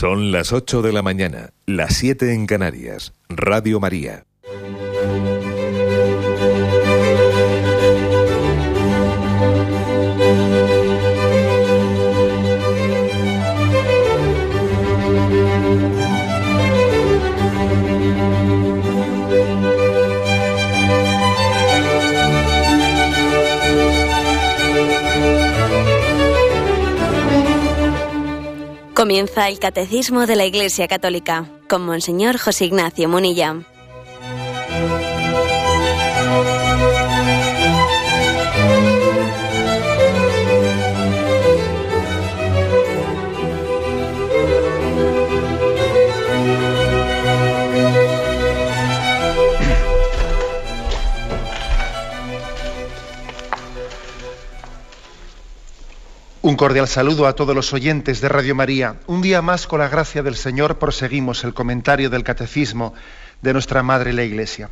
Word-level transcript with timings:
Son 0.00 0.32
las 0.32 0.54
8 0.54 0.80
de 0.80 0.94
la 0.94 1.02
mañana, 1.02 1.52
las 1.66 1.96
7 1.96 2.32
en 2.32 2.46
Canarias. 2.46 3.12
Radio 3.28 3.80
María. 3.80 4.24
Comienza 29.10 29.48
el 29.48 29.58
Catecismo 29.58 30.24
de 30.28 30.36
la 30.36 30.44
Iglesia 30.44 30.86
Católica 30.86 31.44
con 31.68 31.84
Monseñor 31.84 32.38
José 32.38 32.66
Ignacio 32.66 33.08
Munilla. 33.08 33.56
Un 56.50 56.56
cordial 56.56 56.88
saludo 56.88 57.28
a 57.28 57.34
todos 57.34 57.54
los 57.54 57.72
oyentes 57.72 58.20
de 58.20 58.28
Radio 58.28 58.56
María. 58.56 58.96
Un 59.06 59.22
día 59.22 59.40
más, 59.40 59.68
con 59.68 59.78
la 59.78 59.88
gracia 59.88 60.24
del 60.24 60.34
Señor, 60.34 60.80
proseguimos 60.80 61.44
el 61.44 61.54
comentario 61.54 62.10
del 62.10 62.24
Catecismo 62.24 62.92
de 63.40 63.52
nuestra 63.52 63.84
Madre 63.84 64.12
la 64.12 64.24
Iglesia. 64.24 64.68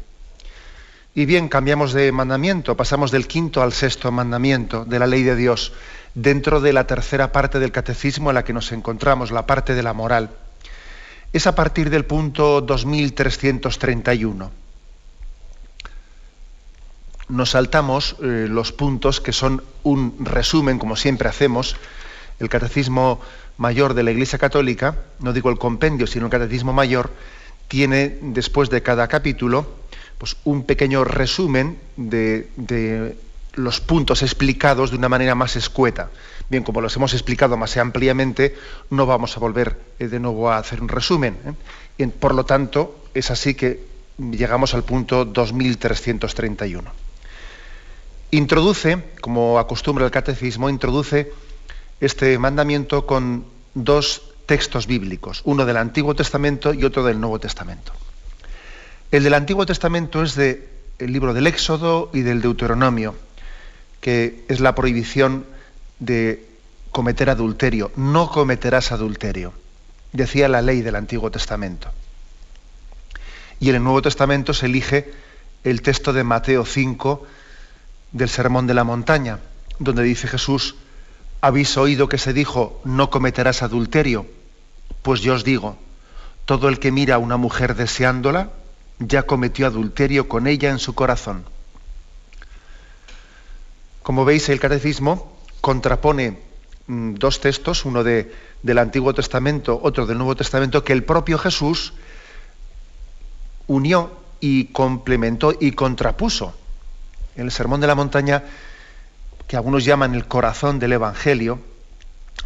Y 1.14 1.24
bien, 1.24 1.48
cambiamos 1.48 1.92
de 1.92 2.10
mandamiento, 2.10 2.76
pasamos 2.76 3.12
del 3.12 3.28
quinto 3.28 3.62
al 3.62 3.72
sexto 3.72 4.10
mandamiento 4.10 4.84
de 4.86 4.98
la 4.98 5.06
ley 5.06 5.22
de 5.22 5.36
Dios, 5.36 5.72
dentro 6.14 6.60
de 6.60 6.72
la 6.72 6.88
tercera 6.88 7.30
parte 7.30 7.60
del 7.60 7.70
Catecismo 7.70 8.30
en 8.30 8.34
la 8.34 8.42
que 8.42 8.52
nos 8.52 8.72
encontramos, 8.72 9.30
la 9.30 9.46
parte 9.46 9.76
de 9.76 9.84
la 9.84 9.92
moral. 9.92 10.30
Es 11.32 11.46
a 11.46 11.54
partir 11.54 11.90
del 11.90 12.04
punto 12.04 12.60
2331 12.60 14.67
nos 17.28 17.50
saltamos 17.50 18.16
eh, 18.22 18.46
los 18.48 18.72
puntos 18.72 19.20
que 19.20 19.32
son 19.32 19.62
un 19.82 20.16
resumen, 20.20 20.78
como 20.78 20.96
siempre 20.96 21.28
hacemos. 21.28 21.76
El 22.40 22.48
Catecismo 22.48 23.20
Mayor 23.56 23.94
de 23.94 24.02
la 24.02 24.12
Iglesia 24.12 24.38
Católica, 24.38 24.96
no 25.20 25.32
digo 25.32 25.50
el 25.50 25.58
compendio, 25.58 26.06
sino 26.06 26.26
el 26.26 26.30
Catecismo 26.30 26.72
Mayor, 26.72 27.10
tiene 27.66 28.18
después 28.22 28.70
de 28.70 28.82
cada 28.82 29.08
capítulo 29.08 29.66
pues, 30.16 30.36
un 30.44 30.64
pequeño 30.64 31.04
resumen 31.04 31.78
de, 31.96 33.16
los 33.54 33.80
puntos 33.80 34.22
explicados 34.22 34.90
de 34.90 34.96
una 34.96 35.08
manera 35.08 35.34
más 35.34 35.56
escueta. 35.56 36.10
Bien, 36.48 36.62
como 36.62 36.80
los 36.80 36.94
hemos 36.96 37.12
explicado 37.12 37.56
más 37.56 37.76
ampliamente, 37.76 38.56
no 38.90 39.04
vamos 39.04 39.36
a 39.36 39.40
volver 39.40 39.76
eh, 39.98 40.06
de 40.06 40.20
nuevo 40.20 40.50
a 40.50 40.58
hacer 40.58 40.80
un 40.80 40.88
resumen. 40.88 41.36
¿eh? 41.98 42.06
por 42.06 42.34
lo 42.34 42.44
tanto, 42.44 43.04
es 43.12 43.32
así 43.32 43.54
que 43.54 43.84
llegamos 44.16 44.74
al 44.74 44.84
punto 44.84 45.24
2331 45.24 47.07
introduce, 48.30 49.02
como 49.20 49.58
acostumbra 49.58 50.04
el 50.04 50.10
catecismo, 50.10 50.68
introduce 50.70 51.32
este 52.00 52.38
mandamiento 52.38 53.06
con 53.06 53.44
dos 53.74 54.22
textos 54.46 54.86
bíblicos, 54.86 55.42
uno 55.44 55.66
del 55.66 55.76
Antiguo 55.76 56.14
Testamento 56.14 56.72
y 56.72 56.84
otro 56.84 57.04
del 57.04 57.20
Nuevo 57.20 57.38
Testamento. 57.38 57.92
El 59.10 59.24
del 59.24 59.34
Antiguo 59.34 59.66
Testamento 59.66 60.22
es 60.22 60.34
del 60.34 60.68
libro 60.98 61.34
del 61.34 61.46
Éxodo 61.46 62.10
y 62.12 62.20
del 62.22 62.42
Deuteronomio, 62.42 63.14
que 64.00 64.44
es 64.48 64.60
la 64.60 64.74
prohibición 64.74 65.46
de 65.98 66.46
cometer 66.90 67.30
adulterio. 67.30 67.90
No 67.96 68.30
cometerás 68.30 68.92
adulterio, 68.92 69.52
decía 70.12 70.48
la 70.48 70.62
ley 70.62 70.82
del 70.82 70.96
Antiguo 70.96 71.30
Testamento. 71.30 71.90
Y 73.60 73.70
en 73.70 73.76
el 73.76 73.84
Nuevo 73.84 74.02
Testamento 74.02 74.54
se 74.54 74.66
elige 74.66 75.12
el 75.64 75.82
texto 75.82 76.12
de 76.12 76.24
Mateo 76.24 76.64
5, 76.64 77.26
del 78.12 78.28
Sermón 78.28 78.66
de 78.66 78.74
la 78.74 78.84
Montaña, 78.84 79.40
donde 79.78 80.02
dice 80.02 80.28
Jesús, 80.28 80.76
habéis 81.40 81.76
oído 81.76 82.08
que 82.08 82.18
se 82.18 82.32
dijo, 82.32 82.80
no 82.84 83.10
cometerás 83.10 83.62
adulterio. 83.62 84.26
Pues 85.02 85.20
yo 85.20 85.34
os 85.34 85.44
digo, 85.44 85.76
todo 86.44 86.68
el 86.68 86.78
que 86.78 86.90
mira 86.90 87.16
a 87.16 87.18
una 87.18 87.36
mujer 87.36 87.74
deseándola, 87.74 88.50
ya 88.98 89.24
cometió 89.24 89.66
adulterio 89.66 90.28
con 90.28 90.46
ella 90.46 90.70
en 90.70 90.78
su 90.78 90.94
corazón. 90.94 91.44
Como 94.02 94.24
veis, 94.24 94.48
el 94.48 94.58
catecismo 94.58 95.36
contrapone 95.60 96.38
mm, 96.86 97.14
dos 97.14 97.40
textos, 97.40 97.84
uno 97.84 98.02
de, 98.02 98.32
del 98.62 98.78
Antiguo 98.78 99.14
Testamento, 99.14 99.78
otro 99.82 100.06
del 100.06 100.18
Nuevo 100.18 100.34
Testamento, 100.34 100.82
que 100.82 100.94
el 100.94 101.04
propio 101.04 101.38
Jesús 101.38 101.92
unió 103.66 104.10
y 104.40 104.66
complementó 104.66 105.54
y 105.60 105.72
contrapuso 105.72 106.54
en 107.38 107.44
el 107.44 107.52
Sermón 107.52 107.80
de 107.80 107.86
la 107.86 107.94
Montaña, 107.94 108.42
que 109.46 109.56
algunos 109.56 109.84
llaman 109.84 110.14
el 110.14 110.26
corazón 110.26 110.80
del 110.80 110.92
Evangelio, 110.92 111.60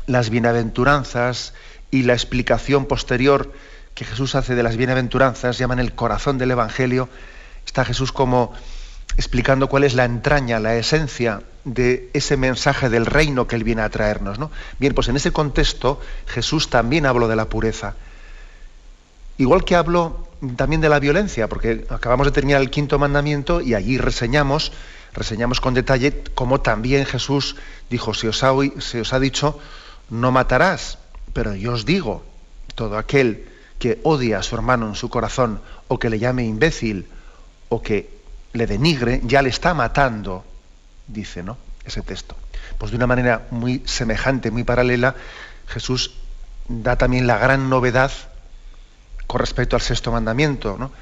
las 0.07 0.29
bienaventuranzas 0.29 1.55
y 1.91 2.03
la 2.03 2.13
explicación 2.13 2.85
posterior 2.85 3.53
que 3.95 4.05
Jesús 4.05 4.35
hace 4.35 4.55
de 4.55 4.63
las 4.63 4.77
bienaventuranzas, 4.77 5.57
llaman 5.57 5.79
el 5.79 5.95
corazón 5.95 6.37
del 6.37 6.51
Evangelio, 6.51 7.09
está 7.67 7.87
Jesús 7.87 8.13
como 8.13 8.53
explicando 9.17 9.69
cuál 9.69 9.85
es 9.85 9.95
la 9.95 10.05
entraña, 10.05 10.61
la 10.61 10.77
esencia 10.77 11.43
de 11.65 12.11
ese 12.13 12.37
mensaje 12.37 12.91
del 12.91 13.07
reino 13.07 13.47
que 13.47 13.57
él 13.57 13.65
viene 13.65 13.83
a 13.83 13.89
traernos. 13.89 14.39
¿no? 14.39 14.51
Bien, 14.79 14.95
pues 14.95 15.09
en 15.09 15.17
ese 15.17 15.33
contexto 15.33 16.01
Jesús 16.27 16.69
también 16.69 17.07
habló 17.07 17.29
de 17.29 17.37
la 17.37 17.47
pureza. 17.47 17.95
Igual 19.39 19.65
que 19.65 19.77
habló 19.77 20.29
también 20.57 20.81
de 20.81 20.89
la 20.89 20.99
violencia, 20.99 21.49
porque 21.49 21.87
acabamos 21.89 22.27
de 22.27 22.33
terminar 22.33 22.61
el 22.61 22.71
quinto 22.71 22.99
mandamiento 22.99 23.61
y 23.61 23.75
allí 23.75 23.99
reseñamos, 23.99 24.73
reseñamos 25.15 25.61
con 25.61 25.75
detalle 25.75 26.23
cómo 26.35 26.61
también 26.61 27.07
Jesús 27.07 27.57
dijo, 27.91 28.15
se 28.15 28.29
os 28.29 28.43
ha, 28.43 28.53
os 28.53 29.13
ha 29.13 29.21
dicho, 29.21 29.59
no 30.11 30.33
matarás, 30.33 30.99
pero 31.33 31.55
yo 31.55 31.73
os 31.73 31.85
digo, 31.87 32.25
todo 32.75 32.99
aquel 32.99 33.49
que 33.79 34.01
odia 34.03 34.39
a 34.39 34.43
su 34.43 34.55
hermano 34.55 34.89
en 34.89 34.95
su 34.95 35.09
corazón 35.09 35.61
o 35.89 35.99
que 35.99 36.11
le 36.11 36.19
llame 36.19 36.45
imbécil 36.45 37.07
o 37.69 37.83
que 37.83 38.11
le 38.53 38.67
denigre, 38.67 39.21
ya 39.25 39.43
le 39.43 39.49
está 39.49 39.75
matando, 39.75 40.45
dice, 41.07 41.43
¿no? 41.43 41.57
Ese 41.85 42.03
texto. 42.03 42.37
Pues 42.79 42.91
de 42.91 42.97
una 42.97 43.07
manera 43.07 43.47
muy 43.51 43.83
semejante, 43.87 44.51
muy 44.51 44.65
paralela, 44.65 45.15
Jesús 45.69 46.15
da 46.69 46.97
también 46.97 47.27
la 47.27 47.39
gran 47.39 47.69
novedad 47.69 48.13
con 49.33 49.41
respecto 49.41 49.77
al 49.77 49.81
sexto 49.81 50.13
mandamiento. 50.13 50.77
¿no? 50.79 50.93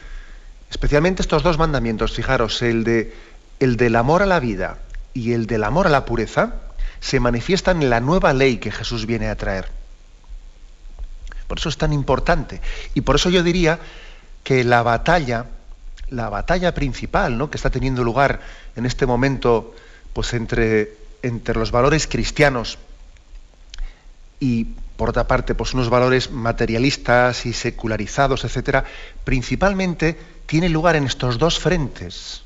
Especialmente 0.71 1.21
estos 1.21 1.43
dos 1.43 1.59
mandamientos, 1.59 2.13
fijaros, 2.13 2.63
el, 2.63 2.85
de, 2.85 3.13
el 3.59 3.77
del 3.77 3.97
amor 3.97 4.23
a 4.23 4.27
la 4.27 4.39
vida 4.39 4.79
y 5.13 5.33
el 5.33 5.49
del 5.49 5.65
amor 5.65 5.89
a 5.89 5.91
la 5.91 6.05
pureza, 6.05 6.55
se 7.01 7.19
manifiestan 7.19 7.83
en 7.83 7.91
la 7.91 7.99
nueva 7.99 8.33
ley 8.33 8.59
que 8.59 8.71
Jesús 8.71 9.05
viene 9.05 9.29
a 9.31 9.35
traer. 9.35 9.67
Por 11.49 11.59
eso 11.59 11.69
es 11.69 11.77
tan 11.77 11.93
importante. 11.93 12.61
Y 12.95 13.01
por 13.01 13.17
eso 13.17 13.31
yo 13.31 13.43
diría 13.43 13.81
que 14.45 14.63
la 14.63 14.85
batalla, 14.85 15.47
la 16.09 16.29
batalla 16.29 16.73
principal 16.73 17.37
¿no? 17.37 17.51
que 17.51 17.57
está 17.57 17.71
teniendo 17.71 18.05
lugar 18.05 18.43
en 18.77 18.87
este 18.87 19.07
momento 19.07 19.75
pues 20.13 20.35
entre, 20.35 20.95
entre 21.23 21.59
los 21.59 21.73
valores 21.73 22.07
cristianos 22.07 22.79
y 24.39 24.69
por 25.01 25.09
otra 25.09 25.27
parte, 25.27 25.55
pues 25.55 25.73
unos 25.73 25.89
valores 25.89 26.31
materialistas 26.31 27.47
y 27.47 27.55
secularizados, 27.55 28.45
etcétera, 28.45 28.85
principalmente 29.25 30.19
tiene 30.45 30.69
lugar 30.69 30.95
en 30.95 31.07
estos 31.07 31.39
dos 31.39 31.59
frentes, 31.59 32.43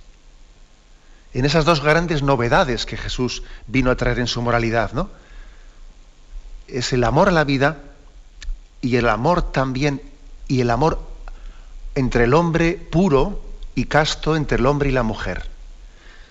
en 1.32 1.46
esas 1.46 1.64
dos 1.64 1.82
grandes 1.82 2.22
novedades 2.22 2.86
que 2.86 2.96
Jesús 2.96 3.42
vino 3.66 3.90
a 3.90 3.96
traer 3.96 4.20
en 4.20 4.28
su 4.28 4.40
moralidad, 4.40 4.92
¿no? 4.92 5.10
Es 6.68 6.92
el 6.92 7.02
amor 7.02 7.28
a 7.28 7.32
la 7.32 7.42
vida 7.42 7.78
y 8.80 8.98
el 8.98 9.08
amor 9.08 9.50
también, 9.50 10.00
y 10.46 10.60
el 10.60 10.70
amor 10.70 11.00
entre 11.96 12.22
el 12.22 12.34
hombre 12.34 12.74
puro 12.74 13.42
y 13.74 13.86
casto, 13.86 14.36
entre 14.36 14.58
el 14.58 14.66
hombre 14.66 14.90
y 14.90 14.92
la 14.92 15.02
mujer. 15.02 15.48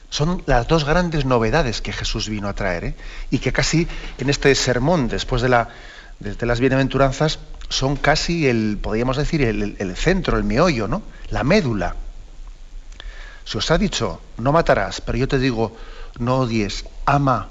Son 0.09 0.41
las 0.45 0.69
dos 0.69 0.85
grandes 0.85 1.25
novedades 1.25 1.81
que 1.81 1.91
Jesús 1.91 2.29
vino 2.29 2.47
a 2.47 2.53
traer, 2.53 2.85
¿eh? 2.85 2.95
y 3.29 3.39
que 3.39 3.51
casi 3.51 3.89
en 4.19 4.29
este 4.29 4.55
sermón, 4.55 5.09
después 5.09 5.41
de 5.41 5.49
la, 5.49 5.67
desde 6.19 6.45
las 6.45 6.59
bienaventuranzas 6.59 7.39
son 7.69 7.95
casi 7.95 8.47
el, 8.47 8.77
podríamos 8.81 9.17
decir, 9.17 9.41
el, 9.41 9.95
centro, 9.95 10.37
el 10.37 10.43
meollo, 10.43 10.87
¿no? 10.87 11.01
La 11.29 11.43
médula. 11.43 11.95
Se 13.45 13.57
os 13.57 13.71
ha 13.71 13.77
dicho, 13.77 14.21
no 14.37 14.51
matarás, 14.51 15.01
pero 15.01 15.17
yo 15.17 15.27
te 15.27 15.39
digo, 15.39 15.75
no 16.19 16.37
odies, 16.39 16.85
ama, 17.05 17.49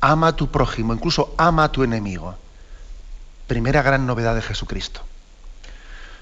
ama 0.00 0.28
a 0.28 0.36
tu 0.36 0.50
prójimo, 0.50 0.92
incluso 0.92 1.34
ama 1.38 1.64
a 1.64 1.72
tu 1.72 1.82
enemigo. 1.82 2.36
primera 3.46 3.82
gran 3.82 4.06
novedad 4.06 4.34
de 4.34 4.42
Jesucristo. 4.42 5.02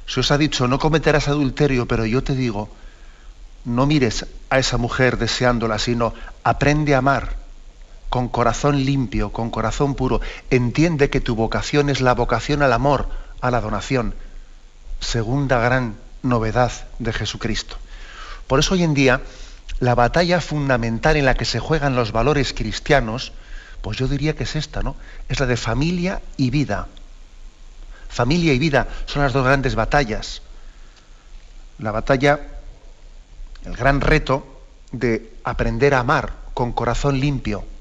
Se 0.06 0.20
os 0.20 0.30
ha 0.30 0.38
dicho, 0.38 0.68
no 0.68 0.78
cometerás 0.78 1.28
adulterio, 1.28 1.86
pero 1.86 2.04
yo 2.04 2.22
te 2.22 2.34
digo, 2.34 2.68
no 3.64 3.86
mires 3.86 4.26
a 4.50 4.58
esa 4.58 4.76
mujer 4.76 5.16
deseándola, 5.18 5.78
sino 5.78 6.14
aprende 6.44 6.94
a 6.94 6.98
amar 6.98 7.41
con 8.12 8.28
corazón 8.28 8.84
limpio, 8.84 9.32
con 9.32 9.48
corazón 9.50 9.94
puro. 9.94 10.20
Entiende 10.50 11.08
que 11.08 11.22
tu 11.22 11.34
vocación 11.34 11.88
es 11.88 12.02
la 12.02 12.12
vocación 12.12 12.60
al 12.60 12.74
amor, 12.74 13.08
a 13.40 13.50
la 13.50 13.62
donación. 13.62 14.14
Segunda 15.00 15.58
gran 15.60 15.96
novedad 16.22 16.70
de 16.98 17.14
Jesucristo. 17.14 17.78
Por 18.46 18.58
eso 18.60 18.74
hoy 18.74 18.82
en 18.82 18.92
día 18.92 19.22
la 19.80 19.94
batalla 19.94 20.42
fundamental 20.42 21.16
en 21.16 21.24
la 21.24 21.32
que 21.32 21.46
se 21.46 21.58
juegan 21.58 21.96
los 21.96 22.12
valores 22.12 22.52
cristianos, 22.52 23.32
pues 23.80 23.96
yo 23.96 24.06
diría 24.08 24.36
que 24.36 24.44
es 24.44 24.56
esta, 24.56 24.82
¿no? 24.82 24.94
Es 25.30 25.40
la 25.40 25.46
de 25.46 25.56
familia 25.56 26.20
y 26.36 26.50
vida. 26.50 26.88
Familia 28.10 28.52
y 28.52 28.58
vida 28.58 28.88
son 29.06 29.22
las 29.22 29.32
dos 29.32 29.46
grandes 29.46 29.74
batallas. 29.74 30.42
La 31.78 31.92
batalla, 31.92 32.40
el 33.64 33.74
gran 33.74 34.02
reto 34.02 34.64
de 34.90 35.32
aprender 35.44 35.94
a 35.94 36.00
amar 36.00 36.34
con 36.52 36.72
corazón 36.72 37.18
limpio, 37.18 37.71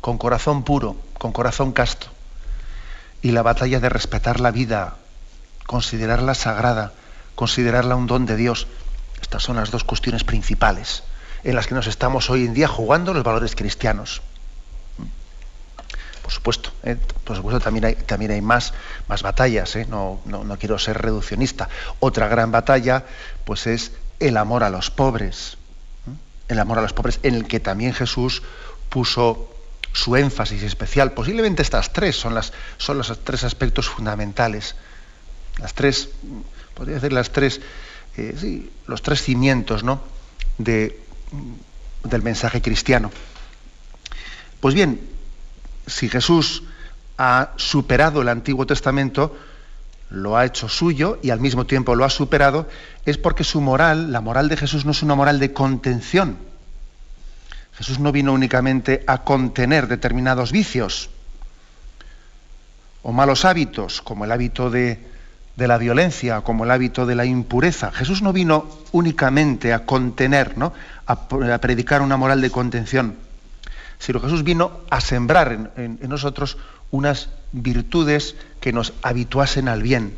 con 0.00 0.18
corazón 0.18 0.62
puro, 0.62 0.96
con 1.18 1.32
corazón 1.32 1.72
casto. 1.72 2.08
Y 3.22 3.32
la 3.32 3.42
batalla 3.42 3.80
de 3.80 3.88
respetar 3.88 4.40
la 4.40 4.50
vida, 4.50 4.96
considerarla 5.66 6.34
sagrada, 6.34 6.92
considerarla 7.34 7.96
un 7.96 8.06
don 8.06 8.26
de 8.26 8.36
Dios. 8.36 8.66
Estas 9.20 9.42
son 9.42 9.56
las 9.56 9.70
dos 9.70 9.84
cuestiones 9.84 10.24
principales 10.24 11.02
en 11.44 11.54
las 11.54 11.66
que 11.66 11.74
nos 11.74 11.86
estamos 11.86 12.30
hoy 12.30 12.44
en 12.44 12.54
día 12.54 12.68
jugando 12.68 13.14
los 13.14 13.24
valores 13.24 13.54
cristianos. 13.54 14.22
Por 16.22 16.32
supuesto, 16.32 16.70
¿eh? 16.82 16.96
por 17.24 17.36
supuesto 17.36 17.60
también 17.60 17.86
hay, 17.86 17.94
también 17.94 18.32
hay 18.32 18.42
más, 18.42 18.74
más 19.08 19.22
batallas, 19.22 19.74
¿eh? 19.76 19.86
no, 19.88 20.20
no, 20.26 20.58
quiero 20.58 20.78
ser 20.78 21.00
reduccionista. 21.00 21.70
Otra 22.00 22.28
gran 22.28 22.52
batalla 22.52 23.04
pues 23.44 23.66
es 23.66 23.92
el 24.20 24.36
amor 24.36 24.62
a 24.62 24.68
los 24.68 24.90
pobres, 24.90 25.56
¿eh? 26.06 26.12
el 26.48 26.58
amor 26.58 26.78
a 26.78 26.82
los 26.82 26.92
pobres 26.92 27.18
en 27.22 27.34
el 27.34 27.46
que 27.46 27.60
también 27.60 27.94
Jesús 27.94 28.42
puso 28.90 29.50
su 29.98 30.14
énfasis 30.14 30.62
especial. 30.62 31.10
Posiblemente 31.10 31.60
estas 31.60 31.92
tres 31.92 32.14
son, 32.14 32.32
las, 32.32 32.52
son 32.76 32.98
los 32.98 33.12
tres 33.24 33.42
aspectos 33.42 33.88
fundamentales. 33.88 34.76
Las 35.58 35.74
tres 35.74 36.10
podría 36.74 36.94
decir 36.94 37.12
las 37.12 37.30
tres, 37.32 37.60
eh, 38.16 38.70
los 38.86 39.02
tres 39.02 39.22
cimientos 39.22 39.82
¿no? 39.82 40.00
de, 40.56 41.00
del 42.04 42.22
mensaje 42.22 42.62
cristiano. 42.62 43.10
Pues 44.60 44.76
bien, 44.76 45.00
si 45.88 46.08
Jesús 46.08 46.62
ha 47.16 47.50
superado 47.56 48.22
el 48.22 48.28
Antiguo 48.28 48.66
Testamento, 48.66 49.36
lo 50.10 50.36
ha 50.36 50.44
hecho 50.44 50.68
suyo 50.68 51.18
y 51.24 51.30
al 51.30 51.40
mismo 51.40 51.66
tiempo 51.66 51.96
lo 51.96 52.04
ha 52.04 52.10
superado, 52.10 52.68
es 53.04 53.18
porque 53.18 53.42
su 53.42 53.60
moral, 53.60 54.12
la 54.12 54.20
moral 54.20 54.48
de 54.48 54.56
Jesús 54.56 54.84
no 54.84 54.92
es 54.92 55.02
una 55.02 55.16
moral 55.16 55.40
de 55.40 55.52
contención. 55.52 56.38
Jesús 57.78 58.00
no 58.00 58.10
vino 58.10 58.32
únicamente 58.32 59.04
a 59.06 59.22
contener 59.22 59.86
determinados 59.86 60.50
vicios 60.50 61.10
o 63.02 63.12
malos 63.12 63.44
hábitos, 63.44 64.02
como 64.02 64.24
el 64.24 64.32
hábito 64.32 64.68
de, 64.68 64.98
la 65.56 65.78
violencia, 65.78 66.40
como 66.40 66.64
el 66.64 66.72
hábito 66.72 67.06
de 67.06 67.14
la 67.14 67.24
impureza. 67.24 67.92
Jesús 67.92 68.20
no 68.20 68.32
vino 68.32 68.66
únicamente 68.90 69.72
a 69.72 69.86
contener, 69.86 70.58
¿no? 70.58 70.72
a, 71.06 71.28
predicar 71.28 72.02
una 72.02 72.16
moral 72.16 72.40
de 72.40 72.50
contención, 72.50 73.14
sino 74.00 74.18
Jesús 74.18 74.42
vino 74.42 74.80
a 74.90 75.00
sembrar 75.00 75.72
en, 75.76 76.00
nosotros 76.08 76.58
unas 76.90 77.28
virtudes 77.52 78.34
que 78.60 78.72
nos 78.72 78.92
habituasen 79.02 79.68
al 79.68 79.84
bien. 79.84 80.16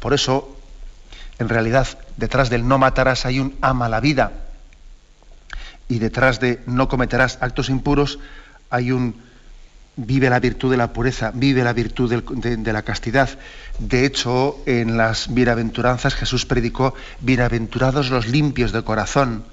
Por 0.00 0.12
eso, 0.12 0.54
en 1.38 1.48
realidad, 1.48 1.88
detrás 2.18 2.50
del 2.50 2.68
no 2.68 2.76
matarás 2.76 3.24
hay 3.24 3.40
un 3.40 3.56
ama 3.62 3.88
la 3.88 4.00
vida. 4.00 4.32
Y 5.88 5.98
detrás 5.98 6.40
de 6.40 6.60
no 6.66 6.88
cometerás 6.88 7.38
actos 7.40 7.70
impuros 7.70 8.18
hay 8.70 8.92
un 8.92 9.28
vive 9.98 10.30
la 10.30 10.38
virtud 10.38 10.70
de 10.70 10.76
la 10.76 10.92
pureza, 10.92 11.32
vive 11.34 11.64
la 11.64 11.72
virtud 11.72 12.22
de, 12.22 12.72
la 12.72 12.82
castidad. 12.82 13.28
De 13.80 14.04
hecho, 14.04 14.62
en 14.64 14.96
las 14.96 15.34
bienaventuranzas 15.34 16.14
Jesús 16.14 16.46
predicó, 16.46 16.94
bienaventurados 17.20 18.10
los 18.10 18.28
limpios 18.28 18.70
de 18.70 18.84
corazón. 18.84 19.44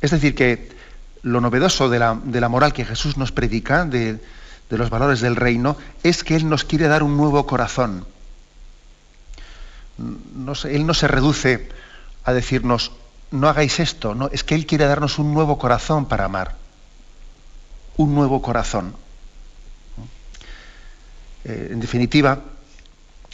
Es 0.00 0.10
decir, 0.10 0.34
que 0.34 0.70
lo 1.22 1.40
novedoso 1.40 1.88
de 1.88 2.00
la, 2.00 2.48
moral 2.48 2.72
que 2.72 2.84
Jesús 2.84 3.16
nos 3.16 3.30
predica, 3.30 3.84
de, 3.84 4.18
los 4.70 4.90
valores 4.90 5.20
del 5.20 5.36
reino, 5.36 5.76
es 6.02 6.24
que 6.24 6.34
Él 6.34 6.48
nos 6.48 6.64
quiere 6.64 6.88
dar 6.88 7.04
un 7.04 7.16
nuevo 7.16 7.46
corazón. 7.46 8.04
él 9.98 10.86
no 10.86 10.94
se 10.94 11.06
reduce 11.06 11.68
a 12.24 12.32
decirnos, 12.32 12.90
no 13.30 13.48
hagáis 13.48 13.80
esto, 13.80 14.14
no, 14.14 14.28
es 14.32 14.44
que 14.44 14.54
Él 14.54 14.66
quiere 14.66 14.86
darnos 14.86 15.18
un 15.18 15.34
nuevo 15.34 15.58
corazón 15.58 16.06
para 16.06 16.24
amar. 16.26 16.56
Un 17.96 18.14
nuevo 18.14 18.42
corazón. 18.42 18.94
Eh, 21.44 21.70
en 21.72 21.80
definitiva, 21.80 22.40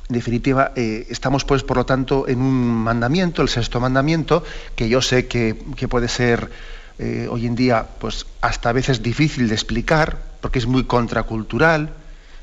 en 0.09 0.15
definitiva 0.15 0.73
eh, 0.75 1.07
estamos 1.09 1.45
pues 1.45 1.63
por 1.63 1.77
lo 1.77 1.87
tanto 1.87 2.27
en 2.27 2.41
un 2.41 2.83
mandamiento, 2.83 3.43
el 3.43 3.49
sexto 3.49 3.79
mandamiento, 3.79 4.43
que 4.75 4.89
yo 4.89 5.01
sé 5.01 5.29
que, 5.29 5.55
puede 5.89 6.09
ser 6.09 6.51
eh, 6.99 7.29
hoy 7.31 7.47
en 7.47 7.55
día 7.55 7.87
pues 8.01 8.27
hasta 8.41 8.71
a 8.71 8.73
veces 8.73 9.03
difícil 9.03 9.49
de 9.49 9.55
explicar, 9.55 10.19
porque 10.41 10.59
es 10.59 10.67
muy 10.67 10.85
contracultural, 10.85 11.91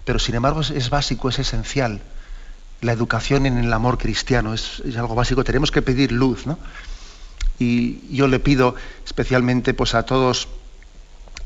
pero 0.06 0.20
sin 0.20 0.36
embargo 0.36 0.62
es, 0.62 0.90
básico, 0.90 1.28
es 1.28 1.40
esencial. 1.40 2.00
La 2.80 2.94
educación 2.94 3.46
en 3.46 3.58
el 3.58 3.74
amor 3.74 3.98
cristiano 3.98 4.54
es, 4.54 4.82
es, 4.86 4.96
algo 4.96 5.16
básico, 5.16 5.44
tenemos 5.44 5.72
que 5.72 5.82
pedir 5.82 6.14
luz, 6.14 6.46
¿no? 6.46 6.58
Y 7.60 8.16
yo 8.16 8.28
le 8.28 8.40
pido 8.40 8.76
especialmente 9.06 9.74
pues 9.74 9.96
a 9.96 10.04
todos 10.04 10.48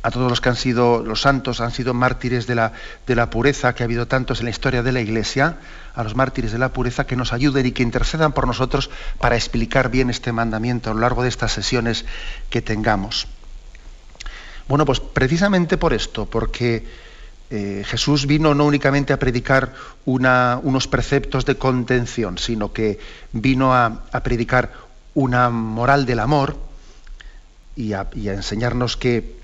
a 0.04 0.10
todos 0.10 0.30
los 0.30 0.42
que 0.42 0.50
han 0.50 0.56
sido 0.56 1.04
los 1.04 1.22
santos, 1.22 1.62
han 1.62 1.72
sido 1.72 1.94
mártires 1.94 2.48
de 2.48 2.56
la, 2.56 2.74
de 3.06 3.16
la 3.16 3.30
pureza, 3.30 3.75
que 3.75 3.84
ha 3.84 3.86
habido 3.86 4.08
tantos 4.08 4.40
en 4.40 4.46
la 4.46 4.50
historia 4.50 4.81
de 4.81 4.92
la 4.92 5.00
Iglesia, 5.00 5.58
a 5.94 6.04
los 6.04 6.16
mártires 6.16 6.52
de 6.52 6.58
la 6.58 6.74
pureza, 6.74 7.06
que 7.06 7.16
nos 7.16 7.34
ayuden 7.34 7.68
y 7.68 7.72
que 7.72 7.84
intercedan 7.84 8.31
por 8.31 8.48
nosotros 8.48 8.90
para 9.19 9.36
explicar 9.36 9.92
bien 9.92 10.10
este 10.10 10.31
mandamiento 10.31 10.90
a 10.90 10.96
lo 10.96 11.02
largo 11.02 11.22
de 11.22 11.30
estas 11.30 11.52
sesiones 11.52 12.06
que 12.50 12.63
tengamos. 12.63 13.28
Bueno, 14.68 14.86
pues 14.86 15.00
precisamente 15.00 15.78
por 15.78 15.94
esto, 15.94 16.25
porque 16.25 16.84
eh, 17.50 17.84
Jesús 17.86 18.25
vino 18.25 18.56
no 18.56 18.66
únicamente 18.66 19.12
a 19.12 19.19
predicar 19.19 19.74
unos 20.06 20.88
preceptos 20.88 21.46
de 21.46 21.58
contención, 21.58 22.38
sino 22.38 22.72
que 22.72 22.98
vino 23.34 23.75
a, 23.75 24.03
predicar 24.24 24.72
una 25.13 25.50
moral 25.50 26.06
del 26.06 26.20
amor 26.20 26.58
y 27.75 27.94
a 27.94 28.08
enseñarnos 28.13 28.98
que 28.98 29.41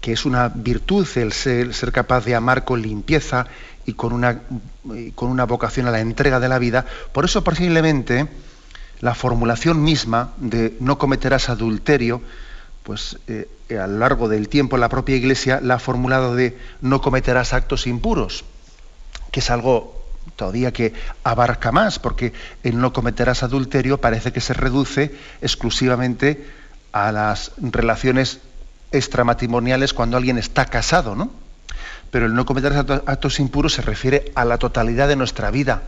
que 0.00 0.12
es 0.12 0.24
una 0.24 0.48
virtud 0.48 1.06
el 1.16 1.32
ser, 1.32 1.92
capaz 1.92 2.24
de 2.24 2.34
amar 2.34 2.64
con 2.64 2.82
limpieza 2.82 3.46
y 3.84 3.94
con 3.94 4.12
una, 4.12 4.42
con 5.14 5.30
una 5.30 5.44
vocación 5.44 5.86
a 5.86 5.90
la 5.90 6.00
entrega 6.00 6.40
de 6.40 6.48
la 6.48 6.58
vida. 6.58 6.86
Por 7.12 7.24
eso 7.24 7.42
posiblemente 7.42 8.28
la 9.00 9.14
formulación 9.14 9.82
misma 9.82 10.32
de 10.36 10.76
no 10.80 10.98
cometerás 10.98 11.48
adulterio, 11.48 12.22
pues 12.82 13.18
eh, 13.26 13.48
a 13.70 13.86
lo 13.86 13.98
largo 13.98 14.28
del 14.28 14.48
tiempo 14.48 14.76
la 14.76 14.88
propia 14.88 15.16
Iglesia 15.16 15.60
la 15.62 15.74
ha 15.74 15.78
formulado 15.78 16.34
de 16.34 16.56
no 16.80 17.00
cometerás 17.00 17.52
actos 17.52 17.86
impuros, 17.86 18.44
que 19.32 19.40
es 19.40 19.50
algo 19.50 19.97
todavía 20.36 20.72
que 20.72 20.94
abarca 21.24 21.72
más, 21.72 21.98
porque 21.98 22.32
el 22.62 22.78
no 22.80 22.92
cometerás 22.92 23.42
adulterio 23.42 24.00
parece 24.00 24.32
que 24.32 24.40
se 24.40 24.54
reduce 24.54 25.14
exclusivamente 25.40 26.46
a 26.92 27.12
las 27.12 27.52
relaciones 27.58 28.40
extramatrimoniales 28.92 29.92
cuando 29.94 30.16
alguien 30.16 30.38
está 30.38 30.66
casado, 30.66 31.14
¿no? 31.14 31.30
Pero 32.10 32.26
el 32.26 32.34
no 32.34 32.46
cometer 32.46 32.72
actos 32.72 33.38
impuros 33.38 33.74
se 33.74 33.82
refiere 33.82 34.32
a 34.34 34.44
la 34.44 34.58
totalidad 34.58 35.08
de 35.08 35.16
nuestra 35.16 35.50
vida, 35.50 35.82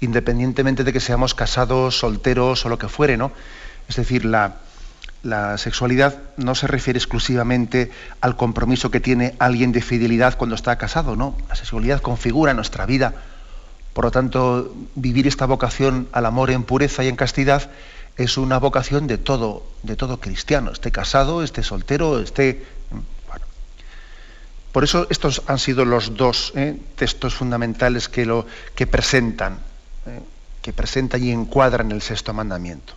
independientemente 0.00 0.82
de 0.82 0.92
que 0.92 1.00
seamos 1.00 1.34
casados, 1.34 1.98
solteros 1.98 2.66
o 2.66 2.68
lo 2.68 2.78
que 2.78 2.88
fuere, 2.88 3.16
¿no? 3.16 3.30
Es 3.88 3.96
decir, 3.96 4.24
la, 4.24 4.56
la 5.22 5.58
sexualidad 5.58 6.18
no 6.36 6.54
se 6.54 6.66
refiere 6.66 6.98
exclusivamente 6.98 7.90
al 8.20 8.36
compromiso 8.36 8.90
que 8.90 9.00
tiene 9.00 9.34
alguien 9.38 9.70
de 9.72 9.82
fidelidad 9.82 10.36
cuando 10.36 10.56
está 10.56 10.76
casado, 10.76 11.14
¿no? 11.14 11.36
La 11.48 11.54
sexualidad 11.54 12.00
configura 12.00 12.54
nuestra 12.54 12.86
vida. 12.86 13.14
Por 13.92 14.04
lo 14.04 14.10
tanto, 14.10 14.74
vivir 14.94 15.26
esta 15.26 15.46
vocación 15.46 16.08
al 16.12 16.26
amor 16.26 16.50
en 16.50 16.62
pureza 16.62 17.02
y 17.02 17.08
en 17.08 17.16
castidad 17.16 17.70
es 18.16 18.36
una 18.36 18.58
vocación 18.58 19.06
de 19.06 19.18
todo, 19.18 19.66
de 19.82 19.96
todo 19.96 20.20
cristiano, 20.20 20.70
esté 20.72 20.90
casado, 20.92 21.42
esté 21.42 21.62
soltero, 21.62 22.20
esté. 22.20 22.64
Bueno. 23.26 23.46
Por 24.72 24.84
eso 24.84 25.06
estos 25.10 25.42
han 25.46 25.58
sido 25.58 25.84
los 25.84 26.14
dos 26.16 26.52
¿eh? 26.54 26.78
textos 26.96 27.34
fundamentales 27.34 28.08
que, 28.08 28.26
presentan, 28.86 29.54
¿eh? 30.06 30.20
que 30.62 30.72
presentan 30.72 31.22
y 31.22 31.30
encuadran 31.30 31.90
el 31.92 32.02
sexto 32.02 32.32
mandamiento. 32.32 32.94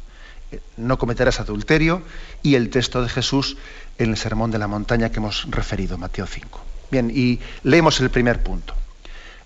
Eh, 0.52 0.60
no 0.78 0.98
cometerás 0.98 1.40
adulterio 1.40 2.02
y 2.42 2.56
el 2.56 2.70
texto 2.70 3.02
de 3.02 3.10
Jesús 3.10 3.58
en 3.98 4.12
el 4.12 4.18
sermón 4.18 4.52
de 4.52 4.60
la 4.60 4.68
montaña 4.68 5.10
que 5.10 5.18
hemos 5.18 5.50
referido, 5.50 5.98
Mateo 5.98 6.28
5. 6.28 6.62
Bien, 6.92 7.10
y 7.14 7.40
leemos 7.64 8.00
el 8.02 8.10
primer 8.10 8.44
punto. 8.44 8.76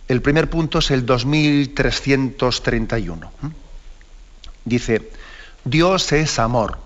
El 0.07 0.21
primer 0.21 0.49
punto 0.49 0.79
es 0.79 0.89
el 0.91 1.05
2331. 1.05 3.31
Dice, 4.63 5.11
Dios 5.65 6.13
es 6.13 6.39
amor 6.39 6.77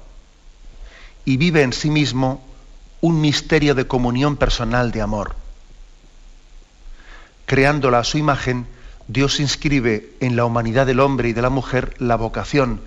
y 1.24 1.38
vive 1.38 1.62
en 1.62 1.72
sí 1.72 1.92
mismo 1.92 2.44
un 3.00 3.22
misterio 3.22 3.75
de 3.75 3.86
comunión 3.86 4.38
personal 4.38 4.92
de 4.92 5.01
amor. 5.01 5.36
Creándola 7.46 8.00
a 8.00 8.04
su 8.04 8.18
imagen, 8.18 8.66
Dios 9.08 9.40
inscribe 9.40 10.13
en 10.20 10.36
la 10.36 10.46
humanidad 10.46 10.88
del 10.88 11.00
hombre 11.00 11.30
y 11.30 11.34
de 11.34 11.44
la 11.44 11.50
mujer 11.50 11.94
la 12.00 12.16
vocación 12.16 12.82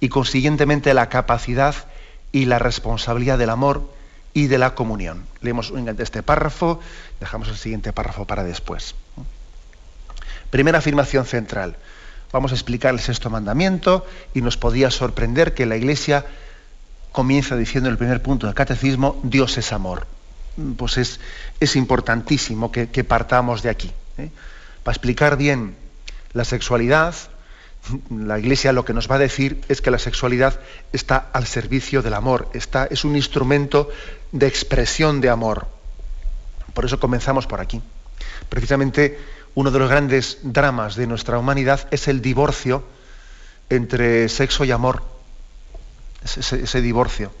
y 0.00 0.08
consiguientemente 0.08 0.94
la 0.94 1.10
capacidad 1.10 1.74
y 2.32 2.46
la 2.46 2.58
responsabilidad 2.58 3.36
del 3.38 3.50
amor 3.50 3.92
y 4.32 4.46
de 4.46 4.56
la 4.58 4.74
comunión. 4.74 5.26
Leemos 5.40 5.72
este 5.98 6.22
párrafo, 6.22 6.80
dejamos 7.20 7.48
el 7.48 7.56
siguiente 7.56 7.92
párrafo 7.92 8.26
para 8.26 8.44
después. 8.44 8.94
Primera 10.54 10.78
afirmación 10.78 11.26
central. 11.26 11.74
Vamos 12.30 12.52
a 12.52 12.54
explicar 12.54 12.94
el 12.94 13.00
sexto 13.00 13.28
mandamiento 13.28 14.06
y 14.34 14.40
nos 14.40 14.56
podía 14.56 14.88
sorprender 14.92 15.52
que 15.52 15.66
la 15.66 15.74
Iglesia 15.74 16.24
comienza 17.10 17.56
diciendo 17.56 17.88
en 17.88 17.94
el 17.94 17.98
primer 17.98 18.22
punto 18.22 18.46
del 18.46 18.54
catecismo, 18.54 19.20
Dios 19.24 19.58
es 19.58 19.72
amor. 19.72 20.06
Pues 20.76 20.96
es, 20.96 21.18
es 21.58 21.74
importantísimo 21.74 22.70
que, 22.70 22.86
partamos 23.02 23.64
de 23.64 23.70
aquí. 23.70 23.90
¿eh? 24.16 24.30
Para 24.84 24.94
explicar 24.94 25.36
bien 25.36 25.74
la 26.34 26.44
sexualidad, 26.44 27.16
la 28.10 28.38
Iglesia 28.38 28.72
lo 28.72 28.84
que 28.84 28.92
nos 28.92 29.10
va 29.10 29.16
a 29.16 29.26
decir 29.26 29.60
es 29.68 29.80
que 29.80 29.90
la 29.90 29.98
sexualidad 29.98 30.60
está 30.92 31.30
al 31.32 31.48
servicio 31.48 32.00
del 32.00 32.14
amor, 32.14 32.48
está, 32.54 32.86
es 32.86 33.04
un 33.04 33.16
instrumento 33.16 33.88
de 34.30 34.46
expresión 34.46 35.20
de 35.20 35.30
amor. 35.30 35.66
Por 36.74 36.84
eso 36.84 37.00
comenzamos 37.00 37.48
por 37.48 37.60
aquí. 37.60 37.82
Precisamente 38.48 39.18
uno 39.54 39.70
de 39.70 39.78
los 39.78 39.88
grandes 39.88 40.38
dramas 40.42 40.96
de 40.96 41.06
nuestra 41.06 41.38
humanidad 41.38 41.86
es 41.90 42.08
el 42.08 42.20
divorcio 42.20 42.84
entre 43.70 44.28
sexo 44.28 44.64
y 44.64 44.72
amor. 44.72 45.02
Ese, 46.24 46.80
divorcio. 46.80 47.32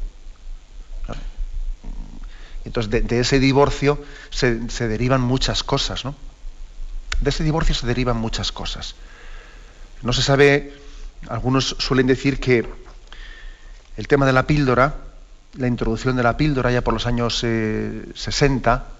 Entonces, 2.64 3.08
de, 3.08 3.20
ese 3.20 3.38
divorcio 3.38 4.02
se, 4.30 4.58
derivan 4.88 5.22
muchas 5.22 5.62
cosas, 5.62 6.04
¿no? 6.04 6.14
De 7.20 7.30
ese 7.30 7.44
divorcio 7.44 7.74
se 7.74 7.86
derivan 7.86 8.16
muchas 8.18 8.52
cosas. 8.52 8.94
No 10.02 10.12
se 10.12 10.22
sabe, 10.22 10.74
algunos 11.28 11.76
suelen 11.78 12.06
decir 12.06 12.40
que 12.40 12.68
el 13.96 14.08
tema 14.08 14.26
de 14.26 14.32
la 14.32 14.46
píldora, 14.46 14.96
la 15.54 15.66
introducción 15.66 16.16
de 16.16 16.22
la 16.22 16.36
píldora 16.36 16.70
ya 16.70 16.82
por 16.82 16.94
los 16.94 17.06
años 17.06 17.38
60, 17.38 18.74
eh, 18.74 18.94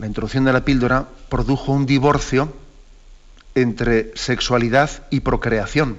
la 0.00 0.06
introducción 0.06 0.46
de 0.46 0.54
la 0.54 0.64
píldora 0.64 1.08
produjo 1.28 1.72
un 1.72 1.84
divorcio 1.84 2.54
entre 3.54 4.16
sexualidad 4.16 4.88
y 5.10 5.20
procreación. 5.20 5.98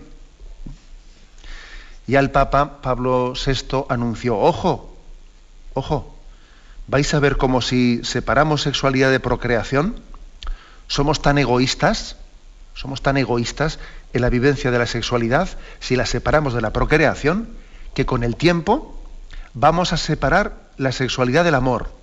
Y 2.07 2.15
al 2.15 2.31
Papa 2.31 2.81
Pablo 2.81 3.33
VI 3.33 3.85
anunció, 3.89 4.39
ojo, 4.39 4.97
ojo, 5.75 6.15
¿vais 6.87 7.13
a 7.13 7.19
ver 7.19 7.37
como 7.37 7.61
si 7.61 8.01
separamos 8.03 8.63
sexualidad 8.63 9.11
de 9.11 9.19
procreación? 9.19 9.99
¿Somos 10.87 11.21
tan 11.21 11.37
egoístas? 11.37 12.15
¿Somos 12.73 13.03
tan 13.03 13.17
egoístas 13.17 13.77
en 14.13 14.21
la 14.21 14.31
vivencia 14.31 14.71
de 14.71 14.79
la 14.79 14.87
sexualidad 14.87 15.47
si 15.79 15.95
la 15.95 16.07
separamos 16.07 16.55
de 16.55 16.61
la 16.61 16.73
procreación 16.73 17.49
que 17.93 18.07
con 18.07 18.23
el 18.23 18.35
tiempo 18.35 18.99
vamos 19.53 19.93
a 19.93 19.97
separar 19.97 20.71
la 20.77 20.91
sexualidad 20.91 21.43
del 21.43 21.53
amor? 21.53 22.00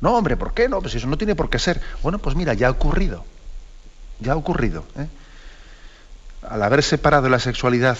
No, 0.00 0.16
hombre, 0.16 0.36
¿por 0.36 0.54
qué 0.54 0.68
no? 0.68 0.80
Pues 0.80 0.94
eso 0.94 1.06
no 1.06 1.18
tiene 1.18 1.34
por 1.34 1.50
qué 1.50 1.58
ser. 1.58 1.80
Bueno, 2.02 2.18
pues 2.18 2.36
mira, 2.36 2.54
ya 2.54 2.68
ha 2.68 2.70
ocurrido. 2.70 3.24
Ya 4.20 4.32
ha 4.32 4.36
ocurrido. 4.36 4.84
¿eh? 4.96 5.06
Al 6.48 6.62
haber 6.62 6.82
separado 6.82 7.28
la 7.28 7.38
sexualidad 7.38 7.98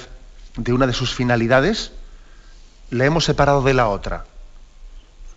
de 0.56 0.72
una 0.72 0.86
de 0.86 0.92
sus 0.92 1.14
finalidades, 1.14 1.92
la 2.90 3.04
hemos 3.04 3.24
separado 3.24 3.62
de 3.62 3.74
la 3.74 3.88
otra. 3.88 4.24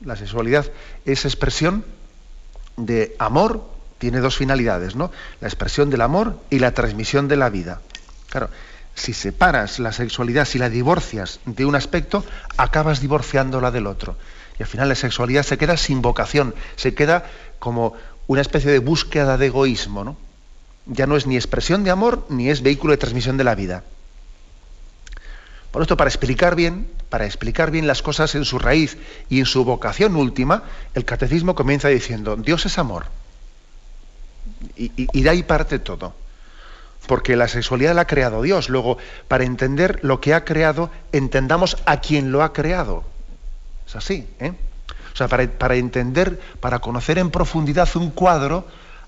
La 0.04 0.16
sexualidad 0.16 0.66
es 1.06 1.26
expresión 1.26 1.84
de 2.78 3.16
amor, 3.20 3.66
tiene 3.98 4.20
dos 4.20 4.38
finalidades, 4.38 4.96
¿no? 4.96 5.12
La 5.42 5.48
expresión 5.48 5.90
del 5.90 6.02
amor 6.02 6.40
y 6.50 6.60
la 6.60 6.74
transmisión 6.74 7.28
de 7.28 7.36
la 7.36 7.50
vida. 7.50 7.82
Claro, 8.30 8.50
si 8.96 9.14
separas 9.14 9.80
la 9.80 9.92
sexualidad, 9.92 10.46
si 10.46 10.58
la 10.58 10.70
divorcias 10.70 11.40
de 11.46 11.66
un 11.66 11.76
aspecto, 11.76 12.24
acabas 12.58 13.02
divorciándola 13.02 13.72
del 13.72 13.88
otro. 13.88 14.16
Y 14.60 14.64
al 14.64 14.68
final 14.68 14.90
la 14.90 14.96
sexualidad 14.96 15.44
se 15.44 15.58
queda 15.58 15.78
sin 15.78 16.02
vocación, 16.02 16.54
se 16.76 16.94
queda 16.94 17.26
como 17.60 17.94
una 18.28 18.42
especie 18.42 18.70
de 18.70 18.80
búsqueda 18.80 19.38
de 19.38 19.48
egoísmo, 19.48 20.04
¿no? 20.04 20.18
Ya 20.86 21.08
no 21.08 21.16
es 21.16 21.26
ni 21.26 21.36
expresión 21.36 21.84
de 21.84 21.92
amor 21.92 22.26
ni 22.30 22.50
es 22.50 22.62
vehículo 22.62 22.92
de 22.92 22.98
transmisión 22.98 23.38
de 23.38 23.44
la 23.46 23.56
vida. 23.56 23.84
Por 25.72 25.82
esto, 25.82 25.96
para 25.96 26.10
explicar 26.10 26.56
bien, 26.56 26.90
para 27.10 27.26
explicar 27.26 27.72
bien 27.72 27.88
las 27.88 28.02
cosas 28.02 28.36
en 28.36 28.44
su 28.44 28.60
raíz 28.60 28.98
y 29.30 29.40
en 29.40 29.46
su 29.46 29.64
vocación 29.64 30.16
última, 30.16 30.64
el 30.94 31.06
catecismo 31.06 31.56
comienza 31.56 31.88
diciendo, 31.88 32.36
Dios 32.36 32.66
es 32.66 32.78
amor. 32.80 33.06
Y, 34.76 34.92
y 34.96 35.22
de 35.22 35.30
ahí 35.30 35.44
parte 35.44 35.80
todo. 35.80 36.16
Porque 37.08 37.36
la 37.36 37.48
sexualidad 37.48 37.96
la 37.96 38.02
ha 38.02 38.08
creado 38.08 38.42
Dios. 38.42 38.68
Luego, 38.70 38.98
para 39.28 39.44
entender 39.44 40.00
lo 40.02 40.20
que 40.20 40.34
ha 40.34 40.44
creado, 40.44 40.90
entendamos 41.12 41.78
a 41.86 42.02
quien 42.02 42.32
lo 42.32 42.44
ha 42.44 42.52
creado. 42.52 43.06
Es 43.90 43.96
así. 43.96 44.28
¿eh? 44.40 44.54
O 45.14 45.18
sea, 45.18 45.28
para, 45.28 45.76
entender, 45.76 46.40
para 46.60 46.78
conocer 46.78 47.18
en 47.18 47.32
profundidad 47.32 47.90
un 47.96 48.12
cuadro, 48.12 48.68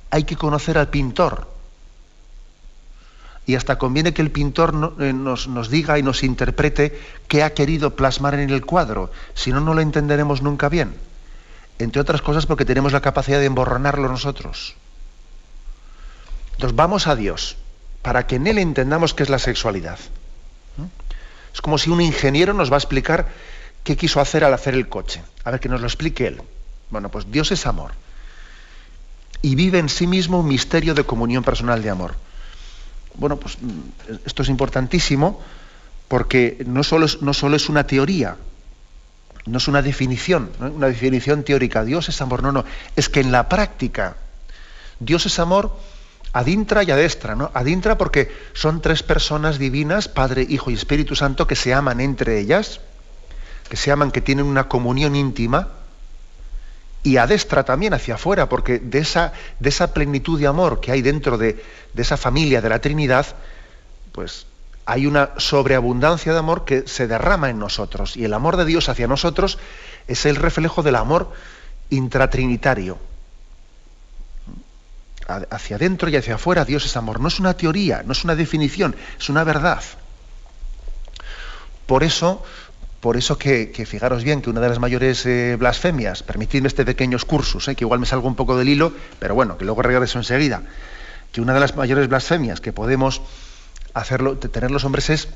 hay 0.09 0.23
que 0.23 0.35
conocer 0.35 0.79
al 0.79 0.89
pintor. 0.89 1.47
Y 3.45 3.53
hasta 3.53 3.77
conviene 3.77 4.13
que 4.13 4.23
el 4.23 4.31
pintor 4.31 4.95
eh, 4.99 5.13
nos, 5.13 5.47
nos, 5.47 5.69
diga 5.69 5.99
y 5.99 6.03
nos 6.03 6.23
interprete 6.23 6.99
qué 7.27 7.43
ha 7.43 7.53
querido 7.53 7.95
plasmar 7.95 8.33
en 8.33 8.49
el 8.49 8.65
cuadro. 8.65 9.11
Si 9.35 9.51
no, 9.51 9.61
no 9.61 9.75
lo 9.75 9.81
entenderemos 9.81 10.41
nunca 10.41 10.67
bien. 10.67 10.95
Entre 11.77 12.01
otras 12.01 12.23
cosas 12.23 12.47
porque 12.47 12.65
tenemos 12.65 12.91
la 12.91 13.01
capacidad 13.01 13.39
de 13.39 13.45
emborronarlo 13.45 14.09
nosotros. 14.09 14.75
Entonces 16.53 16.75
vamos 16.75 17.05
a 17.05 17.15
Dios 17.15 17.57
para 18.01 18.25
que 18.25 18.37
en 18.37 18.47
Él 18.47 18.57
entendamos 18.57 19.13
qué 19.13 19.23
es 19.23 19.29
la 19.29 19.39
sexualidad. 19.39 19.99
¿Mm? 20.77 20.85
Es 21.53 21.61
como 21.61 21.77
si 21.77 21.91
un 21.91 22.01
ingeniero 22.01 22.53
nos 22.53 22.71
va 22.71 22.77
a 22.77 22.79
explicar 22.79 23.27
¿Qué 23.83 23.97
quiso 23.97 24.21
hacer 24.21 24.43
al 24.43 24.53
hacer 24.53 24.73
el 24.73 24.87
coche? 24.87 25.23
A 25.43 25.51
ver, 25.51 25.59
que 25.59 25.69
nos 25.69 25.81
lo 25.81 25.87
explique 25.87 26.27
él. 26.27 26.41
Bueno, 26.89 27.09
pues 27.09 27.31
Dios 27.31 27.51
es 27.51 27.65
amor. 27.65 27.91
Y 29.41 29.55
vive 29.55 29.79
en 29.79 29.89
sí 29.89 30.05
mismo 30.05 30.39
un 30.39 30.47
misterio 30.47 30.93
de 30.93 31.03
comunión 31.03 31.43
personal 31.43 31.81
de 31.81 31.89
amor. 31.89 32.15
Bueno, 33.15 33.37
pues 33.37 33.57
mm, 33.59 34.25
esto 34.25 34.43
es 34.43 34.49
importantísimo 34.49 35.41
porque 36.07 36.63
no 36.67 36.83
solo 36.83 37.05
es, 37.05 37.21
no 37.21 37.33
solo 37.33 37.55
es 37.55 37.69
una 37.69 37.87
teoría, 37.87 38.37
no 39.45 39.57
es 39.57 39.67
una 39.67 39.81
definición, 39.81 40.51
una 40.59 40.87
definición 40.87 41.43
teórica. 41.43 41.83
Dios 41.83 42.09
es 42.09 42.21
amor, 42.21 42.43
no, 42.43 42.51
no. 42.51 42.65
Es 42.95 43.09
que 43.09 43.21
en 43.21 43.31
la 43.31 43.49
práctica, 43.49 44.17
Dios 44.99 45.25
es 45.25 45.39
amor 45.39 45.75
adintra 46.33 46.83
y 46.83 46.91
adestra, 46.91 47.35
¿no? 47.35 47.51
Adintra 47.53 47.97
porque 47.97 48.31
son 48.53 48.81
tres 48.81 49.03
personas 49.03 49.57
divinas, 49.57 50.07
Padre, 50.07 50.45
Hijo 50.47 50.69
y 50.69 50.75
Espíritu 50.75 51.15
Santo, 51.15 51.47
que 51.47 51.55
se 51.55 51.73
aman 51.73 51.99
entre 51.99 52.39
ellas 52.39 52.79
que 53.71 53.77
se 53.77 53.89
aman, 53.89 54.11
que 54.11 54.19
tienen 54.19 54.47
una 54.47 54.67
comunión 54.67 55.15
íntima, 55.15 55.69
y 57.03 57.15
adestra 57.15 57.63
también 57.63 57.93
hacia 57.93 58.15
afuera, 58.15 58.49
porque 58.49 58.79
de 58.79 58.99
esa, 58.99 59.31
de 59.61 59.69
esa 59.69 59.93
plenitud 59.93 60.37
de 60.37 60.45
amor 60.45 60.81
que 60.81 60.91
hay 60.91 61.01
dentro 61.01 61.37
de, 61.37 61.63
de 61.93 62.01
esa 62.01 62.17
familia 62.17 62.59
de 62.59 62.67
la 62.67 62.79
Trinidad, 62.79 63.27
pues 64.11 64.45
hay 64.85 65.07
una 65.07 65.29
sobreabundancia 65.37 66.33
de 66.33 66.39
amor 66.39 66.65
que 66.65 66.85
se 66.85 67.07
derrama 67.07 67.49
en 67.49 67.59
nosotros. 67.59 68.17
Y 68.17 68.25
el 68.25 68.33
amor 68.33 68.57
de 68.57 68.65
Dios 68.65 68.89
hacia 68.89 69.07
nosotros 69.07 69.57
es 70.05 70.25
el 70.25 70.35
reflejo 70.35 70.83
del 70.83 70.97
amor 70.97 71.31
intratrinitario. 71.91 72.97
Hacia 75.49 75.77
adentro 75.77 76.09
y 76.09 76.17
hacia 76.17 76.35
afuera 76.35 76.65
Dios 76.65 76.83
es 76.83 76.97
amor. 76.97 77.21
No 77.21 77.29
es 77.29 77.39
una 77.39 77.53
teoría, 77.53 78.03
no 78.05 78.11
es 78.11 78.25
una 78.25 78.35
definición, 78.35 78.97
es 79.17 79.29
una 79.29 79.45
verdad. 79.45 79.81
Por 81.85 82.03
eso 82.03 82.43
por 83.01 83.17
eso 83.17 83.37
que, 83.37 83.71
fijaros 83.85 84.23
bien 84.23 84.41
que 84.41 84.49
una 84.49 84.61
de 84.61 84.69
las 84.69 84.79
mayores 84.79 85.25
eh, 85.25 85.55
blasfemias, 85.57 86.21
permitidme 86.21 86.67
este 86.67 86.85
pequeño 86.85 87.17
excursus, 87.17 87.67
eh, 87.67 87.75
que 87.75 87.83
igual 87.83 87.99
me 87.99 88.05
salgo 88.05 88.27
un 88.27 88.35
poco 88.35 88.55
del 88.55 88.69
hilo, 88.69 88.93
pero 89.19 89.33
bueno, 89.33 89.57
que 89.57 89.65
luego 89.65 89.81
regreso 89.81 90.19
enseguida, 90.19 90.61
que 91.31 91.41
una 91.41 91.53
de 91.53 91.59
las 91.59 91.75
mayores 91.75 92.07
blasfemias 92.07 92.61
que 92.61 92.71
podemos 92.71 93.21
hacerlo, 93.93 94.37
tener 94.37 94.71
los 94.71 94.85
hombres 94.85 95.09
es 95.09 95.27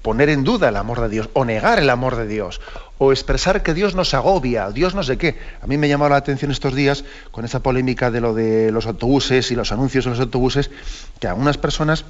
poner 0.00 0.28
en 0.28 0.44
duda 0.44 0.68
el 0.68 0.76
amor 0.76 1.00
de 1.00 1.08
Dios, 1.08 1.28
o 1.32 1.44
negar 1.44 1.80
el 1.80 1.90
amor 1.90 2.16
de 2.16 2.28
Dios, 2.28 2.60
o 2.98 3.10
expresar 3.10 3.64
que 3.64 3.74
Dios 3.74 3.96
nos 3.96 4.14
agobia, 4.14 4.70
Dios 4.70 4.94
no 4.94 5.02
sé 5.02 5.18
qué. 5.18 5.36
A 5.60 5.66
mí 5.66 5.76
me 5.78 5.88
llamó 5.88 6.08
la 6.08 6.16
atención 6.16 6.52
estos 6.52 6.74
días 6.74 7.04
con 7.32 7.44
esa 7.44 7.60
polémica 7.60 8.12
de 8.12 8.20
lo 8.20 8.32
de 8.32 8.70
los 8.70 8.86
autobuses 8.86 9.50
y 9.50 9.56
los 9.56 9.72
anuncios 9.72 10.06
en 10.06 10.12
los 10.12 10.20
autobuses, 10.20 10.70
que 11.18 11.26
algunas 11.26 11.58
personas 11.58 12.04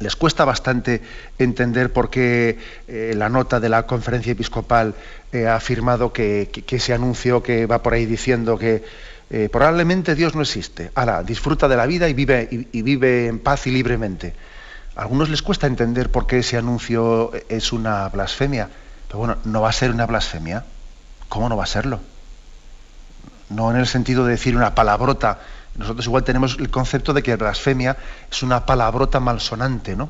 les 0.00 0.16
cuesta 0.16 0.44
bastante 0.44 1.00
entender 1.38 1.92
por 1.92 2.10
qué 2.10 2.58
eh, 2.86 3.14
la 3.16 3.28
nota 3.28 3.60
de 3.60 3.68
la 3.68 3.86
conferencia 3.86 4.32
episcopal 4.32 4.94
eh, 5.32 5.46
ha 5.46 5.56
afirmado 5.56 6.12
que, 6.12 6.50
ese 6.68 6.92
anuncio 6.92 7.42
que 7.42 7.66
va 7.66 7.82
por 7.82 7.94
ahí 7.94 8.04
diciendo 8.04 8.58
que 8.58 8.84
eh, 9.30 9.48
probablemente 9.50 10.14
Dios 10.14 10.34
no 10.34 10.42
existe. 10.42 10.90
Ahora, 10.94 11.22
disfruta 11.22 11.66
de 11.68 11.76
la 11.76 11.86
vida 11.86 12.08
y 12.08 12.14
vive, 12.14 12.48
y, 12.50 12.82
vive 12.82 13.26
en 13.26 13.38
paz 13.38 13.66
y 13.66 13.70
libremente. 13.70 14.34
A 14.94 15.02
algunos 15.02 15.30
les 15.30 15.42
cuesta 15.42 15.66
entender 15.66 16.10
por 16.10 16.26
qué 16.26 16.38
ese 16.38 16.56
anuncio 16.56 17.32
es 17.48 17.72
una 17.72 18.08
blasfemia. 18.08 18.68
Pero 19.08 19.18
bueno, 19.18 19.38
no 19.44 19.62
va 19.62 19.70
a 19.70 19.72
ser 19.72 19.90
una 19.90 20.06
blasfemia. 20.06 20.64
¿Cómo 21.28 21.48
no 21.48 21.56
va 21.56 21.64
a 21.64 21.66
serlo? 21.66 22.00
No 23.48 23.70
en 23.70 23.78
el 23.78 23.86
sentido 23.86 24.24
de 24.24 24.32
decir 24.32 24.56
una 24.56 24.74
palabrota. 24.74 25.40
Nosotros 25.76 26.06
igual 26.06 26.24
tenemos 26.24 26.56
el 26.58 26.70
concepto 26.70 27.12
de 27.12 27.22
que 27.22 27.36
blasfemia 27.36 27.96
es 28.30 28.42
una 28.42 28.64
palabrota 28.64 29.20
malsonante, 29.20 29.94
¿no? 29.94 30.08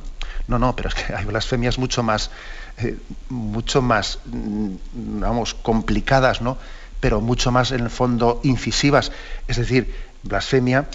No, 0.49 0.59
no, 0.59 0.77
pero 0.77 0.89
es 0.89 0.95
que 0.95 1.15
hay 1.17 1.25
blasfemias 1.25 1.79
mucho 1.79 2.03
más, 2.03 2.31
eh, 2.79 2.99
mucho 3.29 3.83
más, 3.83 4.21
mm, 4.27 4.75
vamos, 5.21 5.55
complicadas, 5.55 6.41
¿no? 6.41 6.59
Pero 7.01 7.21
mucho 7.21 7.51
más 7.51 7.73
en 7.73 7.81
el 7.81 7.91
fondo 7.91 8.41
incisivas. 8.45 9.13
Es 9.49 9.57
decir, 9.57 9.95
blasfemia 10.23 10.87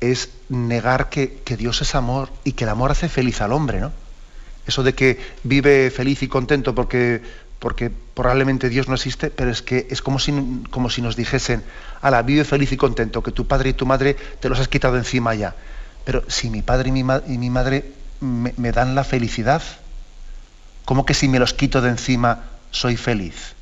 es 0.00 0.30
negar 0.48 1.10
que, 1.10 1.42
Dios 1.58 1.82
es 1.82 1.94
amor 1.94 2.30
y 2.44 2.52
que 2.52 2.64
el 2.64 2.70
amor 2.70 2.90
hace 2.90 3.08
feliz 3.08 3.40
al 3.40 3.52
hombre, 3.52 3.80
¿no? 3.80 3.92
Eso 4.66 4.82
de 4.82 4.94
que 4.94 5.18
vive 5.42 5.90
feliz 5.90 6.22
y 6.22 6.28
contento 6.28 6.74
porque, 6.74 7.22
porque 7.60 7.90
probablemente 7.90 8.70
Dios 8.70 8.88
no 8.88 8.94
existe, 8.94 9.30
pero 9.30 9.50
es 9.50 9.62
que 9.62 9.86
es 9.90 10.02
como 10.02 10.18
si, 10.18 10.32
nos 10.32 11.14
dijesen, 11.14 11.62
ala, 12.00 12.22
vive 12.22 12.44
feliz 12.44 12.72
y 12.72 12.76
contento, 12.76 13.22
que 13.22 13.30
tu 13.30 13.46
padre 13.46 13.70
y 13.70 13.72
tu 13.74 13.86
madre 13.86 14.16
te 14.40 14.48
los 14.48 14.58
has 14.58 14.68
quitado 14.68 14.96
encima 14.96 15.34
ya. 15.34 15.54
Pero 16.04 16.24
si 16.26 16.48
mi 16.48 16.62
padre 16.62 16.88
y 16.88 16.92
mi, 16.92 17.04
y 17.28 17.38
mi 17.38 17.50
madre 17.50 17.84
me, 18.20 18.72
dan 18.72 18.94
la 18.94 19.04
felicidad? 19.04 19.62
¿Cómo 20.86 21.04
que 21.04 21.14
si 21.14 21.28
me 21.28 21.38
los 21.38 21.52
quito 21.52 21.82
de 21.82 21.90
encima 21.90 22.44
soy 22.70 22.96
feliz? 22.96 23.54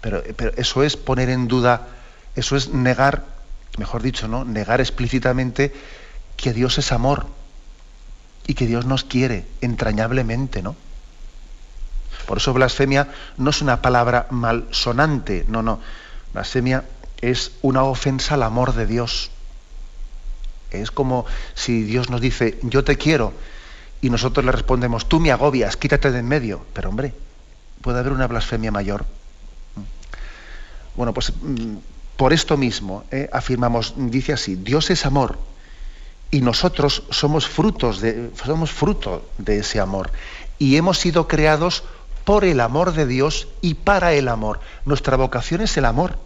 Pero, 0.00 0.22
pero, 0.36 0.52
eso 0.56 0.82
es 0.82 0.96
poner 0.96 1.28
en 1.28 1.46
duda, 1.46 1.88
eso 2.36 2.56
es 2.56 2.70
negar, 2.70 3.24
mejor 3.76 4.02
dicho, 4.02 4.28
¿no? 4.28 4.44
Negar 4.44 4.80
explícitamente 4.80 5.74
que 6.38 6.54
Dios 6.54 6.78
es 6.78 6.90
amor 6.90 7.26
y 8.46 8.54
que 8.54 8.66
Dios 8.66 8.86
nos 8.86 9.04
quiere 9.04 9.44
entrañablemente, 9.60 10.62
¿no? 10.62 10.74
Por 12.26 12.38
eso 12.38 12.52
blasfemia 12.52 13.08
no 13.36 13.50
es 13.50 13.62
una 13.62 13.82
palabra 13.82 14.26
malsonante, 14.30 15.44
no, 15.48 15.62
no. 15.62 15.80
Blasfemia 16.32 16.84
es 17.20 17.52
una 17.62 17.84
ofensa 17.84 18.34
al 18.34 18.42
amor 18.42 18.74
de 18.74 18.86
Dios. 18.86 19.30
Es 20.70 20.90
como 20.90 21.24
si 21.54 21.82
Dios 21.82 22.10
nos 22.10 22.20
dice, 22.20 22.58
yo 22.62 22.84
te 22.84 22.96
quiero, 22.96 23.32
y 24.00 24.10
nosotros 24.10 24.44
le 24.44 24.52
respondemos, 24.52 25.08
tú 25.08 25.20
me 25.20 25.32
agobias, 25.32 25.76
quítate 25.76 26.10
de 26.10 26.18
en 26.18 26.28
medio. 26.28 26.66
Pero 26.72 26.88
hombre, 26.88 27.14
puede 27.80 28.00
haber 28.00 28.12
una 28.12 28.26
blasfemia 28.26 28.70
mayor. 28.70 29.06
Bueno, 30.96 31.14
pues 31.14 31.32
mm, 31.40 31.76
por 32.16 32.32
esto 32.32 32.56
mismo 32.56 33.04
eh, 33.10 33.28
afirmamos, 33.32 33.94
dice 33.96 34.32
así, 34.32 34.56
Dios 34.56 34.90
es 34.90 35.06
amor 35.06 35.38
y 36.30 36.40
nosotros 36.40 37.04
somos 37.10 37.46
frutos 37.46 38.00
de, 38.00 38.30
somos 38.44 38.70
fruto 38.70 39.28
de 39.38 39.58
ese 39.58 39.80
amor 39.80 40.10
y 40.58 40.76
hemos 40.76 40.98
sido 40.98 41.28
creados 41.28 41.84
por 42.26 42.44
el 42.44 42.60
amor 42.60 42.92
de 42.92 43.06
Dios 43.06 43.46
y 43.60 43.74
para 43.74 44.12
el 44.12 44.26
amor. 44.26 44.58
Nuestra 44.84 45.16
vocación 45.16 45.60
es 45.60 45.76
el 45.76 45.84
amor. 45.84 46.18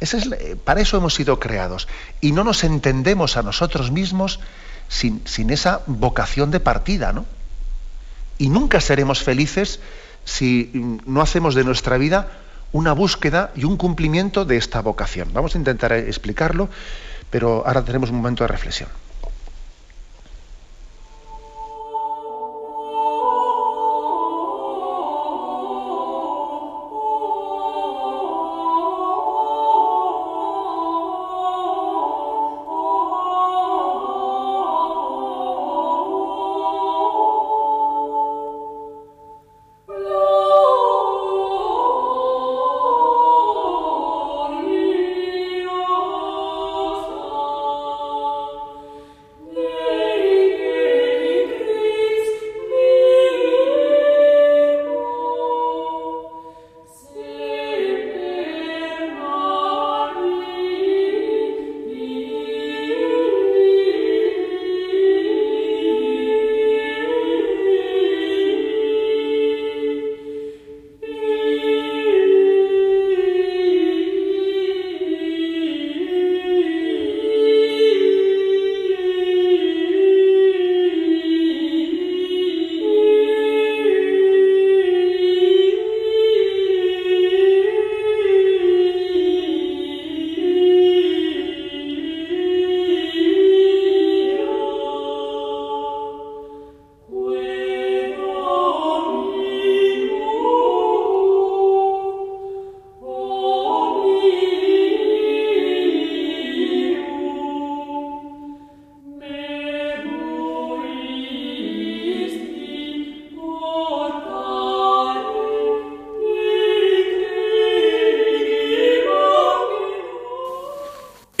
es, 0.00 0.30
para 0.64 0.80
eso 0.80 0.96
hemos 0.96 1.12
sido 1.14 1.38
creados. 1.38 1.88
Y 2.22 2.32
no 2.32 2.42
nos 2.42 2.64
entendemos 2.64 3.36
a 3.36 3.42
nosotros 3.42 3.90
mismos 3.90 4.40
sin, 4.88 5.50
esa 5.50 5.82
vocación 5.86 6.50
de 6.50 6.58
partida, 6.58 7.12
¿no? 7.12 7.26
Y 8.38 8.48
nunca 8.48 8.80
seremos 8.80 9.22
felices 9.22 9.78
si 10.24 10.70
no 11.04 11.20
hacemos 11.20 11.54
de 11.54 11.64
nuestra 11.64 11.98
vida 11.98 12.28
una 12.72 12.92
búsqueda 12.92 13.52
y 13.54 13.64
un 13.64 13.76
cumplimiento 13.76 14.46
de 14.46 14.56
esta 14.56 14.80
vocación. 14.80 15.34
Vamos 15.34 15.54
a 15.54 15.58
intentar 15.58 15.92
explicarlo, 15.92 16.70
pero 17.28 17.62
ahora 17.66 17.84
tenemos 17.84 18.08
un 18.08 18.16
momento 18.16 18.42
de 18.44 18.48
reflexión. 18.48 18.88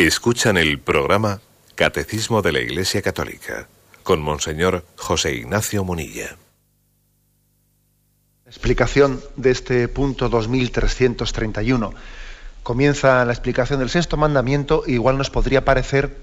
Escuchan 0.06 0.56
el 0.56 0.78
programa 0.78 1.42
Catecismo 1.74 2.40
de 2.40 2.52
la 2.52 2.60
Iglesia 2.60 3.02
Católica 3.02 3.68
con 4.02 4.22
Monseñor 4.22 4.86
José 4.96 5.34
Ignacio 5.34 5.84
Munilla. 5.84 6.38
Explicación 8.46 9.20
de 9.36 9.50
este 9.50 9.88
punto 9.88 10.30
2331. 10.30 11.92
Comienza 12.62 13.22
la 13.26 13.32
explicación 13.34 13.78
del 13.78 13.90
sexto 13.90 14.16
mandamiento, 14.16 14.84
igual 14.86 15.18
nos 15.18 15.28
podría 15.28 15.66
parecer 15.66 16.16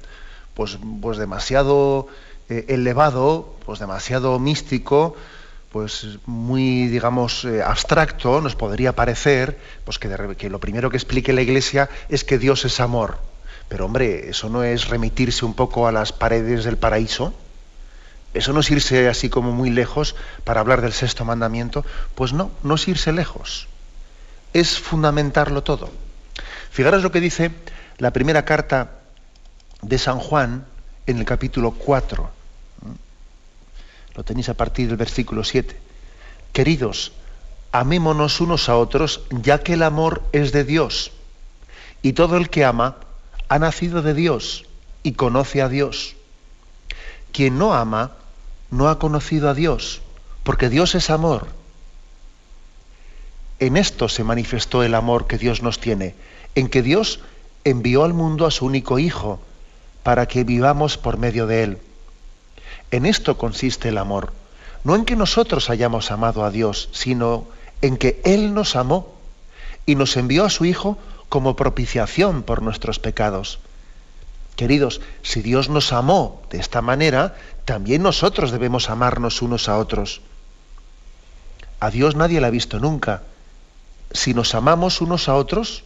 pues, 0.55 0.79
pues 0.99 1.19
demasiado 1.19 2.07
eh, 2.49 2.65
elevado, 2.69 3.57
pues 3.63 3.77
demasiado 3.77 4.39
místico, 4.39 5.15
pues 5.71 6.17
muy, 6.25 6.87
digamos, 6.87 7.45
eh, 7.45 7.61
abstracto, 7.61 8.41
nos 8.41 8.55
podría 8.55 8.95
parecer 8.95 9.59
pues 9.85 9.99
que 9.99 10.49
lo 10.49 10.59
primero 10.59 10.89
que 10.89 10.97
explique 10.97 11.31
la 11.31 11.43
Iglesia 11.43 11.91
es 12.09 12.23
que 12.23 12.39
Dios 12.39 12.65
es 12.65 12.79
amor. 12.79 13.19
Pero 13.69 13.85
hombre, 13.85 14.29
¿eso 14.29 14.49
no 14.49 14.63
es 14.63 14.87
remitirse 14.87 15.45
un 15.45 15.53
poco 15.53 15.87
a 15.87 15.91
las 15.91 16.13
paredes 16.13 16.63
del 16.63 16.77
paraíso? 16.77 17.33
¿Eso 18.33 18.53
no 18.53 18.59
es 18.59 18.71
irse 18.71 19.09
así 19.09 19.29
como 19.29 19.51
muy 19.51 19.69
lejos 19.69 20.15
para 20.43 20.61
hablar 20.61 20.81
del 20.81 20.93
sexto 20.93 21.25
mandamiento? 21.25 21.85
Pues 22.15 22.33
no, 22.33 22.51
no 22.63 22.75
es 22.75 22.87
irse 22.87 23.11
lejos. 23.11 23.67
Es 24.53 24.79
fundamentarlo 24.79 25.63
todo. 25.63 25.89
Fijaros 26.71 27.03
lo 27.03 27.11
que 27.11 27.19
dice 27.19 27.51
la 27.97 28.11
primera 28.11 28.45
carta 28.45 28.91
de 29.81 29.97
San 29.97 30.19
Juan 30.19 30.65
en 31.05 31.17
el 31.17 31.25
capítulo 31.25 31.71
4. 31.71 32.29
Lo 34.15 34.23
tenéis 34.23 34.49
a 34.49 34.53
partir 34.53 34.87
del 34.87 34.97
versículo 34.97 35.43
7. 35.43 35.75
Queridos, 36.53 37.11
amémonos 37.71 38.39
unos 38.41 38.69
a 38.69 38.75
otros, 38.77 39.21
ya 39.29 39.59
que 39.59 39.73
el 39.73 39.83
amor 39.83 40.23
es 40.31 40.51
de 40.51 40.63
Dios. 40.63 41.11
Y 42.01 42.13
todo 42.13 42.37
el 42.37 42.49
que 42.49 42.65
ama 42.65 42.97
ha 43.49 43.59
nacido 43.59 44.01
de 44.01 44.13
Dios 44.13 44.65
y 45.03 45.13
conoce 45.13 45.61
a 45.61 45.69
Dios. 45.69 46.15
Quien 47.31 47.57
no 47.57 47.73
ama 47.73 48.11
no 48.71 48.89
ha 48.89 48.99
conocido 48.99 49.49
a 49.49 49.53
Dios, 49.53 50.01
porque 50.43 50.69
Dios 50.69 50.95
es 50.95 51.09
amor. 51.09 51.47
En 53.59 53.77
esto 53.77 54.09
se 54.09 54.23
manifestó 54.23 54.83
el 54.83 54.93
amor 54.93 55.27
que 55.27 55.37
Dios 55.37 55.61
nos 55.61 55.79
tiene, 55.79 56.15
en 56.55 56.67
que 56.67 56.81
Dios 56.81 57.19
envió 57.63 58.03
al 58.03 58.13
mundo 58.13 58.45
a 58.45 58.51
su 58.51 58.65
único 58.65 58.99
Hijo, 58.99 59.39
para 60.03 60.27
que 60.27 60.43
vivamos 60.43 60.97
por 60.97 61.17
medio 61.17 61.47
de 61.47 61.63
Él. 61.63 61.77
En 62.91 63.05
esto 63.05 63.37
consiste 63.37 63.89
el 63.89 63.97
amor, 63.97 64.31
no 64.83 64.95
en 64.95 65.05
que 65.05 65.15
nosotros 65.15 65.69
hayamos 65.69 66.11
amado 66.11 66.45
a 66.45 66.51
Dios, 66.51 66.89
sino 66.91 67.47
en 67.81 67.97
que 67.97 68.21
Él 68.23 68.53
nos 68.53 68.75
amó 68.75 69.13
y 69.85 69.95
nos 69.95 70.15
envió 70.17 70.45
a 70.45 70.49
su 70.49 70.65
Hijo 70.65 70.97
como 71.29 71.55
propiciación 71.55 72.43
por 72.43 72.61
nuestros 72.61 72.99
pecados. 72.99 73.59
Queridos, 74.55 75.01
si 75.21 75.41
Dios 75.41 75.69
nos 75.69 75.93
amó 75.93 76.41
de 76.49 76.57
esta 76.57 76.81
manera, 76.81 77.35
también 77.65 78.01
nosotros 78.01 78.51
debemos 78.51 78.89
amarnos 78.89 79.41
unos 79.41 79.69
a 79.69 79.77
otros. 79.77 80.21
A 81.79 81.91
Dios 81.91 82.15
nadie 82.15 82.41
le 82.41 82.47
ha 82.47 82.51
visto 82.51 82.79
nunca. 82.79 83.23
Si 84.11 84.33
nos 84.33 84.55
amamos 84.55 84.99
unos 85.01 85.29
a 85.29 85.35
otros, 85.35 85.83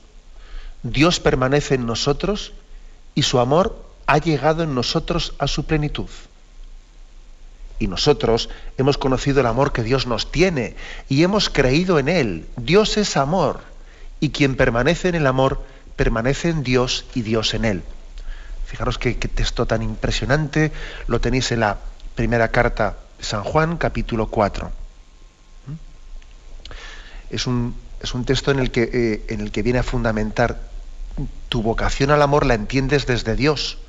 Dios 0.83 1.19
permanece 1.19 1.75
en 1.75 1.85
nosotros 1.85 2.53
y 3.13 3.23
su 3.23 3.39
amor 3.39 3.83
ha 4.07 4.19
llegado 4.19 4.63
en 4.63 4.73
nosotros 4.73 5.33
a 5.37 5.47
su 5.47 5.65
plenitud. 5.65 6.09
Y 7.77 7.87
nosotros 7.87 8.47
hemos 8.77 8.97
conocido 8.97 9.41
el 9.41 9.47
amor 9.47 9.73
que 9.73 9.83
Dios 9.83 10.05
nos 10.05 10.31
tiene 10.31 10.75
y 11.09 11.23
hemos 11.23 11.49
creído 11.49 11.99
en 11.99 12.07
Él. 12.07 12.47
Dios 12.55 12.95
es 12.97 13.17
amor 13.17 13.70
y 14.21 14.29
quien 14.29 14.55
permanece 14.55 15.09
en 15.09 15.15
el 15.15 15.27
amor 15.27 15.61
permanece 15.97 16.49
en 16.49 16.63
Dios 16.63 17.05
y 17.13 17.23
Dios 17.23 17.53
en 17.53 17.65
Él. 17.65 17.83
Fijaros 18.65 18.97
qué, 18.97 19.13
texto 19.15 19.65
tan 19.65 19.81
impresionante 19.81 20.71
lo 21.07 21.19
tenéis 21.19 21.51
en 21.51 21.59
la 21.59 21.79
primera 22.15 22.49
carta 22.49 22.95
de 23.17 23.25
San 23.25 23.43
Juan, 23.43 23.75
capítulo 23.75 24.27
4. 24.27 24.71
¿Mm? 25.67 25.73
Es 27.31 27.47
un, 27.47 27.75
es 28.01 28.13
un 28.13 28.23
texto 28.23 28.51
en 28.51 28.59
el, 28.59 28.71
que, 28.71 28.89
eh, 28.93 29.25
en 29.27 29.41
el 29.41 29.51
que 29.51 29.63
viene 29.63 29.79
a 29.79 29.83
fundamentar 29.83 30.61
tu 31.49 31.61
vocación 31.61 32.11
al 32.11 32.21
amor 32.21 32.45
la 32.45 32.53
entiendes 32.53 33.05
desde 33.07 33.35
Dios. 33.35 33.79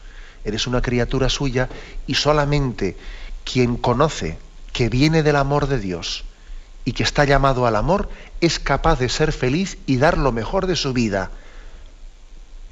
Eres 0.44 0.66
una 0.66 0.82
criatura 0.82 1.28
suya 1.28 1.68
y 2.06 2.14
solamente 2.14 2.96
quien 3.44 3.76
conoce 3.76 4.38
que 4.72 4.88
viene 4.88 5.22
del 5.22 5.36
amor 5.36 5.68
de 5.68 5.78
Dios 5.78 6.24
y 6.84 6.92
que 6.92 7.02
está 7.02 7.24
llamado 7.24 7.66
al 7.66 7.76
amor 7.76 8.08
es 8.40 8.58
capaz 8.58 8.98
de 8.98 9.08
ser 9.08 9.32
feliz 9.32 9.78
y 9.86 9.96
dar 9.98 10.18
lo 10.18 10.32
mejor 10.32 10.66
de 10.66 10.76
su 10.76 10.92
vida 10.92 11.30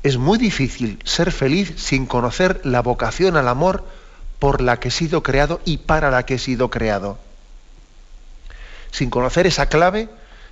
es 0.03 0.17
muy 0.17 0.39
difícil 0.39 0.99
ser 1.05 1.31
feliz 1.31 1.75
sin 1.77 2.07
conocer 2.07 2.61
la 2.65 2.81
vocación 2.81 3.37
al 3.37 3.49
amor 3.49 3.85
por 4.39 4.63
la 4.63 4.81
que 4.81 4.89
he 4.89 4.91
sido 4.91 5.23
creado 5.23 5.61
y 5.65 5.79
para 5.79 6.11
la 6.11 6.25
que 6.25 6.35
he 6.35 6.39
sido 6.39 6.71
creado. 6.71 7.19
Sin 8.91 9.11
conocer 9.11 9.47
esa 9.47 9.67
clave, 9.67 10.09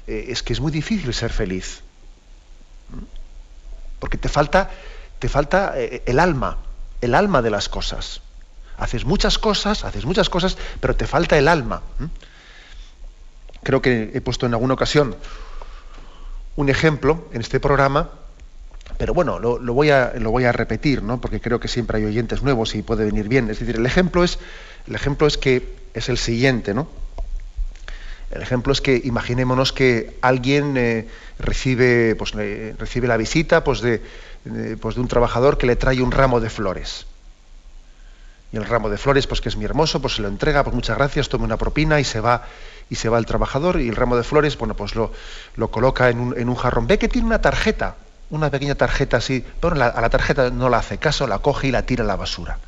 eh, 0.07 0.27
es 0.29 0.43
que 0.43 0.53
es 0.53 0.61
muy 0.61 0.71
difícil 0.71 1.13
ser 1.15 1.33
feliz. 1.33 1.81
Porque 3.99 4.19
te 4.19 4.29
falta, 4.29 4.71
te 5.19 5.29
falta 5.29 5.73
eh, 5.77 6.03
el 6.07 6.21
alma, 6.21 6.59
el 7.01 7.15
alma 7.15 7.41
de 7.41 7.51
las 7.51 7.69
cosas. 7.69 8.21
Haces 8.77 9.07
muchas 9.07 9.39
cosas, 9.39 9.85
haces 9.85 10.05
muchas 10.05 10.29
cosas, 10.29 10.59
pero 10.81 10.95
te 10.95 11.07
falta 11.07 11.39
el 11.39 11.49
alma. 11.49 11.83
Creo 13.63 13.83
que 13.83 14.11
he 14.15 14.21
puesto 14.21 14.47
en 14.47 14.55
alguna 14.55 14.75
ocasión 14.75 15.17
un 16.57 16.69
ejemplo 16.69 17.29
en 17.33 17.41
este 17.41 17.61
programa 17.61 18.11
pero 18.99 19.15
bueno, 19.15 19.39
lo, 19.39 19.59
voy 19.73 19.91
a, 19.91 20.53
repetir, 20.53 21.03
¿no? 21.05 21.21
porque 21.21 21.41
creo 21.41 21.61
que 21.61 21.69
siempre 21.69 21.99
hay 21.99 22.05
oyentes 22.05 22.43
nuevos 22.43 22.75
y 22.75 22.83
puede 22.83 23.05
venir 23.05 23.29
bien. 23.29 23.49
Es 23.49 23.61
decir, 23.61 23.77
el 23.77 23.87
ejemplo 23.87 24.25
es, 24.25 24.41
el 24.89 24.95
ejemplo 24.97 25.29
es 25.29 25.39
que 25.39 25.77
es 25.95 26.09
el 26.09 26.19
siguiente, 26.19 26.75
¿no? 26.75 26.89
El 28.33 28.43
ejemplo 28.43 28.73
es 28.73 28.81
que 28.81 29.01
imaginémonos 29.03 29.73
que 29.73 30.19
alguien 30.21 30.77
eh, 30.77 31.07
recibe, 31.39 32.15
pues, 32.17 32.33
recibe 32.33 33.09
la 33.09 33.17
visita 33.17 33.65
pues 33.65 33.81
pues 34.81 34.95
de 34.95 35.01
un 35.01 35.09
trabajador 35.09 35.59
que 35.59 35.67
le 35.67 35.77
trae 35.77 36.03
un 36.03 36.11
ramo 36.11 36.41
de 36.41 36.51
flores. 36.51 37.07
Y 38.53 38.57
el 38.57 38.65
ramo 38.65 38.89
de 38.89 38.97
flores, 38.97 39.27
pues 39.27 39.41
que 39.41 39.49
es 39.49 39.57
muy 39.57 39.67
hermoso, 39.67 40.01
pues 40.01 40.15
se 40.15 40.23
lo 40.23 40.29
entrega, 40.29 40.65
pues 40.65 40.75
muchas 40.75 40.97
gracias, 40.97 41.29
tome 41.29 41.45
una 41.45 41.59
propina 41.59 42.01
y 42.01 42.05
se 42.05 42.21
va, 42.21 42.45
y 42.89 42.95
se 42.95 43.09
va 43.09 43.19
el 43.19 43.27
trabajador, 43.27 43.81
y 43.81 43.89
el 43.89 43.97
ramo 43.97 44.17
de 44.17 44.23
flores, 44.23 44.57
bueno, 44.57 44.75
pues 44.75 44.95
lo, 44.95 45.13
lo 45.57 45.71
coloca 45.71 46.09
en 46.09 46.19
un, 46.19 46.39
en 46.39 46.49
un 46.49 46.55
jarrón. 46.55 46.87
Ve 46.87 46.99
que 46.99 47.09
tiene 47.09 47.27
una 47.27 47.41
tarjeta, 47.41 47.97
una 48.31 48.51
pequeña 48.51 48.75
tarjeta 48.75 49.19
así, 49.19 49.45
pero 49.61 49.75
a 49.75 50.01
la 50.01 50.11
tarjeta 50.11 50.51
no 50.51 50.69
la 50.69 50.79
hace 50.79 50.99
caso, 50.99 51.27
la 51.27 51.41
coge 51.41 51.69
y 51.69 51.71
la 51.73 51.83
tira 51.83 52.05
a 52.05 52.07
la 52.07 52.17
basura. 52.17 52.59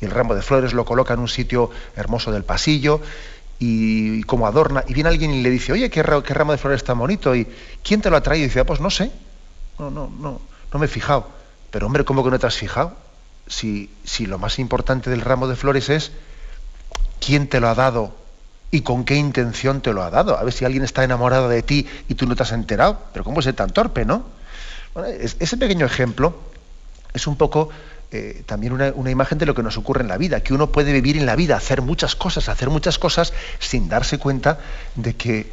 Y 0.00 0.04
el 0.04 0.12
ramo 0.12 0.34
de 0.34 0.42
flores 0.42 0.72
lo 0.72 0.84
coloca 0.84 1.14
en 1.14 1.20
un 1.20 1.28
sitio 1.28 1.70
hermoso 1.96 2.30
del 2.30 2.44
pasillo 2.44 3.00
y, 3.58 4.22
como 4.24 4.46
adorna. 4.46 4.84
Y 4.86 4.94
viene 4.94 5.08
alguien 5.08 5.32
y 5.32 5.42
le 5.42 5.50
dice, 5.50 5.72
oye, 5.72 5.90
¿qué, 5.90 6.04
qué 6.24 6.34
ramo 6.34 6.52
de 6.52 6.58
flores 6.58 6.84
tan 6.84 6.98
bonito? 6.98 7.34
¿Y 7.34 7.48
quién 7.82 8.00
te 8.00 8.10
lo 8.10 8.16
ha 8.16 8.22
traído? 8.22 8.44
Y 8.44 8.48
dice, 8.48 8.60
ah, 8.60 8.64
pues 8.64 8.80
no 8.80 8.90
sé, 8.90 9.10
no, 9.78 9.90
no, 9.90 10.08
no, 10.20 10.40
no 10.72 10.78
me 10.78 10.86
he 10.86 10.88
fijado. 10.88 11.26
Pero 11.70 11.86
hombre, 11.86 12.04
¿cómo 12.04 12.22
que 12.22 12.30
no 12.30 12.38
te 12.38 12.46
has 12.46 12.56
fijado? 12.56 13.07
Si, 13.48 13.90
si 14.04 14.26
lo 14.26 14.38
más 14.38 14.58
importante 14.58 15.10
del 15.10 15.22
ramo 15.22 15.48
de 15.48 15.56
flores 15.56 15.88
es 15.88 16.12
quién 17.20 17.48
te 17.48 17.60
lo 17.60 17.68
ha 17.68 17.74
dado 17.74 18.14
y 18.70 18.82
con 18.82 19.04
qué 19.04 19.16
intención 19.16 19.80
te 19.80 19.92
lo 19.92 20.02
ha 20.02 20.10
dado. 20.10 20.38
A 20.38 20.44
ver 20.44 20.52
si 20.52 20.64
alguien 20.64 20.84
está 20.84 21.04
enamorado 21.04 21.48
de 21.48 21.62
ti 21.62 21.86
y 22.08 22.14
tú 22.14 22.26
no 22.26 22.36
te 22.36 22.42
has 22.42 22.52
enterado. 22.52 22.98
Pero 23.12 23.24
¿cómo 23.24 23.40
es 23.40 23.54
tan 23.54 23.70
torpe, 23.70 24.04
no? 24.04 24.38
ese 25.20 25.56
pequeño 25.56 25.86
ejemplo 25.86 26.34
es 27.14 27.26
un 27.28 27.36
poco 27.36 27.68
eh, 28.10 28.42
también 28.46 28.72
una, 28.72 29.10
imagen 29.10 29.38
de 29.38 29.44
lo 29.44 29.54
que 29.54 29.62
nos 29.62 29.76
ocurre 29.76 30.00
en 30.00 30.08
la 30.08 30.16
vida, 30.16 30.40
que 30.40 30.54
uno 30.54 30.72
puede 30.72 30.92
vivir 30.92 31.16
en 31.16 31.26
la 31.26 31.36
vida, 31.36 31.56
hacer 31.56 31.82
muchas 31.82 32.16
cosas, 32.16 32.48
hacer 32.48 32.70
muchas 32.70 32.98
cosas 32.98 33.32
sin 33.58 33.88
darse 33.88 34.18
cuenta 34.18 34.58
de 34.94 35.14
que, 35.14 35.52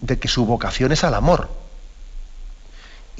de 0.00 0.18
que 0.18 0.28
su 0.28 0.46
vocación 0.46 0.92
es 0.92 1.04
al 1.04 1.14
amor. 1.14 1.50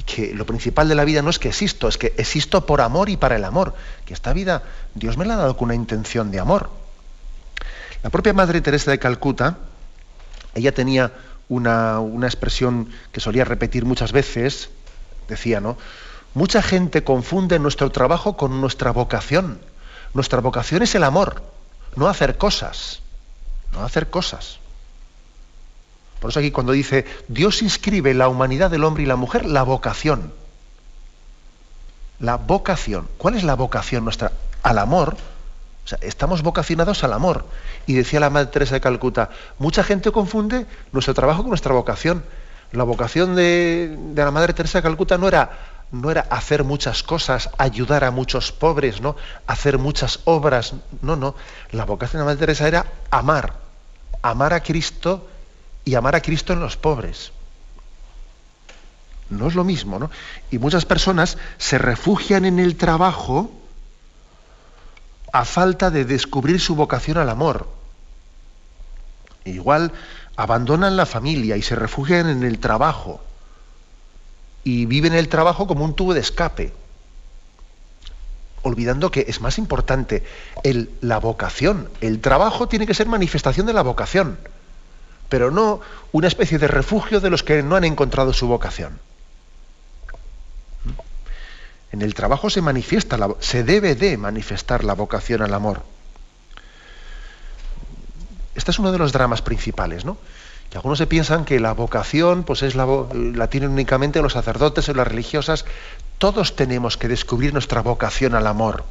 Y 0.00 0.02
que 0.02 0.32
lo 0.32 0.46
principal 0.46 0.88
de 0.88 0.94
la 0.94 1.04
vida 1.04 1.20
no 1.20 1.28
es 1.28 1.38
que 1.38 1.48
existo, 1.48 1.86
es 1.86 1.98
que 1.98 2.14
existo 2.16 2.64
por 2.64 2.80
amor 2.80 3.10
y 3.10 3.18
para 3.18 3.36
el 3.36 3.44
amor. 3.44 3.74
Que 4.06 4.14
esta 4.14 4.32
vida 4.32 4.62
Dios 4.94 5.18
me 5.18 5.26
la 5.26 5.34
ha 5.34 5.36
dado 5.36 5.58
con 5.58 5.66
una 5.66 5.74
intención 5.74 6.30
de 6.30 6.40
amor. 6.40 6.70
La 8.02 8.08
propia 8.08 8.32
Madre 8.32 8.62
Teresa 8.62 8.90
de 8.92 8.98
Calcuta, 8.98 9.58
ella 10.54 10.72
tenía 10.72 11.12
una, 11.50 12.00
una 12.00 12.26
expresión 12.26 12.88
que 13.12 13.20
solía 13.20 13.44
repetir 13.44 13.84
muchas 13.84 14.12
veces, 14.12 14.70
decía, 15.28 15.60
¿no? 15.60 15.76
Mucha 16.32 16.62
gente 16.62 17.04
confunde 17.04 17.58
nuestro 17.58 17.92
trabajo 17.92 18.38
con 18.38 18.58
nuestra 18.62 18.92
vocación. 18.92 19.60
Nuestra 20.14 20.40
vocación 20.40 20.80
es 20.80 20.94
el 20.94 21.04
amor, 21.04 21.42
no 21.94 22.08
hacer 22.08 22.38
cosas, 22.38 23.02
no 23.72 23.84
hacer 23.84 24.08
cosas. 24.08 24.59
Por 26.20 26.30
eso 26.30 26.38
aquí 26.38 26.50
cuando 26.50 26.72
dice, 26.72 27.06
Dios 27.28 27.62
inscribe 27.62 28.12
la 28.14 28.28
humanidad 28.28 28.70
del 28.70 28.84
hombre 28.84 29.02
y 29.02 29.06
la 29.06 29.16
mujer 29.16 29.46
la 29.46 29.62
vocación. 29.62 30.32
La 32.20 32.36
vocación. 32.36 33.08
¿Cuál 33.16 33.36
es 33.36 33.42
la 33.42 33.54
vocación 33.54 34.04
nuestra? 34.04 34.30
Al 34.62 34.78
amor. 34.78 35.16
O 35.84 35.88
sea, 35.88 35.98
estamos 36.02 36.42
vocacionados 36.42 37.02
al 37.04 37.14
amor. 37.14 37.46
Y 37.86 37.94
decía 37.94 38.20
la 38.20 38.28
Madre 38.28 38.50
Teresa 38.50 38.74
de 38.74 38.82
Calcuta, 38.82 39.30
mucha 39.58 39.82
gente 39.82 40.12
confunde 40.12 40.66
nuestro 40.92 41.14
trabajo 41.14 41.40
con 41.40 41.48
nuestra 41.48 41.72
vocación. 41.72 42.22
La 42.72 42.84
vocación 42.84 43.34
de, 43.34 43.98
la 44.14 44.30
Madre 44.30 44.52
Teresa 44.52 44.78
de 44.78 44.82
Calcuta 44.82 45.16
no 45.16 45.26
era, 45.26 45.50
no 45.90 46.10
era 46.10 46.26
hacer 46.28 46.64
muchas 46.64 47.02
cosas, 47.02 47.48
ayudar 47.56 48.04
a 48.04 48.10
muchos 48.10 48.52
pobres, 48.52 49.00
¿no? 49.00 49.16
hacer 49.46 49.78
muchas 49.78 50.20
obras. 50.24 50.74
No, 51.00 51.16
no. 51.16 51.34
La 51.72 51.86
vocación 51.86 52.20
de 52.20 52.24
la 52.24 52.24
Madre 52.26 52.40
Teresa 52.40 52.68
era 52.68 52.84
amar. 53.10 53.54
Amar 54.20 54.52
a 54.52 54.62
Cristo 54.62 55.29
y 55.84 55.94
amar 55.94 56.14
a 56.16 56.22
Cristo 56.22 56.52
en 56.52 56.60
los 56.60 56.76
pobres. 56.76 57.32
No 59.28 59.46
es 59.46 59.54
lo 59.54 59.64
mismo, 59.64 59.98
¿no? 59.98 60.10
Y 60.50 60.58
muchas 60.58 60.84
personas 60.84 61.38
se 61.58 61.78
refugian 61.78 62.44
en 62.44 62.58
el 62.58 62.76
trabajo 62.76 63.50
a 65.32 65.44
falta 65.44 65.90
de 65.90 66.04
descubrir 66.04 66.60
su 66.60 66.74
vocación 66.74 67.16
al 67.18 67.30
amor. 67.30 67.68
Igual 69.44 69.92
abandonan 70.36 70.96
la 70.96 71.06
familia 71.06 71.56
y 71.56 71.62
se 71.62 71.76
refugian 71.76 72.28
en 72.28 72.42
el 72.42 72.58
trabajo 72.58 73.20
y 74.64 74.86
viven 74.86 75.14
el 75.14 75.28
trabajo 75.28 75.66
como 75.66 75.84
un 75.84 75.94
tubo 75.94 76.12
de 76.12 76.20
escape, 76.20 76.72
olvidando 78.62 79.10
que 79.10 79.24
es 79.28 79.40
más 79.40 79.58
importante 79.58 80.24
la 81.00 81.18
vocación. 81.18 81.88
El 82.00 82.20
trabajo 82.20 82.68
tiene 82.68 82.86
que 82.86 82.94
ser 82.94 83.06
manifestación 83.06 83.66
de 83.66 83.72
la 83.72 83.82
vocación, 83.82 84.38
pero 85.30 85.50
no 85.50 85.80
una 86.12 86.26
especie 86.26 86.58
de 86.58 86.68
refugio 86.68 87.20
de 87.20 87.30
los 87.30 87.42
que 87.42 87.62
no 87.62 87.76
han 87.76 87.84
encontrado 87.84 88.34
su 88.34 88.46
vocación. 88.48 88.98
En 91.92 92.02
el 92.02 92.14
trabajo 92.14 92.50
se 92.50 92.60
manifiesta, 92.60 93.16
se 93.38 93.64
debe 93.64 93.94
de 93.94 94.18
manifestar 94.18 94.84
la 94.84 94.94
vocación 94.94 95.40
al 95.40 95.54
amor. 95.54 95.82
Este 98.54 98.72
es 98.72 98.78
uno 98.78 98.92
de 98.92 98.98
los 98.98 99.12
dramas 99.12 99.40
principales, 99.40 100.04
¿no? 100.04 100.18
Que 100.68 100.78
algunos 100.78 100.98
se 100.98 101.06
piensan 101.06 101.44
que 101.44 101.58
la 101.58 101.72
vocación 101.72 102.44
pues 102.44 102.62
es 102.62 102.74
la, 102.74 102.86
la 103.12 103.48
tienen 103.48 103.70
únicamente 103.70 104.22
los 104.22 104.34
sacerdotes 104.34 104.88
o 104.88 104.94
las 104.94 105.06
religiosas. 105.06 105.64
Todos 106.18 106.54
tenemos 106.54 106.96
que 106.96 107.08
descubrir 107.08 107.52
nuestra 107.52 107.80
vocación 107.82 108.34
al 108.34 108.46
amor. 108.46 108.84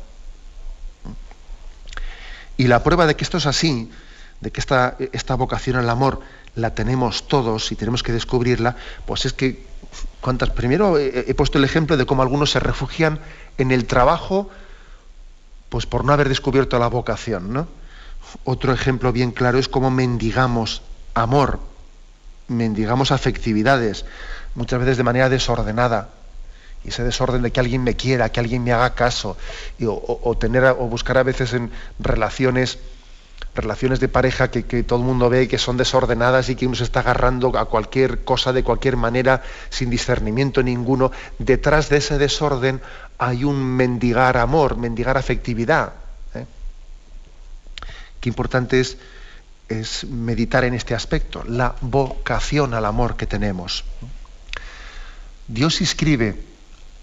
Y 2.58 2.68
la 2.68 2.84
prueba 2.84 3.06
de 3.06 3.16
que 3.16 3.24
esto 3.24 3.38
es 3.38 3.46
así, 3.46 3.90
de 4.42 4.52
que 4.52 4.60
esta, 4.60 4.96
esta 5.12 5.36
vocación 5.36 5.76
al 5.76 5.90
amor 5.90 6.22
la 6.56 6.74
tenemos 6.74 7.28
todos 7.28 7.72
y 7.72 7.76
tenemos 7.76 8.04
que 8.04 8.12
descubrirla, 8.12 8.76
pues 9.06 9.26
es 9.26 9.34
que 9.34 9.70
¿Cuántas? 10.22 10.50
Primero 10.50 10.98
he, 10.98 11.34
puesto 11.34 11.58
el 11.58 11.64
ejemplo 11.64 11.98
de 11.98 12.06
cómo 12.06 12.22
algunos 12.22 12.52
se 12.52 12.60
refugian 12.60 13.20
en 13.58 13.72
el 13.72 13.86
trabajo, 13.86 14.50
pues 15.70 15.86
por 15.86 16.04
no 16.04 16.14
haber 16.14 16.30
descubierto 16.30 16.78
la 16.78 16.88
vocación, 16.88 17.54
¿no? 17.54 17.68
Otro 18.44 18.74
ejemplo 18.74 19.12
bien 19.12 19.32
claro 19.32 19.58
es 19.58 19.70
cómo 19.70 19.90
mendigamos 19.90 20.82
amor, 21.14 21.60
mendigamos 22.48 23.12
afectividades, 23.12 24.06
muchas 24.56 24.80
veces 24.80 24.98
de 24.98 25.04
manera 25.04 25.30
desordenada. 25.30 26.10
Y 26.84 26.90
ese 26.90 27.04
desorden 27.04 27.42
de 27.42 27.52
que 27.52 27.60
alguien 27.60 27.84
me 27.84 27.96
quiera, 27.96 28.30
que 28.30 28.40
alguien 28.40 28.64
me 28.64 28.72
haga 28.72 28.94
caso, 28.94 29.38
o, 29.86 30.38
tener 30.38 30.64
o 30.66 30.88
buscar 30.88 31.18
a 31.18 31.24
veces 31.24 31.54
en 31.54 31.72
relaciones 31.98 32.78
relaciones 33.56 34.00
de 34.00 34.08
pareja 34.08 34.52
que, 34.52 34.64
todo 34.84 35.00
el 35.00 35.06
mundo 35.06 35.30
ve 35.30 35.48
que 35.48 35.58
son 35.58 35.78
desordenadas 35.78 36.50
y 36.50 36.56
que 36.56 36.68
uno 36.68 36.76
se 36.76 36.84
está 36.84 37.02
agarrando 37.02 37.58
a 37.58 37.66
cualquier 37.66 38.24
cosa 38.24 38.54
de 38.54 38.64
cualquier 38.64 38.96
manera 38.96 39.44
sin 39.70 39.90
discernimiento 39.90 40.64
ninguno, 40.64 41.12
detrás 41.40 41.90
de 41.90 41.98
ese 41.98 42.18
desorden 42.18 42.82
hay 43.18 43.44
un 43.44 43.62
mendigar 43.64 44.38
amor, 44.38 44.78
mendigar 44.78 45.18
afectividad. 45.18 45.94
¿eh? 46.36 46.46
Qué 48.22 48.30
importante 48.30 48.80
es, 48.80 48.98
es 49.68 50.06
meditar 50.06 50.64
en 50.64 50.74
este 50.74 50.96
aspecto, 50.96 51.44
la 51.48 51.76
vocación 51.82 52.74
al 52.74 52.86
amor 52.86 53.18
que 53.18 53.26
tenemos. 53.26 53.84
Dios 55.48 55.82
inscribe 55.82 56.36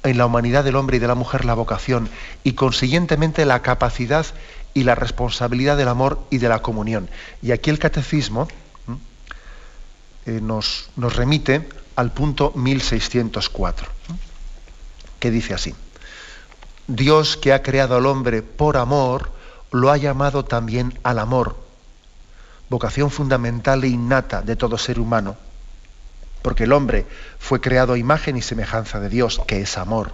en 0.04 0.18
la 0.18 0.26
humanidad 0.26 0.64
del 0.64 0.76
hombre 0.76 0.96
y 0.96 1.00
de 1.00 1.08
la 1.08 1.14
mujer 1.14 1.44
la 1.44 1.54
vocación 1.54 2.08
y 2.44 2.52
consiguientemente 2.52 3.44
la 3.44 3.60
capacidad 3.62 4.24
y 4.76 4.84
la 4.84 4.94
responsabilidad 4.94 5.78
del 5.78 5.88
amor 5.88 6.20
y 6.28 6.36
de 6.36 6.50
la 6.50 6.60
comunión. 6.60 7.08
Y 7.40 7.52
aquí 7.52 7.70
el 7.70 7.78
catecismo 7.78 8.46
eh, 10.26 10.38
nos, 10.42 10.90
nos, 10.96 11.16
remite 11.16 11.66
al 11.94 12.12
punto 12.12 12.52
1604, 12.54 13.88
que 15.18 15.30
dice 15.30 15.54
así, 15.54 15.74
Dios 16.86 17.38
que 17.38 17.54
ha 17.54 17.62
creado 17.62 17.96
al 17.96 18.04
hombre 18.04 18.42
por 18.42 18.76
amor, 18.76 19.32
lo 19.70 19.90
ha 19.90 19.96
llamado 19.96 20.44
también 20.44 20.98
al 21.04 21.20
amor, 21.20 21.56
vocación 22.68 23.10
fundamental 23.10 23.82
e 23.82 23.88
innata 23.88 24.42
de 24.42 24.56
todo 24.56 24.76
ser 24.76 25.00
humano, 25.00 25.38
porque 26.42 26.64
el 26.64 26.72
hombre 26.74 27.06
fue 27.38 27.62
creado 27.62 27.94
a 27.94 27.98
imagen 27.98 28.36
y 28.36 28.42
semejanza 28.42 29.00
de 29.00 29.08
Dios, 29.08 29.40
que 29.46 29.62
es 29.62 29.78
amor. 29.78 30.12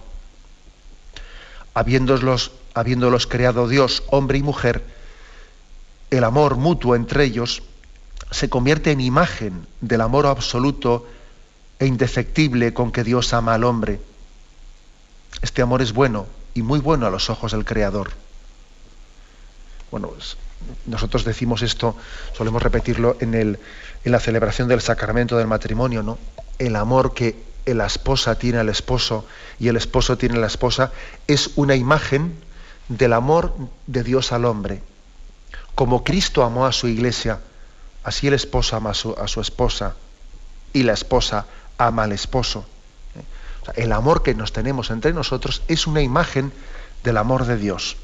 Habiéndolos 1.73 2.53
habiéndolos 2.73 3.27
creado 3.27 3.67
Dios, 3.67 4.03
hombre 4.07 4.37
y 4.37 4.43
mujer, 4.43 4.83
el 6.09 6.23
amor 6.23 6.57
mutuo 6.57 6.95
entre 6.95 7.25
ellos 7.25 7.63
se 8.31 8.49
convierte 8.49 8.91
en 8.91 9.01
imagen 9.01 9.67
del 9.81 10.01
amor 10.01 10.25
absoluto 10.25 11.07
e 11.79 11.85
indefectible 11.85 12.73
con 12.73 12.91
que 12.91 13.03
Dios 13.03 13.33
ama 13.33 13.53
al 13.53 13.63
hombre. 13.63 13.99
Este 15.41 15.61
amor 15.61 15.81
es 15.81 15.93
bueno 15.93 16.27
y 16.53 16.61
muy 16.61 16.79
bueno 16.79 17.05
a 17.05 17.09
los 17.09 17.29
ojos 17.29 17.51
del 17.51 17.65
Creador. 17.65 18.11
Bueno, 19.91 20.09
pues, 20.09 20.37
nosotros 20.85 21.25
decimos 21.25 21.61
esto, 21.61 21.95
solemos 22.35 22.63
repetirlo 22.63 23.17
en, 23.19 23.33
el, 23.33 23.59
en 24.03 24.11
la 24.11 24.19
celebración 24.19 24.67
del 24.67 24.81
sacramento 24.81 25.37
del 25.37 25.47
matrimonio, 25.47 26.01
¿no? 26.01 26.17
El 26.57 26.75
amor 26.75 27.13
que 27.13 27.35
la 27.65 27.85
esposa 27.85 28.35
tiene 28.35 28.59
al 28.59 28.69
esposo 28.69 29.25
y 29.59 29.67
el 29.67 29.77
esposo 29.77 30.17
tiene 30.17 30.35
a 30.35 30.39
la 30.39 30.47
esposa 30.47 30.91
es 31.27 31.51
una 31.55 31.75
imagen 31.75 32.35
del 32.87 33.13
amor 33.13 33.55
de 33.87 34.03
Dios 34.03 34.31
al 34.31 34.45
hombre. 34.45 34.81
Como 35.75 36.03
Cristo 36.03 36.43
amó 36.43 36.65
a 36.65 36.71
su 36.71 36.87
iglesia, 36.87 37.39
así 38.03 38.27
el 38.27 38.33
esposo 38.33 38.75
ama 38.75 38.91
a 38.91 38.93
su, 38.93 39.41
esposa 39.41 39.95
y 40.73 40.83
la 40.83 40.93
esposa 40.93 41.45
ama 41.77 42.03
al 42.03 42.11
esposo. 42.11 42.65
el 43.75 43.93
amor 43.93 44.23
que 44.23 44.35
nos 44.35 44.51
tenemos 44.51 44.91
entre 44.91 45.13
nosotros 45.13 45.61
es 45.67 45.87
una 45.87 46.01
imagen 46.01 46.51
del 47.03 47.17
amor 47.17 47.45
de 47.45 47.57
Dios. 47.57 47.95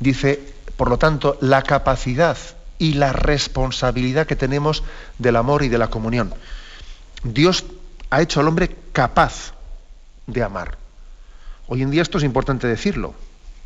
Dice, 0.00 0.54
por 0.76 0.88
lo 0.88 0.98
tanto, 0.98 1.36
la 1.40 1.62
capacidad 1.62 2.36
y 2.78 2.94
la 2.94 3.12
responsabilidad 3.12 4.26
que 4.26 4.36
tenemos 4.36 4.82
del 5.18 5.36
amor 5.36 5.62
y 5.62 5.68
de 5.68 5.78
la 5.78 5.88
comunión. 5.88 6.34
Dios 7.22 7.64
ha 8.10 8.22
hecho 8.22 8.40
al 8.40 8.48
hombre 8.48 8.76
capaz 8.92 9.52
de 10.26 10.42
amar. 10.42 10.78
Hoy 11.66 11.82
en 11.82 11.90
día 11.90 12.02
esto 12.02 12.18
es 12.18 12.24
importante 12.24 12.66
decirlo. 12.66 13.14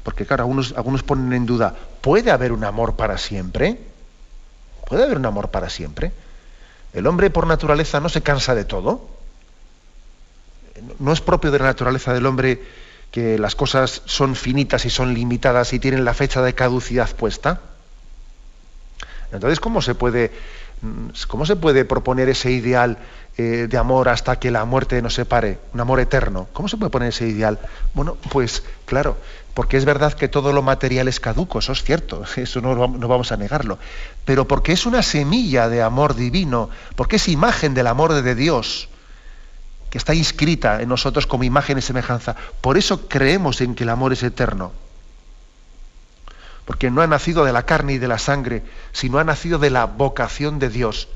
Porque 0.02 0.26
claro, 0.26 0.44
algunos, 0.44 0.74
algunos 0.76 1.02
ponen 1.02 1.32
en 1.32 1.46
duda, 1.46 1.74
¿puede 2.00 2.30
haber 2.30 2.52
un 2.52 2.64
amor 2.64 2.96
para 2.96 3.18
siempre? 3.18 3.78
¿Puede 4.87 5.04
haber 5.04 5.18
un 5.18 5.26
amor 5.26 5.50
para 5.50 5.68
siempre? 5.68 6.12
El 6.94 7.06
hombre 7.06 7.30
por 7.30 7.46
naturaleza 7.46 8.00
no 8.00 8.08
se 8.08 8.22
cansa 8.22 8.54
de 8.54 8.64
todo. 8.64 9.08
No 10.98 11.12
es 11.12 11.20
propio 11.20 11.50
de 11.50 11.58
la 11.58 11.66
naturaleza 11.66 12.14
del 12.14 12.26
hombre 12.26 12.62
que 13.11 13.38
las 13.38 13.54
cosas 13.54 14.02
son 14.04 14.34
finitas 14.34 14.84
y 14.84 14.90
son 14.90 15.14
limitadas 15.14 15.72
y 15.72 15.78
tienen 15.78 16.04
la 16.04 16.14
fecha 16.14 16.42
de 16.42 16.54
caducidad 16.54 17.14
puesta. 17.14 17.61
Entonces, 19.32 19.61
¿cómo 19.61 19.82
se 19.82 19.94
puede, 19.94 20.32
cómo 21.26 21.44
se 21.44 21.56
puede 21.56 21.84
proponer 21.84 22.28
ese 22.28 22.50
ideal 22.50 22.98
eh, 23.38 23.68
de 23.70 23.79
amor 23.79 24.09
hasta 24.09 24.38
que 24.38 24.51
la 24.51 24.64
muerte 24.64 25.01
nos 25.01 25.14
separe? 25.14 25.61
Un 25.72 25.81
amor 25.81 26.01
eterno. 26.01 26.48
¿Cómo 26.53 26.68
se 26.68 26.77
puede 26.77 26.90
poner 26.90 27.11
ese 27.11 27.29
ideal? 27.29 27.61
Bueno, 27.94 28.16
pues 28.31 28.64
claro, 28.85 29.16
porque 29.55 29.77
es 29.77 29.85
verdad 29.85 30.12
que 30.12 30.29
todo 30.29 30.53
lo 30.53 30.61
material 30.61 31.09
es 31.09 31.20
caduco, 31.20 31.59
eso 31.59 31.72
es 31.72 31.83
cierto, 31.83 32.24
eso 32.37 32.61
no, 32.61 32.74
no, 32.74 33.09
vamos 33.09 33.33
a 33.33 33.37
negarlo, 33.37 33.79
pero 34.24 34.46
porque 34.46 34.72
es 34.72 34.87
una 34.87 35.03
semilla 35.03 35.68
de 35.68 35.83
amor 35.83 36.14
divino, 36.14 36.70
porque 36.94 37.16
es 37.16 37.29
imagen 37.29 37.74
del 37.74 37.87
amor 37.87 38.12
de 38.12 38.35
Dios, 38.35 38.88
que 39.90 39.98
está 39.98 40.14
inscrita 40.14 40.83
en 40.83 40.88
nosotros 40.88 41.27
como 41.27 41.44
imagen 41.44 41.79
y 41.79 41.83
semejanza. 41.83 42.37
Por 42.61 42.77
eso 42.77 43.09
creemos 43.09 43.61
en 43.61 43.74
que 43.74 43.85
el 43.85 43.90
amor 43.90 44.12
es 44.12 44.22
eterno, 44.22 44.70
porque 46.64 46.90
no 46.90 47.03
ha 47.03 47.07
nacido 47.07 47.44
de 47.44 47.53
la 47.53 47.64
carne 47.64 47.94
y 47.94 47.98
de 47.98 48.09
la 48.09 48.18
sangre, 48.18 48.62
sino 48.92 49.18
ha 49.18 49.24
nacido 49.24 49.59
de 49.59 49.70
la 49.70 49.87
vocación 49.87 50.59
de 50.59 50.68
Dios. 50.68 51.09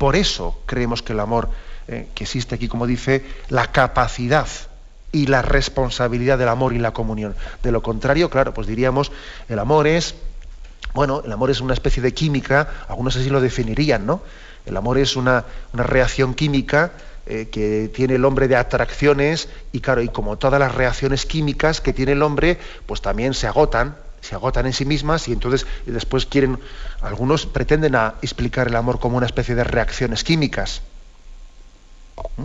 Por 0.00 0.16
eso 0.16 0.58
creemos 0.64 1.02
que 1.02 1.12
el 1.12 1.20
amor, 1.20 1.50
eh, 1.86 2.08
que 2.14 2.24
existe 2.24 2.54
aquí, 2.54 2.68
como 2.68 2.86
dice, 2.86 3.22
la 3.50 3.66
capacidad 3.66 4.48
y 5.12 5.26
la 5.26 5.42
responsabilidad 5.42 6.38
del 6.38 6.48
amor 6.48 6.72
y 6.72 6.78
la 6.78 6.94
comunión. 6.94 7.36
De 7.62 7.70
lo 7.70 7.82
contrario, 7.82 8.30
claro, 8.30 8.54
pues 8.54 8.66
diríamos, 8.66 9.12
el 9.50 9.58
amor 9.58 9.86
es, 9.86 10.14
bueno, 10.94 11.20
el 11.22 11.30
amor 11.30 11.50
es 11.50 11.60
una 11.60 11.74
especie 11.74 12.02
de 12.02 12.14
química, 12.14 12.66
algunos 12.88 13.14
así 13.14 13.28
lo 13.28 13.42
definirían, 13.42 14.06
¿no? 14.06 14.22
El 14.64 14.74
amor 14.78 14.96
es 14.96 15.16
una, 15.16 15.44
reacción 15.74 16.32
química 16.32 16.92
eh, 17.26 17.50
que 17.52 17.90
tiene 17.94 18.14
el 18.14 18.24
hombre 18.24 18.48
de 18.48 18.56
atracciones 18.56 19.50
y 19.70 19.80
claro, 19.80 20.00
y 20.00 20.08
como 20.08 20.38
todas 20.38 20.58
las 20.58 20.74
reacciones 20.74 21.26
químicas 21.26 21.82
que 21.82 21.92
tiene 21.92 22.12
el 22.12 22.22
hombre, 22.22 22.58
pues 22.86 23.02
también 23.02 23.34
se 23.34 23.48
agotan, 23.48 23.96
se 24.20 24.34
agotan 24.34 24.66
en 24.66 24.72
sí 24.72 24.84
mismas 24.84 25.28
y 25.28 25.32
entonces 25.32 25.66
después 25.86 26.26
quieren, 26.26 26.58
algunos 27.00 27.46
pretenden 27.46 27.94
a 27.96 28.14
explicar 28.22 28.68
el 28.68 28.76
amor 28.76 29.00
como 29.00 29.16
una 29.16 29.26
especie 29.26 29.54
de 29.54 29.64
reacciones 29.64 30.24
químicas. 30.24 30.82
¿Mm? 32.36 32.44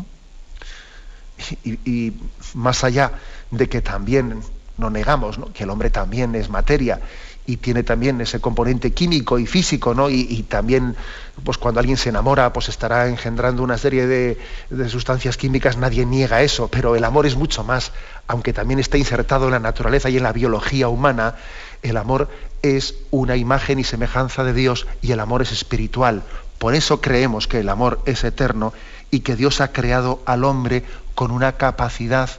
y, 1.64 2.14
más 2.54 2.84
allá 2.84 3.12
de 3.52 3.68
que 3.68 3.82
también 3.82 4.42
no 4.78 4.90
negamos 4.90 5.38
que 5.54 5.64
el 5.64 5.70
hombre 5.70 5.90
también 5.90 6.36
es 6.36 6.50
materia 6.50 7.02
y 7.48 7.58
tiene 7.58 7.84
también 7.84 8.20
ese 8.22 8.40
componente 8.40 8.92
químico 8.92 9.38
y 9.38 9.46
físico, 9.46 9.94
¿no? 9.94 10.10
Y, 10.10 10.44
también, 10.44 10.96
pues 11.44 11.60
cuando 11.60 11.80
alguien 11.80 11.98
se 11.98 12.10
enamora, 12.10 12.52
pues 12.52 12.70
estará 12.70 13.08
engendrando 13.08 13.62
una 13.62 13.78
serie 13.78 14.08
de, 14.08 14.40
de, 14.72 14.90
sustancias 14.90 15.38
químicas, 15.38 15.78
nadie 15.78 16.06
niega 16.08 16.42
eso, 16.42 16.70
pero 16.70 16.96
el 16.96 17.04
amor 17.04 17.28
es 17.28 17.36
mucho 17.36 17.64
más, 17.64 17.92
aunque 18.28 18.54
también 18.54 18.80
está 18.80 18.98
insertado 18.98 19.46
en 19.46 19.52
la 19.52 19.60
naturaleza 19.60 20.10
y 20.10 20.18
en 20.18 20.24
la 20.24 20.34
biología 20.34 20.88
humana, 20.88 21.36
el 21.84 21.98
amor 21.98 22.30
es 22.62 22.96
una 23.12 23.36
imagen 23.36 23.80
y 23.80 23.84
semejanza 23.84 24.44
de 24.44 24.54
Dios 24.54 24.88
y 25.02 25.12
el 25.12 25.20
amor 25.20 25.42
es 25.42 25.52
espiritual. 25.52 26.24
Por 26.58 26.74
eso 26.74 27.02
creemos 27.02 27.48
que 27.48 27.60
el 27.60 27.70
amor 27.70 28.00
es 28.06 28.24
eterno 28.24 28.74
y 29.12 29.20
que 29.20 29.36
Dios 29.36 29.62
ha 29.62 29.72
creado 29.72 30.22
al 30.26 30.44
hombre 30.44 30.84
con 31.14 31.32
una 31.32 31.54
capacidad 31.54 32.30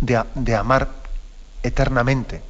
de, 0.00 0.54
amar 0.56 0.88
eternamente. 1.62 2.40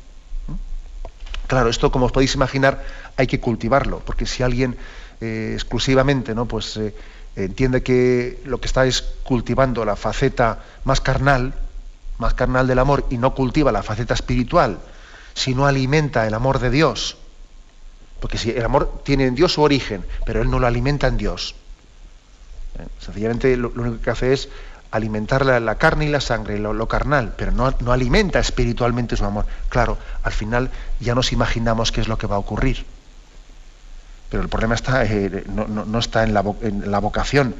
Claro, 1.47 1.71
esto 1.71 1.91
como 1.91 2.07
os 2.07 2.13
podéis 2.13 2.35
imaginar 2.35 2.85
hay 3.17 3.27
que 3.27 3.41
cultivarlo, 3.41 4.01
porque 4.05 4.27
si 4.27 4.43
alguien 4.43 4.77
eh, 5.21 5.53
exclusivamente 5.55 6.35
¿no? 6.35 6.47
pues, 6.47 6.77
eh, 6.77 6.95
entiende 7.35 7.83
que 7.83 8.41
lo 8.45 8.61
que 8.61 8.67
está 8.67 8.87
es 8.87 9.03
cultivando 9.25 9.85
la 9.85 9.97
faceta 9.97 10.61
más 10.85 11.01
carnal, 11.01 11.55
más 12.19 12.35
carnal 12.35 12.67
del 12.67 12.79
amor, 12.79 13.07
y 13.11 13.19
no 13.19 13.35
cultiva 13.35 13.73
la 13.73 13.83
faceta 13.83 14.15
espiritual, 14.15 14.79
si 15.35 15.55
no 15.55 15.67
alimenta 15.67 16.27
el 16.27 16.35
amor 16.35 16.59
de 16.59 16.71
Dios, 16.71 17.17
porque 18.21 18.39
si 18.39 18.51
el 18.51 18.65
amor 18.65 19.03
tiene 19.05 19.27
en 19.27 19.35
Dios 19.35 19.53
su 19.53 19.63
origen, 19.63 20.05
pero 20.27 20.43
él 20.43 20.51
no 20.51 20.59
lo 20.59 20.67
alimenta 20.67 21.07
en 21.07 21.17
Dios. 21.17 21.55
¿eh? 22.79 22.87
Sencillamente 22.99 23.57
lo, 23.57 23.71
único 23.71 24.01
que 24.01 24.11
hace 24.11 24.33
es 24.33 24.49
alimentar 24.91 25.45
la, 25.45 25.75
carne 25.77 26.07
y 26.07 26.09
la 26.09 26.21
sangre, 26.21 26.59
lo, 26.59 26.89
carnal, 26.89 27.35
pero 27.37 27.53
no, 27.53 27.73
no, 27.81 27.93
alimenta 27.93 28.39
espiritualmente 28.39 29.17
su 29.17 29.25
amor. 29.25 29.47
Claro, 29.69 29.99
al 30.23 30.33
final 30.33 30.71
ya 30.99 31.15
nos 31.15 31.33
imaginamos 31.33 31.93
qué 31.93 32.01
es 32.01 32.09
lo 32.09 32.19
que 32.19 32.27
va 32.27 32.37
a 32.37 32.41
ocurrir. 32.41 32.85
Pero 34.31 34.43
el 34.43 34.49
problema 34.49 34.75
está, 34.75 35.05
eh, 35.05 35.45
no, 35.49 35.99
está 35.99 36.23
en 36.25 36.35
la, 36.35 36.41
vocación, 37.01 37.55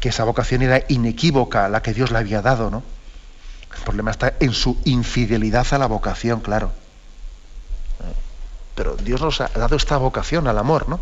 que 0.00 0.08
esa 0.08 0.24
vocación 0.24 0.62
era 0.62 0.82
inequívoca, 0.88 1.68
la 1.68 1.82
que 1.82 1.92
Dios 1.92 2.10
le 2.10 2.18
había 2.18 2.40
dado, 2.40 2.70
¿no? 2.70 2.82
El 3.76 3.82
problema 3.82 4.10
está 4.10 4.34
en 4.40 4.52
su 4.52 4.78
infidelidad 4.84 5.66
a 5.72 5.78
la 5.78 5.86
vocación, 5.86 6.40
claro. 6.40 6.72
Pero 8.74 8.96
Dios 8.96 9.20
nos 9.20 9.40
ha 9.40 9.48
dado 9.48 9.76
esta 9.76 9.96
vocación 9.96 10.46
al 10.46 10.58
amor, 10.58 10.88
¿no? 10.88 11.00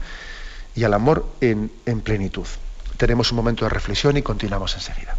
Y 0.74 0.84
al 0.84 0.94
amor 0.94 1.26
en, 1.40 1.70
en 1.84 2.00
plenitud. 2.00 2.46
Tenemos 2.96 3.30
un 3.32 3.36
momento 3.36 3.64
de 3.64 3.68
reflexión 3.70 4.16
y 4.16 4.22
continuamos 4.22 4.74
enseguida. 4.74 5.16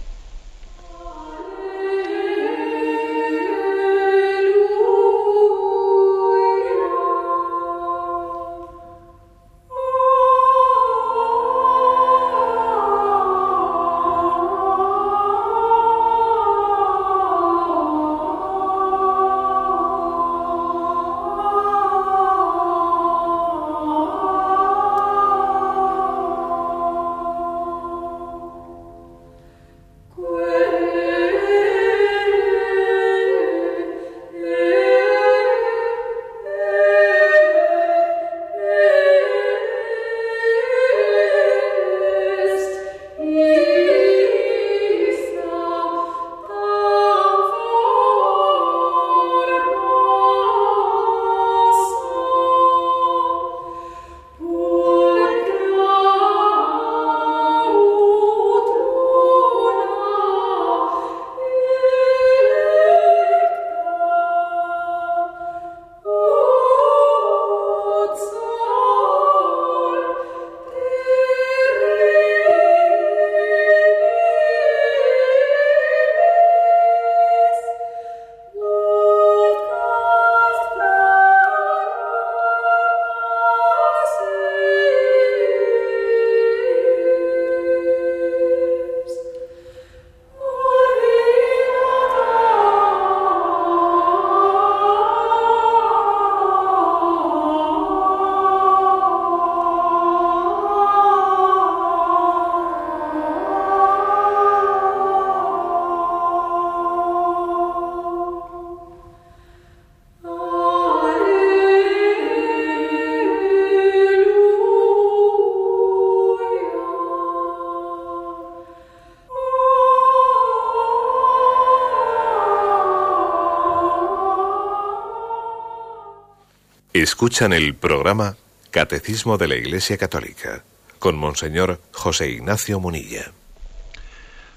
Escuchan 127.07 127.53
el 127.53 127.73
programa 127.73 128.35
Catecismo 128.69 129.37
de 129.37 129.47
la 129.47 129.55
Iglesia 129.55 129.97
Católica 129.97 130.65
con 130.99 131.15
Monseñor 131.17 131.79
José 131.93 132.31
Ignacio 132.31 132.81
Munilla. 132.81 133.31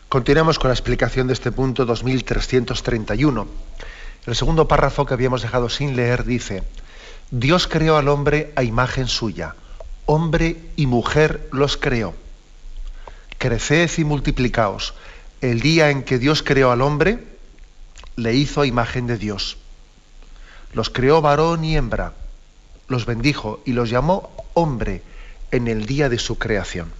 Continuamos 0.08 0.58
con 0.58 0.68
la 0.68 0.74
explicación 0.74 1.28
de 1.28 1.34
este 1.34 1.52
punto 1.52 1.86
2331. 1.86 3.46
El 4.26 4.34
segundo 4.34 4.66
párrafo 4.66 5.06
que 5.06 5.14
habíamos 5.14 5.42
dejado 5.42 5.68
sin 5.68 5.94
leer 5.94 6.24
dice, 6.24 6.64
Dios 7.30 7.68
creó 7.68 7.96
al 7.96 8.08
hombre 8.08 8.52
a 8.56 8.64
imagen 8.64 9.06
suya, 9.06 9.54
hombre 10.06 10.56
y 10.74 10.88
mujer 10.88 11.48
los 11.52 11.76
creó. 11.76 12.14
Creced 13.38 13.90
y 13.96 14.02
multiplicaos. 14.02 14.94
El 15.40 15.60
día 15.60 15.90
en 15.90 16.02
que 16.02 16.18
Dios 16.18 16.42
creó 16.42 16.72
al 16.72 16.82
hombre, 16.82 17.24
le 18.16 18.34
hizo 18.34 18.62
a 18.62 18.66
imagen 18.66 19.06
de 19.06 19.18
Dios. 19.18 19.56
Los 20.74 20.90
creó 20.90 21.22
varón 21.22 21.64
y 21.64 21.76
hembra 21.76 22.14
los 22.90 23.06
bendijo 23.06 23.60
y 23.64 23.72
los 23.72 23.88
llamó 23.88 24.30
hombre 24.52 25.02
en 25.52 25.68
el 25.68 25.86
día 25.86 26.08
de 26.08 26.18
su 26.18 26.36
creación. 26.38 26.92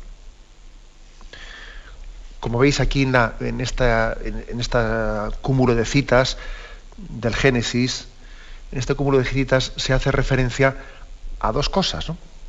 Como 2.38 2.59
veis 2.59 2.81
aquí 2.81 3.03
en, 3.03 3.14
en, 3.40 3.61
esta, 3.61 4.16
en, 4.24 4.62
cúmulo 5.42 5.74
de 5.74 5.85
citas 5.85 6.38
del 6.96 7.35
Génesis, 7.35 8.07
en 8.72 8.79
este 8.79 8.94
cúmulo 8.94 9.18
de 9.18 9.24
citas 9.24 9.72
se 9.76 9.92
hace 9.92 10.11
referencia 10.11 10.76
a 11.40 11.53
dos 11.53 11.68
cosas. 11.68 12.07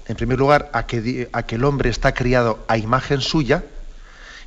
En 0.07 0.15
primer 0.15 0.37
lugar, 0.37 0.69
a 0.71 0.85
que, 0.85 1.29
a 1.33 1.43
que 1.43 1.55
el 1.55 1.65
hombre 1.65 1.89
está 1.89 2.13
criado 2.13 2.63
a 2.67 2.77
imagen 2.77 3.21
suya, 3.21 3.63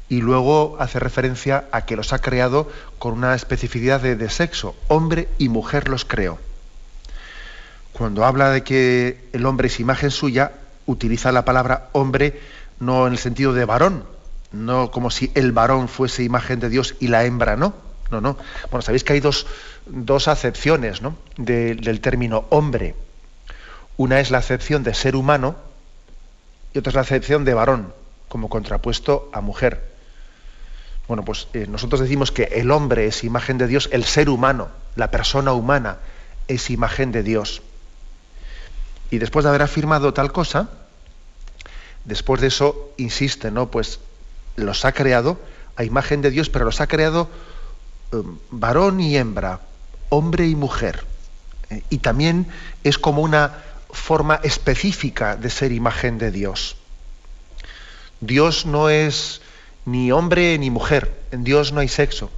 y 0.09 0.21
luego 0.21 0.77
hace 0.79 0.99
referencia 1.01 1.65
a 1.73 1.87
que 1.87 1.97
los 1.97 2.13
ha 2.13 2.21
creado 2.21 2.71
con 2.99 3.15
una 3.15 3.35
especificidad 3.35 4.01
de, 4.01 4.17
de, 4.17 4.29
sexo. 4.29 4.77
Hombre 4.89 5.29
y 5.39 5.49
mujer 5.49 5.89
los 5.89 6.05
creó 6.05 6.39
cuando 7.95 8.25
habla 8.25 8.51
de 8.51 8.65
que 8.65 9.29
el 9.33 9.47
hombre 9.47 9.69
es 9.69 9.79
imagen 9.79 10.11
suya, 10.11 10.53
utiliza 10.85 11.31
la 11.31 11.45
palabra 11.45 11.89
hombre 11.93 12.41
no 12.81 13.07
en 13.07 13.13
el 13.13 13.19
sentido 13.19 13.53
de 13.53 13.65
varón, 13.65 14.05
no 14.51 14.91
como 14.91 15.11
si 15.11 15.31
el 15.35 15.53
varón 15.53 15.89
fuese 15.89 16.25
imagen 16.25 16.59
de 16.59 16.69
Dios 16.69 16.97
y 16.99 17.07
la 17.07 17.25
hembra 17.25 17.57
no. 17.57 17.73
No, 18.11 18.21
no. 18.21 18.37
Bueno, 18.71 18.83
sabéis 18.83 19.03
que 19.03 19.15
hay 19.15 19.21
dos, 19.21 19.47
acepciones 20.29 21.03
¿no? 21.03 21.17
del 21.37 22.01
término 22.01 22.45
hombre. 22.51 22.97
Una 23.97 24.21
es 24.21 24.31
la 24.31 24.39
acepción 24.39 24.83
de 24.83 24.93
ser 24.93 25.17
humano 25.17 25.57
y 26.73 26.79
otra 26.79 26.91
es 26.91 26.95
la 26.97 27.01
acepción 27.01 27.45
de 27.45 27.55
varón, 27.55 27.95
como 28.29 28.49
contrapuesto 28.49 29.31
a 29.33 29.41
mujer. 29.41 29.95
Bueno, 31.07 31.25
pues 31.25 31.47
eh, 31.53 31.67
nosotros 31.69 32.01
decimos 32.01 32.33
que 32.33 32.45
el 32.45 32.73
hombre 32.73 33.07
es 33.07 33.23
imagen 33.23 33.57
de 33.57 33.69
Dios, 33.69 33.89
el 33.93 34.05
ser 34.05 34.29
humano, 34.29 34.69
la 34.97 35.11
persona 35.11 35.53
humana 35.53 35.99
es 36.49 36.71
imagen 36.71 37.13
de 37.13 37.23
Dios. 37.23 37.63
Y 39.15 39.19
después 39.19 39.45
de 39.45 39.51
haber 39.51 39.63
afirmado 39.63 40.13
tal 40.13 40.33
cosa, 40.33 40.69
después 42.05 42.41
de 42.41 42.49
eso 42.49 42.93
insiste, 42.97 43.53
¿no? 43.53 43.71
Pues 43.71 44.01
los 44.57 44.85
ha 44.85 44.91
creado 44.91 45.39
a 45.77 45.85
imagen 45.85 46.21
de 46.21 46.33
Dios, 46.33 46.51
pero 46.51 46.65
los 46.65 46.81
ha 46.81 46.89
creado 46.89 47.31
um, 48.11 48.39
varón 48.51 48.99
y 48.99 49.17
hembra, 49.17 49.61
hombre 50.09 50.49
y 50.49 50.57
mujer. 50.57 51.05
Eh, 51.71 51.85
y 51.91 51.99
también 51.99 52.49
es 52.83 52.99
como 52.99 53.23
una 53.23 53.63
forma 53.93 54.41
específica 54.43 55.37
de 55.37 55.49
ser 55.49 55.71
imagen 55.71 56.19
de 56.19 56.33
Dios. 56.33 56.75
Dios 58.21 58.67
no 58.67 58.89
es 58.89 59.43
ni 59.87 60.11
hombre 60.11 60.59
ni 60.59 60.71
mujer, 60.71 61.23
en 61.31 61.45
Dios 61.45 61.73
no 61.73 61.79
hay 61.79 61.89
sexo. 61.89 62.33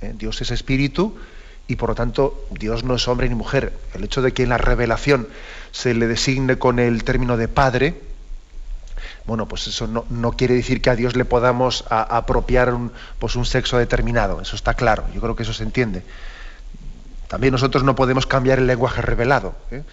Eh, 0.00 0.14
Dios 0.16 0.40
es 0.40 0.50
espíritu 0.50 1.18
y 1.68 1.76
por 1.76 1.90
lo 1.90 1.94
tanto 1.94 2.46
Dios 2.50 2.84
no 2.84 2.94
es 2.94 3.06
hombre 3.06 3.28
ni 3.28 3.34
mujer. 3.34 3.78
El 3.92 4.02
hecho 4.02 4.22
de 4.22 4.32
que 4.32 4.44
en 4.44 4.48
la 4.48 4.56
revelación 4.56 5.28
se 5.72 5.94
le 5.94 6.06
designe 6.06 6.58
con 6.58 6.78
el 6.78 7.04
término 7.04 7.36
de 7.36 7.48
padre, 7.48 8.00
bueno, 9.26 9.46
pues 9.46 9.66
eso 9.66 9.86
no, 9.86 10.32
quiere 10.32 10.54
decir 10.54 10.80
que 10.82 10.90
a 10.90 10.96
Dios 10.96 11.14
le 11.14 11.24
podamos 11.24 11.84
apropiar 11.88 12.74
un, 12.74 12.90
pues 13.18 13.36
un 13.36 13.44
sexo 13.44 13.78
determinado, 13.78 14.40
eso 14.40 14.56
está 14.56 14.74
claro, 14.74 15.04
yo 15.14 15.20
creo 15.20 15.36
que 15.36 15.44
eso 15.44 15.52
se 15.52 15.62
entiende. 15.62 16.02
También 17.28 17.52
nosotros 17.52 17.84
no 17.84 17.94
podemos 17.94 18.26
cambiar 18.26 18.58
el 18.58 18.66
lenguaje 18.66 19.02
revelado. 19.02 19.54
¿eh? 19.70 19.84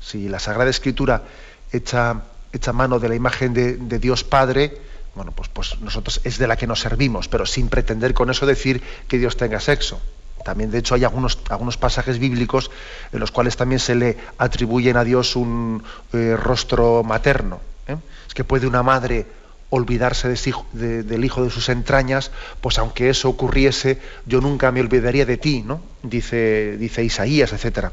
Si 0.00 0.28
la 0.30 0.38
Sagrada 0.38 0.70
Escritura 0.70 1.24
echa, 1.72 2.22
echa 2.54 2.72
mano 2.72 2.98
de 2.98 3.10
la 3.10 3.14
imagen 3.14 3.52
de, 3.52 3.76
de 3.76 3.98
Dios 3.98 4.24
Padre, 4.24 4.80
bueno, 5.14 5.32
pues, 5.32 5.50
pues 5.50 5.78
nosotros 5.80 6.20
es 6.24 6.38
de 6.38 6.46
la 6.46 6.56
que 6.56 6.66
nos 6.66 6.80
servimos, 6.80 7.28
pero 7.28 7.44
sin 7.44 7.68
pretender 7.68 8.14
con 8.14 8.30
eso 8.30 8.46
decir 8.46 8.82
que 9.08 9.18
Dios 9.18 9.36
tenga 9.36 9.60
sexo. 9.60 10.00
También, 10.46 10.70
de 10.70 10.78
hecho, 10.78 10.94
hay 10.94 11.02
algunos, 11.02 11.40
algunos 11.50 11.76
pasajes 11.76 12.20
bíblicos 12.20 12.70
en 13.12 13.18
los 13.18 13.32
cuales 13.32 13.56
también 13.56 13.80
se 13.80 13.96
le 13.96 14.16
atribuyen 14.38 14.96
a 14.96 15.02
Dios 15.02 15.34
un 15.34 15.82
eh, 16.12 16.36
rostro 16.40 17.02
materno. 17.02 17.60
¿eh? 17.88 17.96
Es 18.28 18.32
que 18.32 18.44
puede 18.44 18.68
una 18.68 18.84
madre 18.84 19.26
olvidarse 19.70 20.28
del 20.72 21.24
hijo 21.24 21.42
de 21.42 21.50
sus 21.50 21.68
entrañas, 21.68 22.30
pues 22.60 22.78
aunque 22.78 23.10
eso 23.10 23.28
ocurriese, 23.28 24.00
yo 24.24 24.40
nunca 24.40 24.70
me 24.70 24.80
olvidaría 24.80 25.26
de 25.26 25.36
ti, 25.36 25.64
¿no? 25.66 25.80
Dice, 26.04 26.76
dice 26.78 27.02
Isaías, 27.02 27.52
etc. 27.52 27.88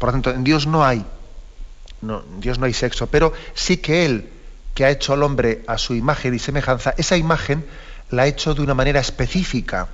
Por 0.00 0.08
lo 0.08 0.12
tanto, 0.14 0.30
en 0.32 0.42
Dios 0.42 0.66
no 0.66 0.84
hay, 0.84 1.06
no, 2.02 2.24
en 2.28 2.40
Dios 2.40 2.58
no 2.58 2.66
hay 2.66 2.72
sexo, 2.72 3.06
pero 3.06 3.32
sí 3.54 3.76
que 3.76 4.04
Él, 4.04 4.30
que 4.74 4.84
ha 4.84 4.90
hecho 4.90 5.12
al 5.12 5.22
hombre 5.22 5.62
a 5.68 5.78
su 5.78 5.94
imagen 5.94 6.34
y 6.34 6.40
semejanza, 6.40 6.92
esa 6.96 7.16
imagen 7.16 7.64
la 8.10 8.24
ha 8.24 8.26
hecho 8.26 8.52
de 8.52 8.62
una 8.62 8.74
manera 8.74 8.98
específica, 8.98 9.90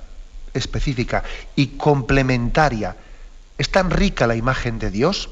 específica 0.53 1.23
y 1.55 1.77
complementaria. 1.77 2.95
Es 3.57 3.69
tan 3.69 3.91
rica 3.91 4.27
la 4.27 4.35
imagen 4.35 4.79
de 4.79 4.91
Dios 4.91 5.29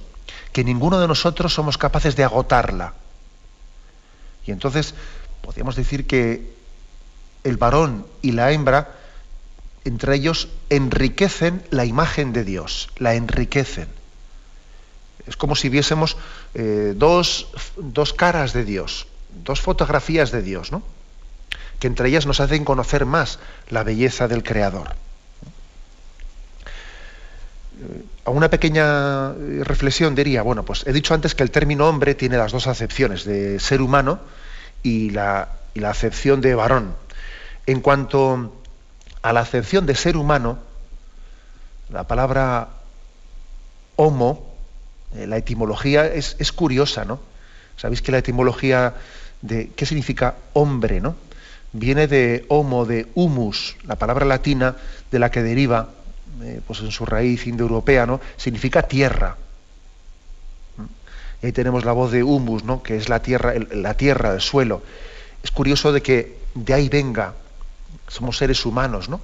que 0.51 0.63
ninguno 0.63 0.99
de 0.99 1.07
nosotros 1.07 1.53
somos 1.53 1.78
capaces 1.78 2.15
de 2.15 2.24
agotarla. 2.24 2.93
Y 4.45 4.51
entonces 4.51 4.93
podríamos 5.41 5.76
decir 5.76 6.07
que 6.07 6.53
el 7.43 7.57
varón 7.57 8.05
y 8.22 8.32
la 8.32 8.51
hembra, 8.51 8.95
entre 9.86 10.15
ellos, 10.15 10.49
enriquecen 10.70 11.63
la 11.70 11.86
imagen 11.86 12.34
de 12.34 12.43
Dios, 12.43 12.89
la 12.97 13.15
enriquecen. 13.15 13.88
Es 15.28 15.38
como 15.38 15.55
si 15.55 15.70
viésemos 15.70 16.17
eh, 16.55 16.93
dos, 16.95 17.47
dos, 17.78 18.13
caras 18.13 18.53
de 18.53 18.65
Dios, 18.65 19.07
dos 19.43 19.61
fotografías 19.61 20.32
de 20.32 20.41
Dios, 20.41 20.72
¿no? 20.72 20.82
que 21.80 21.88
entre 21.88 22.09
ellas 22.09 22.26
nos 22.26 22.39
hacen 22.39 22.65
conocer 22.65 23.05
más 23.05 23.39
la 23.70 23.84
belleza 23.84 24.28
del 24.28 24.43
Creador. 24.43 24.95
Eh, 27.80 28.03
a 28.25 28.32
una 28.32 28.49
pequeña 28.49 29.32
eh, 29.32 29.61
reflexión 29.63 30.13
diría, 30.13 30.41
bueno, 30.41 30.63
pues 30.63 30.86
he 30.86 30.93
dicho 30.93 31.13
antes 31.13 31.34
que 31.34 31.43
el 31.43 31.51
término 31.51 31.88
hombre 31.88 32.13
tiene 32.13 32.38
las 32.38 32.51
dos 32.51 32.67
acepciones, 32.67 33.23
de 33.23 33.59
ser 33.59 33.82
humano 33.82 34.19
y 34.84 35.11
la, 35.11 35.49
acepción 35.86 36.41
de 36.41 36.55
varón. 36.55 36.93
En 37.65 37.80
cuanto 37.80 38.53
a 39.21 39.32
la 39.32 39.39
acepción 39.39 39.86
de 39.86 39.95
ser 39.95 40.17
humano, 40.17 40.59
la 41.89 42.03
palabra 42.05 42.67
homo, 43.95 44.53
eh, 45.15 45.25
la 45.25 45.38
etimología 45.38 46.05
es, 46.05 46.36
es, 46.39 46.51
curiosa, 46.51 47.05
¿no? 47.05 47.21
Sabéis 47.77 48.01
que 48.01 48.11
la 48.11 48.17
etimología 48.17 48.95
de 49.41 49.71
qué 49.75 49.86
significa 49.86 50.36
hombre, 50.51 50.99
¿no? 50.99 51.15
Viene 51.71 52.07
de 52.07 52.45
homo, 52.49 52.86
de 52.86 53.07
humus, 53.15 53.77
la 53.86 53.95
palabra 53.95 54.25
latina 54.25 54.75
de 55.11 55.19
la 55.19 55.32
que 55.32 55.43
deriva, 55.43 55.89
eh, 56.41 56.61
pues 56.65 56.80
en 56.80 56.91
su 56.91 57.05
raíz 57.05 57.47
indoeuropea, 57.47 58.05
¿no? 58.05 58.19
Significa 58.38 58.84
tierra. 58.84 59.38
Y 61.41 61.45
ahí 61.45 61.51
tenemos 61.51 61.86
la 61.86 61.93
voz 61.93 62.11
de 62.11 62.23
humus, 62.23 62.63
¿no? 62.63 62.84
que 62.84 62.97
es 62.97 63.07
la 63.07 63.21
tierra, 63.21 63.53
la 63.71 63.93
tierra, 63.93 64.34
el 64.34 64.41
suelo. 64.41 64.82
Es 65.43 65.51
curioso 65.51 65.93
de 65.93 66.01
que 66.01 66.38
de 66.53 66.73
ahí 66.73 66.89
venga, 66.89 67.34
somos 68.07 68.38
seres 68.38 68.65
humanos, 68.65 69.07
¿no? 69.07 69.21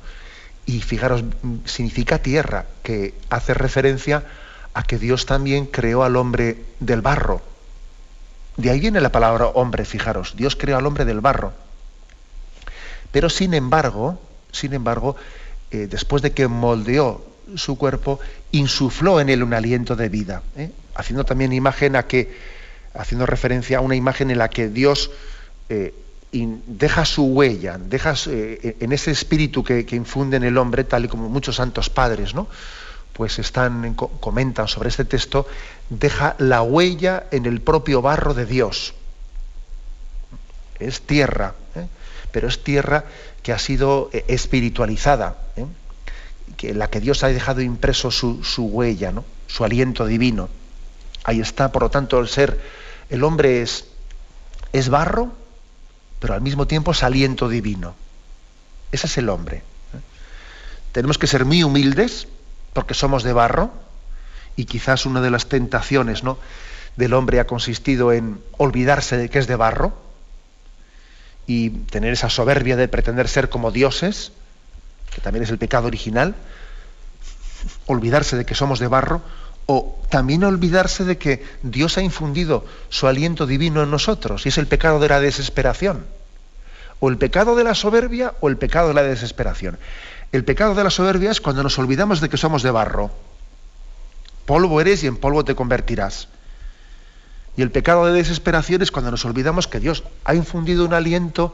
Y 0.65 0.81
fijaros, 0.81 1.23
significa 1.65 2.19
tierra, 2.19 2.65
que 2.83 3.13
hace 3.29 3.53
referencia 3.53 4.23
a 4.73 4.83
que 4.83 4.97
Dios 4.97 5.25
también 5.25 5.65
creó 5.65 6.03
al 6.03 6.15
hombre 6.15 6.63
del 6.79 7.01
barro. 7.01 7.41
De 8.57 8.69
ahí 8.69 8.79
viene 8.79 9.01
la 9.01 9.11
palabra 9.11 9.47
hombre, 9.47 9.85
fijaros, 9.85 10.35
Dios 10.37 10.55
creó 10.55 10.77
al 10.77 10.85
hombre 10.85 11.05
del 11.05 11.19
barro. 11.19 11.53
Pero 13.11 13.29
sin 13.29 13.53
embargo, 13.53 14.19
sin 14.51 14.73
embargo, 14.73 15.15
eh, 15.71 15.87
después 15.89 16.21
de 16.21 16.31
que 16.31 16.47
moldeó 16.47 17.25
su 17.55 17.77
cuerpo, 17.77 18.19
insufló 18.51 19.19
en 19.19 19.29
él 19.29 19.43
un 19.43 19.53
aliento 19.53 19.95
de 19.95 20.09
vida. 20.09 20.43
¿eh? 20.55 20.71
haciendo 20.95 21.25
también 21.25 21.51
imagen 21.51 21.95
a 21.95 22.07
que, 22.07 22.33
haciendo 22.93 23.25
referencia 23.25 23.79
a 23.79 23.81
una 23.81 23.95
imagen 23.95 24.31
en 24.31 24.37
la 24.37 24.49
que 24.49 24.69
Dios 24.69 25.11
eh, 25.69 25.93
deja 26.31 27.05
su 27.05 27.25
huella, 27.25 27.77
deja 27.77 28.13
en 28.25 28.91
ese 28.91 29.11
espíritu 29.11 29.63
que, 29.63 29.85
infunde 29.91 30.37
en 30.37 30.43
el 30.43 30.57
hombre, 30.57 30.83
tal 30.83 31.05
y 31.05 31.07
como 31.07 31.29
muchos 31.29 31.57
santos 31.57 31.89
padres, 31.89 32.33
¿no? 32.33 32.47
Pues 33.13 33.39
están, 33.39 33.93
comentan 33.93 34.67
sobre 34.67 34.89
este 34.89 35.05
texto, 35.05 35.47
deja 35.89 36.35
la 36.39 36.61
huella 36.61 37.27
en 37.31 37.45
el 37.45 37.61
propio 37.61 38.01
barro 38.01 38.33
de 38.33 38.45
Dios. 38.45 38.93
Es 40.79 41.01
tierra. 41.01 41.55
Pero 42.35 42.49
es 42.49 42.61
tierra 42.61 43.05
que 43.43 43.53
ha 43.53 43.57
sido 43.57 44.09
espiritualizada, 44.11 45.37
que, 46.57 46.71
en 46.71 46.79
la 46.79 46.89
que 46.89 46.99
Dios 46.99 47.23
ha 47.23 47.29
dejado 47.29 47.61
impreso 47.61 48.11
su, 48.11 48.43
su 48.43 48.65
huella, 48.65 49.13
¿no? 49.13 49.23
su 49.47 49.63
aliento 49.63 50.05
divino. 50.05 50.49
Ahí 51.23 51.39
está, 51.39 51.71
por 51.71 51.83
lo 51.83 51.89
tanto, 51.89 52.19
el 52.19 52.27
ser, 52.27 52.59
el 53.09 53.23
hombre 53.23 53.61
es, 53.61 53.85
es 54.73 54.89
barro, 54.89 55.31
pero 56.19 56.33
al 56.33 56.41
mismo 56.41 56.67
tiempo 56.67 56.91
es 56.91 57.03
aliento 57.03 57.47
divino. 57.47 57.95
Ese 58.91 59.07
es 59.07 59.17
el 59.17 59.29
hombre. 59.29 59.63
Tenemos 60.91 61.17
que 61.17 61.27
ser 61.27 61.45
muy 61.45 61.63
humildes 61.63 62.27
porque 62.73 62.95
somos 62.95 63.23
de 63.23 63.31
barro 63.31 63.71
y 64.57 64.65
quizás 64.65 65.05
una 65.05 65.21
de 65.21 65.31
las 65.31 65.47
tentaciones 65.47 66.21
¿no? 66.21 66.37
del 66.97 67.13
hombre 67.13 67.39
ha 67.39 67.47
consistido 67.47 68.11
en 68.11 68.43
olvidarse 68.57 69.15
de 69.15 69.29
que 69.29 69.39
es 69.39 69.47
de 69.47 69.55
barro 69.55 70.04
y 71.47 71.69
tener 71.69 72.13
esa 72.13 72.29
soberbia 72.29 72.75
de 72.75 72.87
pretender 72.87 73.27
ser 73.27 73.49
como 73.49 73.71
dioses, 73.71 74.31
que 75.13 75.21
también 75.21 75.43
es 75.43 75.49
el 75.49 75.57
pecado 75.57 75.87
original, 75.87 76.35
olvidarse 77.85 78.35
de 78.35 78.45
que 78.45 78.55
somos 78.55 78.79
de 78.79 78.87
barro, 78.87 79.21
o 79.67 79.99
también 80.09 80.43
olvidarse 80.43 81.03
de 81.03 81.17
que 81.17 81.43
Dios 81.63 81.97
ha 81.97 82.01
infundido 82.01 82.65
su 82.89 83.07
aliento 83.07 83.47
divino 83.47 83.83
en 83.83 83.91
nosotros, 83.91 84.45
y 84.45 84.49
es 84.49 84.57
el 84.57 84.67
pecado 84.67 84.99
de 84.99 85.09
la 85.09 85.19
desesperación. 85.19 86.05
O 86.99 87.09
el 87.09 87.17
pecado 87.17 87.55
de 87.55 87.63
la 87.63 87.75
soberbia 87.75 88.33
o 88.39 88.49
el 88.49 88.57
pecado 88.57 88.89
de 88.89 88.93
la 88.93 89.03
desesperación. 89.03 89.77
El 90.31 90.45
pecado 90.45 90.75
de 90.75 90.83
la 90.83 90.89
soberbia 90.89 91.31
es 91.31 91.41
cuando 91.41 91.63
nos 91.63 91.77
olvidamos 91.77 92.21
de 92.21 92.29
que 92.29 92.37
somos 92.37 92.63
de 92.63 92.71
barro. 92.71 93.11
Polvo 94.45 94.79
eres 94.79 95.03
y 95.03 95.07
en 95.07 95.17
polvo 95.17 95.43
te 95.43 95.55
convertirás. 95.55 96.29
Y 97.57 97.61
el 97.61 97.71
pecado 97.71 98.05
de 98.05 98.13
desesperación 98.13 98.81
es 98.81 98.91
cuando 98.91 99.11
nos 99.11 99.25
olvidamos 99.25 99.67
que 99.67 99.79
Dios 99.79 100.03
ha 100.25 100.35
infundido 100.35 100.85
un 100.85 100.93
aliento 100.93 101.53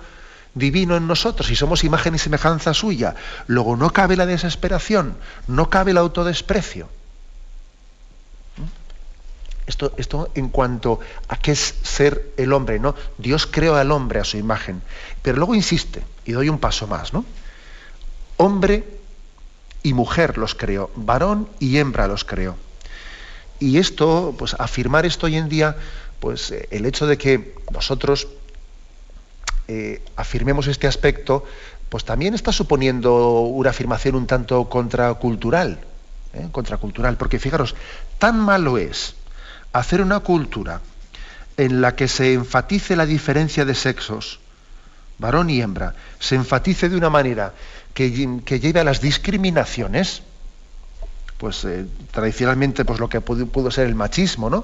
divino 0.54 0.98
en 0.98 1.08
nosotros 1.08 1.50
y 1.50 1.56
somos 1.56 1.84
imagen 1.84 2.16
y 2.16 2.18
semejanza 2.18 2.74
suya. 2.74 3.16
Luego 3.48 3.78
no 3.78 3.92
cabe 3.92 4.16
la 4.16 4.26
desesperación, 4.26 5.16
no 5.48 5.70
cabe 5.70 5.92
el 5.92 5.98
autodesprecio. 5.98 6.90
Esto, 9.96 10.30
en 10.36 10.50
cuanto 10.50 11.00
a 11.30 11.38
qué 11.38 11.54
es 11.54 11.76
ser 11.84 12.34
el 12.36 12.52
hombre, 12.52 12.78
¿no? 12.78 12.94
Dios 13.18 13.48
creó 13.48 13.76
al 13.76 13.92
hombre 13.92 14.20
a 14.20 14.26
su 14.26 14.38
imagen. 14.38 14.82
Pero 15.22 15.38
luego 15.38 15.56
insiste, 15.56 16.04
y 16.26 16.34
doy 16.34 16.50
un 16.50 16.60
paso 16.60 16.88
más, 16.88 17.14
¿no? 17.14 17.24
Hombre 18.36 18.84
y 19.82 19.94
mujer 19.94 20.38
los 20.38 20.56
creó, 20.56 20.92
varón 20.96 21.48
y 21.60 21.78
hembra 21.78 22.08
los 22.08 22.26
creó. 22.26 22.58
Y 23.62 23.78
esto, 23.78 24.36
pues 24.38 24.56
afirmar 24.60 25.06
esto 25.06 25.28
hoy 25.28 25.38
en 25.38 25.48
día, 25.48 25.78
pues 26.20 26.52
eh, 26.52 26.68
el 26.72 26.86
hecho 26.86 27.08
de 27.08 27.18
que 27.18 27.56
nosotros 27.72 28.28
eh, 29.68 30.02
afirmemos 30.16 30.68
este 30.68 30.88
aspecto, 30.88 31.46
pues 31.88 32.04
también 32.04 32.34
está 32.34 32.52
suponiendo 32.52 33.42
una 33.42 33.70
afirmación 33.70 34.16
un 34.16 34.26
tanto 34.26 34.68
contracultural, 34.68 35.80
¿eh? 36.34 36.48
contracultural, 36.52 37.18
porque 37.18 37.38
fijaros, 37.38 37.76
tan 38.18 38.40
malo 38.40 38.80
es 38.80 39.16
hacer 39.74 40.02
una 40.02 40.22
cultura 40.22 40.82
en 41.56 41.82
la 41.82 41.96
que 41.96 42.08
se 42.08 42.34
enfatice 42.34 42.96
la 42.96 43.06
diferencia 43.06 43.64
de 43.64 43.76
sexos, 43.76 44.40
varón 45.20 45.52
y 45.52 45.62
hembra, 45.62 45.94
se 46.20 46.34
enfatice 46.34 46.90
de 46.90 46.98
una 46.98 47.12
manera 47.12 47.54
que, 47.94 48.10
lleve 48.10 48.80
a 48.80 48.84
las 48.84 49.02
discriminaciones, 49.02 50.24
pues 51.42 51.66
eh, 51.66 51.88
tradicionalmente 52.12 52.86
pues 52.86 53.00
lo 53.00 53.10
que 53.10 53.20
pudo, 53.20 53.72
ser 53.72 53.88
el 53.88 53.96
machismo, 53.96 54.52
¿no? 54.52 54.64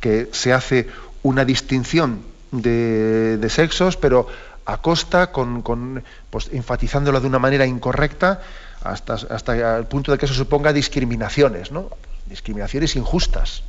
que 0.00 0.30
se 0.32 0.54
hace 0.54 0.88
una 1.22 1.44
distinción 1.44 2.22
de, 2.52 3.46
sexos, 3.50 3.98
pero 3.98 4.26
a 4.64 4.80
costa, 4.80 5.30
con, 5.30 6.02
pues, 6.30 6.48
enfatizándola 6.52 7.20
de 7.20 7.26
una 7.26 7.38
manera 7.38 7.66
incorrecta, 7.66 8.40
hasta, 8.82 9.12
hasta 9.12 9.76
el 9.76 9.84
punto 9.84 10.10
de 10.10 10.16
que 10.16 10.24
eso 10.24 10.32
suponga 10.32 10.72
discriminaciones, 10.72 11.70
¿no? 11.70 11.90
discriminaciones 12.24 12.96
injustas. 12.96 13.62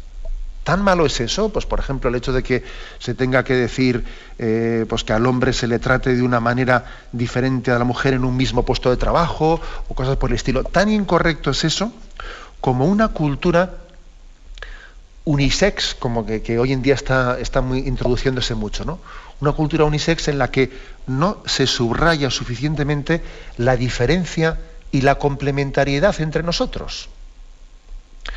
¿Tan 0.68 0.82
malo 0.82 1.05
es 1.05 1.22
eso? 1.22 1.47
Pues 1.47 1.65
por 1.65 1.80
ejemplo 1.80 2.09
el 2.09 2.15
hecho 2.18 2.34
de 2.34 2.43
que 2.43 2.61
se 2.99 3.13
tenga 3.13 3.45
que 3.45 3.53
decir 3.53 4.03
eh, 4.38 4.86
pues 4.89 5.05
que 5.05 5.13
al 5.13 5.26
hombre 5.26 5.53
se 5.53 5.65
le 5.65 5.80
trate 5.80 6.13
de 6.13 6.22
una 6.22 6.41
manera 6.41 6.84
diferente 7.13 7.72
a 7.72 7.80
la 7.80 7.86
mujer 7.86 8.15
en 8.15 8.26
un 8.26 8.36
mismo 8.36 8.65
puesto 8.65 8.89
de 8.89 8.97
trabajo 8.97 9.61
o 9.88 9.95
cosas 9.95 10.18
por 10.18 10.30
el 10.30 10.36
estilo. 10.36 10.65
Tan 10.65 10.89
incorrecto 10.91 11.51
es 11.51 11.63
eso 11.63 11.93
como 12.59 12.86
una 12.86 13.07
cultura 13.07 13.76
unisex, 15.24 15.95
como 15.95 16.26
que, 16.26 16.59
hoy 16.59 16.74
en 16.74 16.82
día 16.82 16.95
está, 16.95 17.39
está 17.39 17.61
muy, 17.61 17.88
introduciéndose 17.88 18.53
mucho, 18.53 18.84
¿no? 18.84 18.99
Una 19.39 19.53
cultura 19.53 19.86
unisex 19.86 20.28
en 20.28 20.38
la 20.38 20.51
que 20.51 20.70
no 21.07 21.41
se 21.45 21.65
subraya 21.65 22.30
suficientemente 22.30 23.24
la 23.55 23.78
diferencia 23.78 24.59
y 24.91 24.99
la 24.99 25.15
complementariedad 25.15 26.20
entre 26.20 26.43
nosotros. 26.43 27.07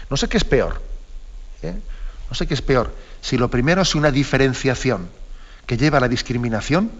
No 0.08 0.16
sé 0.16 0.28
qué 0.28 0.36
es 0.36 0.44
peor. 0.44 0.80
¿eh? 1.62 1.74
No 2.30 2.36
sé 2.36 2.46
qué 2.46 2.54
es 2.54 2.62
peor, 2.62 2.94
si 3.20 3.36
lo 3.36 3.50
primero 3.50 3.82
es 3.82 3.94
una 3.94 4.10
diferenciación 4.10 5.10
que 5.66 5.76
lleva 5.76 5.98
a 5.98 6.00
la 6.00 6.08
discriminación 6.08 6.90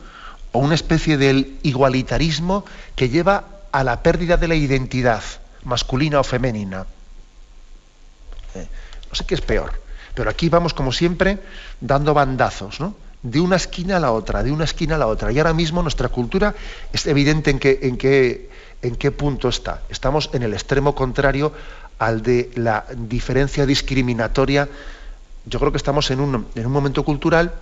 o 0.53 0.59
una 0.59 0.75
especie 0.75 1.17
del 1.17 1.59
igualitarismo 1.63 2.65
que 2.97 3.09
lleva 3.09 3.45
a 3.73 3.85
la 3.85 4.03
pérdida 4.03 4.37
de 4.37 4.49
la 4.49 4.57
identidad 4.57 5.23
masculina 5.63 6.19
o 6.21 6.25
femenina. 6.25 6.87
Eh, 8.55 8.67
no 9.09 9.15
sé 9.15 9.25
qué 9.25 9.35
es 9.35 9.41
peor, 9.41 9.81
pero 10.15 10.31
aquí 10.31 10.49
vamos 10.49 10.75
como 10.75 10.93
siempre 10.93 11.39
dando 11.81 12.13
bandazos, 12.13 12.81
¿no? 12.81 12.97
De 13.23 13.39
una 13.39 13.57
esquina 13.57 13.99
a 13.99 14.01
la 14.01 14.13
otra, 14.13 14.43
de 14.43 14.51
una 14.51 14.65
esquina 14.65 14.97
a 14.97 14.99
la 14.99 15.07
otra. 15.07 15.31
Y 15.31 15.39
ahora 15.39 15.53
mismo 15.53 15.83
nuestra 15.83 16.09
cultura 16.09 16.55
es 16.93 17.07
evidente 17.07 17.51
en 17.51 18.97
qué 18.97 19.11
punto 19.13 19.49
está. 19.49 19.83
Estamos 19.91 20.31
en 20.33 20.43
el 20.43 20.55
extremo 20.55 20.95
contrario 20.95 21.53
al 21.99 22.23
de 22.23 22.51
la 22.57 22.87
diferencia 22.97 23.67
discriminatoria. 23.67 24.69
Yo 25.47 25.59
creo 25.59 25.73
que 25.73 25.79
estamos 25.79 26.11
en 26.11 26.21
un, 26.21 26.47
en 26.55 26.67
un 26.67 26.73
momento 26.73 27.05
cultural 27.05 27.55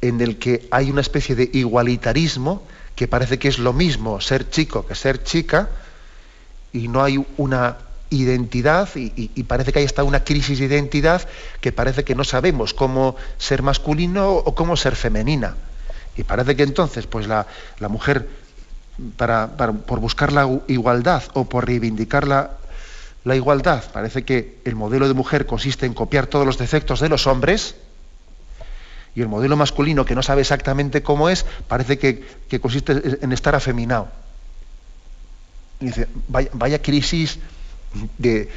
en 0.00 0.20
el 0.20 0.38
que 0.38 0.66
hay 0.70 0.90
una 0.90 1.00
especie 1.00 1.34
de 1.34 1.48
igualitarismo 1.52 2.62
que 2.96 3.08
parece 3.08 3.38
que 3.38 3.48
es 3.48 3.58
lo 3.58 3.72
mismo 3.72 4.20
ser 4.20 4.50
chico 4.50 4.86
que 4.86 4.94
ser 4.94 5.22
chica 5.22 5.70
y 6.72 6.88
no 6.88 7.02
hay 7.02 7.24
una 7.36 7.76
identidad 8.10 8.88
y, 8.94 9.42
parece 9.44 9.72
que 9.72 9.78
hay 9.78 9.84
hasta 9.84 10.04
una 10.04 10.24
crisis 10.24 10.58
de 10.58 10.66
identidad 10.66 11.26
que 11.60 11.72
parece 11.72 12.04
que 12.04 12.14
no 12.14 12.24
sabemos 12.24 12.74
cómo 12.74 13.16
ser 13.38 13.62
masculino 13.62 14.30
o 14.30 14.54
cómo 14.54 14.76
ser 14.76 14.96
femenina. 14.96 15.56
Y 16.16 16.24
parece 16.24 16.54
que 16.56 16.62
entonces 16.62 17.06
pues 17.06 17.26
la, 17.26 17.46
mujer 17.88 18.28
para, 19.16 19.48
por 19.56 20.00
buscar 20.00 20.32
la 20.32 20.48
igualdad 20.68 21.22
o 21.32 21.44
por 21.46 21.66
reivindicar 21.66 22.28
la, 22.28 22.50
la 23.24 23.36
igualdad, 23.36 23.84
parece 23.92 24.24
que 24.24 24.58
el 24.64 24.74
modelo 24.74 25.06
de 25.06 25.14
mujer 25.14 25.46
consiste 25.46 25.86
en 25.86 25.94
copiar 25.94 26.26
todos 26.26 26.44
los 26.44 26.58
defectos 26.58 27.00
de 27.00 27.08
los 27.08 27.26
hombres, 27.26 27.76
y 29.14 29.20
el 29.20 29.28
modelo 29.28 29.56
masculino, 29.56 30.04
que 30.04 30.14
no 30.14 30.22
sabe 30.22 30.40
exactamente 30.40 31.02
cómo 31.02 31.28
es, 31.28 31.44
parece 31.68 31.98
que, 31.98 32.24
consiste 32.60 33.18
en 33.20 33.32
estar 33.32 33.54
afeminado. 33.54 34.08
Dice, 35.80 36.08
vaya, 36.28 36.80
crisis 36.80 37.38
de, 38.18 38.48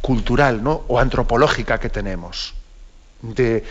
cultural 0.00 0.62
¿no? 0.62 0.84
o 0.88 0.98
antropológica 0.98 1.78
que 1.78 1.90
tenemos. 1.90 2.54
De, 3.20 3.64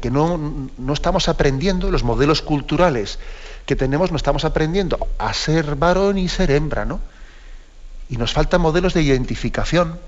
que 0.00 0.10
no, 0.10 0.68
no, 0.76 0.92
estamos 0.92 1.28
aprendiendo 1.28 1.90
los 1.90 2.02
modelos 2.02 2.42
culturales 2.42 3.18
que 3.66 3.76
tenemos, 3.76 4.10
no 4.10 4.16
estamos 4.16 4.44
aprendiendo 4.44 4.98
a 5.18 5.32
ser 5.32 5.76
varón 5.76 6.18
y 6.18 6.28
ser 6.28 6.50
hembra, 6.50 6.84
¿no? 6.84 7.00
Y 8.10 8.16
nos 8.16 8.32
faltan 8.32 8.60
modelos 8.60 8.94
de 8.94 9.02
identificación. 9.02 9.98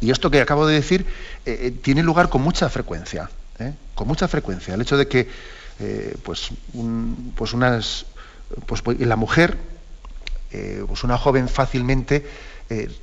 Y 0.00 0.10
esto 0.10 0.30
que 0.30 0.40
acabo 0.40 0.66
de 0.66 0.74
decir 0.74 1.06
eh, 1.46 1.58
eh, 1.62 1.70
tiene 1.70 2.02
lugar 2.02 2.28
con 2.28 2.42
mucha 2.42 2.68
frecuencia, 2.68 3.30
¿eh? 3.58 3.72
con 3.94 4.08
mucha 4.08 4.26
frecuencia. 4.26 4.74
El 4.74 4.80
hecho 4.80 4.96
de 4.96 5.06
que 5.06 5.28
pues, 6.22 6.50
pues, 7.34 7.54
pues, 8.66 8.82
pues 8.82 9.00
la 9.00 9.16
mujer, 9.16 9.58
pues 10.86 11.02
una 11.02 11.18
joven 11.18 11.48
fácilmente 11.48 12.24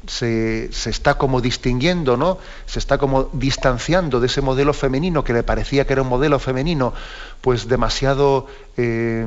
se, 0.08 0.72
se, 0.72 0.90
está 0.90 1.16
como 1.16 1.42
distinguiendo, 1.42 2.16
¿no? 2.16 2.38
Se 2.66 2.80
está 2.80 2.98
como 2.98 3.30
distanciando 3.34 4.20
de 4.20 4.28
ese 4.28 4.42
modelo 4.42 4.74
femenino 4.74 5.24
que 5.24 5.34
le 5.34 5.44
parecía 5.44 5.86
que 5.86 5.94
era 5.94 6.04
un 6.04 6.08
modelo 6.08 6.40
femenino, 6.40 6.94
pues 7.42 7.68
demasiado 7.68 8.48
eh, 8.76 9.26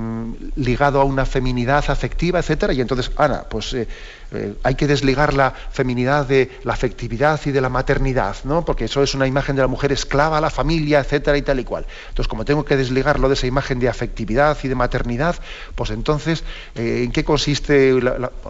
ligado 0.57 1.01
a 1.01 1.05
una 1.05 1.25
feminidad 1.25 1.85
afectiva, 1.89 2.39
etcétera. 2.39 2.73
Y 2.73 2.81
entonces, 2.81 3.11
Ana, 3.17 3.45
pues 3.49 3.73
eh, 3.73 3.89
eh, 4.33 4.55
hay 4.63 4.75
que 4.75 4.87
desligar 4.87 5.33
la 5.33 5.51
feminidad 5.51 6.27
de 6.27 6.51
la 6.65 6.75
afectividad 6.75 7.41
y 7.47 7.53
de 7.53 7.61
la 7.61 7.71
maternidad, 7.71 8.37
¿no? 8.45 8.65
Porque 8.65 8.85
eso 8.85 9.03
es 9.03 9.15
una 9.15 9.27
imagen 9.27 9.57
de 9.57 9.63
la 9.63 9.69
mujer 9.69 9.93
esclava 9.93 10.41
la 10.41 10.51
familia, 10.51 11.01
etcétera, 11.01 11.39
y 11.39 11.43
tal 11.43 11.61
y 11.61 11.65
cual. 11.65 11.87
Entonces, 12.11 12.29
como 12.29 12.45
tengo 12.45 12.65
que 12.65 12.77
desligarlo 12.77 13.29
de 13.29 13.35
esa 13.35 13.47
imagen 13.47 13.79
de 13.79 13.89
afectividad 13.89 14.59
y 14.63 14.69
de 14.69 14.75
maternidad, 14.75 15.37
pues 15.75 15.91
entonces, 15.91 16.45
¿en 16.75 17.13
qué 17.13 17.25
consiste? 17.25 17.95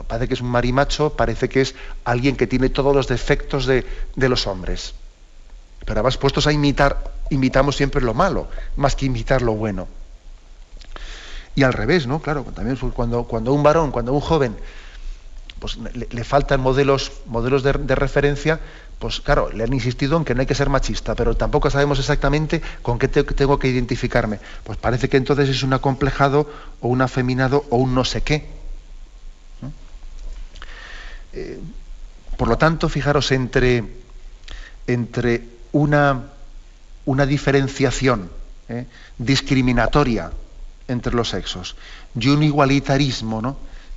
parece 0.09 0.29
que 0.29 0.35
es 0.35 0.41
un 0.41 0.51
marimacho, 0.51 1.11
parece 1.11 1.49
que 1.49 1.61
es 1.61 1.75
alguien 2.05 2.37
que 2.37 2.47
tiene 2.47 2.69
todos 2.69 2.95
los 2.95 3.07
defectos 3.07 3.67
de, 3.67 3.87
de 4.17 4.29
los 4.29 4.47
hombres. 4.47 4.95
Pero 5.85 6.01
además, 6.01 6.17
puestos 6.17 6.47
a 6.47 6.53
imitar, 6.53 7.03
imitamos 7.33 7.77
siempre 7.77 8.03
lo 8.03 8.15
malo, 8.15 8.49
más 8.77 8.95
que 8.95 9.07
imitar 9.07 9.43
lo 9.43 9.55
bueno. 9.55 9.89
Y 11.55 11.65
al 11.65 11.73
revés, 11.73 12.07
¿no? 12.07 12.21
Claro, 12.21 12.45
también 12.55 12.77
cuando, 12.77 13.25
cuando 13.25 13.53
un 13.53 13.63
varón, 13.63 13.91
cuando 13.91 14.13
un 14.13 14.21
joven, 14.21 14.57
pues 15.59 15.77
le, 15.77 16.25
faltan 16.25 16.61
modelos, 16.61 17.13
modelos 17.27 17.63
de, 17.63 17.73
referencia, 17.95 18.59
pues 18.99 19.21
claro, 19.21 19.51
le 19.51 19.65
han 19.65 19.73
insistido 19.73 20.17
en 20.17 20.25
que 20.25 20.35
no 20.35 20.41
hay 20.41 20.47
que 20.47 20.55
ser 20.55 20.71
machista, 20.71 21.15
pero 21.15 21.37
tampoco 21.37 21.71
sabemos 21.71 21.99
exactamente 21.99 22.63
con 22.83 22.99
qué 22.99 23.09
tengo 23.09 23.59
que 23.59 23.69
identificarme. 23.69 24.41
Pues 24.65 24.79
parece 24.79 25.09
que 25.09 25.19
entonces 25.19 25.49
es 25.49 25.63
un 25.63 25.73
acomplejado 25.73 26.49
o 26.81 26.89
un 26.89 27.03
afeminado 27.03 27.65
o 27.71 27.77
un 27.77 27.95
no 27.95 28.05
sé 28.05 28.23
qué. 28.23 28.49
Eh, 31.35 31.61
por 32.37 32.49
lo 32.49 32.59
tanto, 32.59 32.89
fijaros 32.89 33.31
entre, 33.33 33.85
entre 34.87 35.43
una, 35.73 36.25
una 37.05 37.27
diferenciación 37.27 38.31
¿eh? 38.69 38.87
discriminatoria 39.19 40.33
entre 40.89 41.15
los 41.15 41.31
sexos 41.31 41.77
y 42.19 42.29
un 42.29 42.43
igualitarismo 42.43 43.41
¿no? 43.41 43.57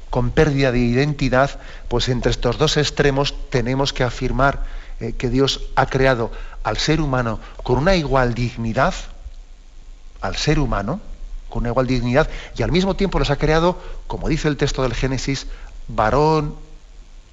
con 0.09 0.31
pérdida 0.31 0.71
de 0.71 0.79
identidad, 0.79 1.59
pues 1.87 2.09
entre 2.09 2.31
estos 2.31 2.57
dos 2.57 2.77
extremos 2.77 3.35
tenemos 3.49 3.93
que 3.93 4.03
afirmar 4.03 4.63
eh, 4.99 5.13
que 5.17 5.29
Dios 5.29 5.61
ha 5.75 5.87
creado 5.87 6.31
al 6.63 6.77
ser 6.77 7.01
humano 7.01 7.39
con 7.63 7.77
una 7.77 7.95
igual 7.95 8.33
dignidad, 8.33 8.93
al 10.21 10.35
ser 10.35 10.59
humano, 10.59 11.01
con 11.49 11.63
una 11.63 11.69
igual 11.69 11.87
dignidad, 11.87 12.29
y 12.55 12.63
al 12.63 12.71
mismo 12.71 12.95
tiempo 12.95 13.19
los 13.19 13.29
ha 13.29 13.35
creado, 13.35 13.77
como 14.07 14.29
dice 14.29 14.47
el 14.47 14.57
texto 14.57 14.83
del 14.83 14.93
Génesis, 14.93 15.47
varón, 15.87 16.55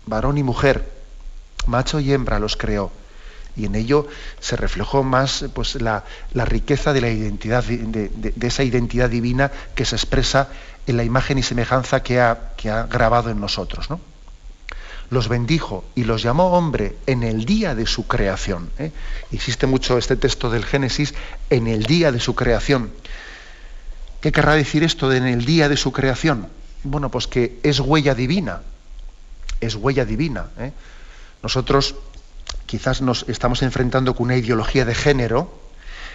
varón 0.07 0.37
y 0.39 0.43
mujer, 0.43 0.91
macho 1.67 2.01
y 2.01 2.13
hembra 2.13 2.41
los 2.41 2.57
creó 2.57 2.91
y 3.57 3.67
en 3.67 3.75
ello 3.75 4.09
se 4.41 4.57
reflejó 4.57 5.03
más 5.03 5.45
pues, 5.55 5.75
la, 5.81 6.05
riqueza 6.35 6.93
de 6.93 7.01
la 7.01 7.11
identidad, 7.11 7.65
de, 7.65 8.33
esa 8.41 8.65
identidad 8.65 9.11
divina 9.11 9.51
que 9.75 9.85
se 9.85 9.97
expresa 9.97 10.49
en 10.87 10.97
la 10.97 11.05
imagen 11.05 11.39
y 11.39 11.43
semejanza 11.43 12.03
que 12.03 12.21
ha, 12.21 12.53
que 12.57 12.71
ha 12.71 12.85
grabado 12.85 13.31
en 13.31 13.41
nosotros. 13.41 13.91
¿no? 13.91 14.01
Los 15.11 15.29
bendijo 15.29 15.85
y 15.95 16.05
los 16.05 16.23
llamó 16.23 16.53
hombre 16.53 16.97
en 17.07 17.23
el 17.23 17.45
día 17.45 17.75
de 17.75 17.87
su 17.87 18.07
creación. 18.07 18.71
¿eh? 18.79 18.93
Existe 19.31 19.67
mucho 19.67 19.99
este 19.99 20.17
texto 20.17 20.49
del 20.49 20.65
Génesis, 20.65 21.15
en 21.51 21.67
el 21.67 21.83
día 21.83 22.13
de 22.13 22.21
su 22.21 22.35
creación. 22.35 22.91
¿Qué 24.23 24.33
querrá 24.33 24.55
decir 24.55 24.85
esto 24.85 25.09
de 25.09 25.19
en 25.19 25.27
el 25.27 25.45
día 25.45 25.69
de 25.69 25.77
su 25.77 25.93
creación? 25.93 26.49
Bueno, 26.85 27.11
pues 27.11 27.27
que 27.27 27.59
es 27.63 27.81
huella 27.81 28.15
divina, 28.15 28.63
es 29.61 29.75
huella 29.75 30.05
divina. 30.05 30.47
¿eh? 30.59 30.73
Nosotros 31.43 31.97
quizás 32.73 33.03
nos 33.03 33.27
estamos 33.29 33.61
enfrentando 33.61 34.15
con 34.15 34.29
una 34.29 34.37
ideología 34.37 34.87
de 34.87 34.95
género, 34.95 35.53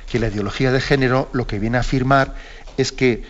que 0.09 0.17
la 0.17 0.29
ideología 0.29 0.71
de 0.71 0.81
género 0.81 1.29
lo 1.31 1.45
que 1.45 1.59
viene 1.59 1.77
a 1.77 1.81
afirmar 1.81 2.33
es 2.77 2.91
que 2.91 3.21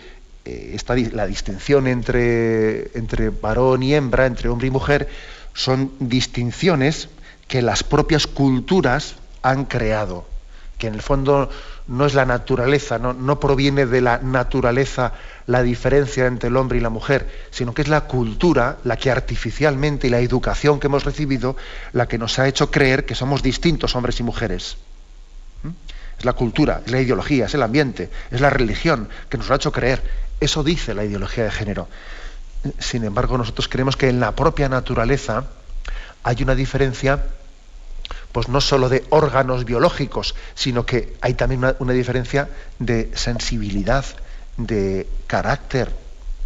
eh, 0.46 1.10
la 1.12 1.26
distinción 1.26 1.88
entre, 1.88 2.96
entre 2.96 3.28
varón 3.28 3.82
y 3.82 3.92
hembra, 3.92 4.24
entre 4.24 4.48
hombre 4.48 4.68
y 4.68 4.70
mujer, 4.70 5.10
son 5.52 5.92
distinciones 5.98 7.10
que 7.48 7.60
las 7.60 7.82
propias 7.82 8.26
culturas 8.26 9.16
han 9.42 9.66
creado, 9.66 10.24
que 10.78 10.86
en 10.86 10.94
el 10.94 11.02
fondo 11.02 11.50
no 11.88 12.04
es 12.04 12.14
la 12.14 12.26
naturaleza, 12.26 12.98
no, 12.98 13.40
proviene 13.40 13.86
de 13.86 14.02
la 14.02 14.18
naturaleza 14.18 15.14
la 15.46 15.62
diferencia 15.62 16.26
entre 16.26 16.50
el 16.50 16.56
hombre 16.56 16.76
y 16.76 16.82
la 16.82 16.90
mujer, 16.90 17.26
sino 17.50 17.72
que 17.72 17.80
es 17.80 17.88
la 17.88 18.02
cultura 18.02 18.76
la 18.84 18.98
que 18.98 19.10
artificialmente 19.10 20.06
y 20.06 20.10
la 20.10 20.20
educación 20.20 20.78
que 20.78 20.86
hemos 20.86 21.04
recibido 21.04 21.56
la 21.92 22.06
que 22.06 22.18
nos 22.18 22.38
ha 22.38 22.46
hecho 22.46 22.70
creer 22.70 23.06
que 23.06 23.14
somos 23.14 23.42
distintos 23.42 23.96
hombres 23.96 24.20
y 24.20 24.22
mujeres. 24.22 24.76
¿Mm? 25.62 25.70
Es 26.18 26.24
la 26.26 26.34
cultura, 26.34 26.82
es 26.84 26.92
la 26.92 27.00
ideología, 27.00 27.46
es 27.46 27.54
el 27.54 27.62
ambiente, 27.62 28.10
es 28.30 28.40
la 28.42 28.50
religión 28.50 29.08
que 29.30 29.38
nos 29.38 29.48
lo 29.48 29.54
ha 29.54 29.56
hecho 29.56 29.72
creer. 29.72 30.02
Eso 30.40 30.62
dice 30.62 30.92
la 30.92 31.04
ideología 31.04 31.44
de 31.44 31.50
género. 31.50 31.88
Sin 32.78 33.04
embargo, 33.04 33.38
nosotros 33.38 33.66
creemos 33.68 33.96
que 33.96 34.10
en 34.10 34.20
la 34.20 34.32
propia 34.32 34.68
naturaleza 34.68 35.44
hay 36.22 36.42
una 36.42 36.54
diferencia 36.54 37.24
pues 38.32 38.48
no 38.48 38.60
solo 38.60 38.88
de 38.88 39.04
órganos 39.10 39.64
biológicos, 39.64 40.34
sino 40.54 40.84
que 40.86 41.16
hay 41.20 41.34
también 41.34 41.74
una, 41.78 41.92
diferencia 41.92 42.48
de 42.78 43.10
sensibilidad, 43.14 44.04
de 44.56 45.06
carácter, 45.26 45.90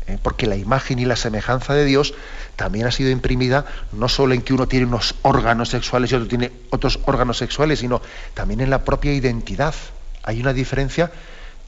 ¿eh? 0.07 0.19
porque 0.23 0.47
la 0.47 0.57
imagen 0.57 0.99
y 0.99 1.05
la 1.05 1.17
semejanza 1.17 1.75
de 1.75 1.85
Dios 1.85 2.15
también 2.57 2.87
ha 2.87 2.93
sido 2.93 3.11
imprimida 3.11 3.65
no 3.93 4.09
solo 4.09 4.35
en 4.35 4.43
que 4.43 4.53
uno 4.53 4.69
tiene 4.69 4.87
unos 4.87 5.15
órganos 5.23 5.71
sexuales 5.71 6.13
y 6.13 6.15
otro 6.15 6.29
tiene 6.29 6.53
otros 6.71 7.01
órganos 7.07 7.39
sexuales, 7.39 7.81
sino 7.81 8.03
también 8.35 8.61
en 8.61 8.71
la 8.71 8.85
propia 8.85 9.13
identidad. 9.13 9.75
Hay 10.23 10.41
una 10.41 10.53
diferencia 10.53 11.11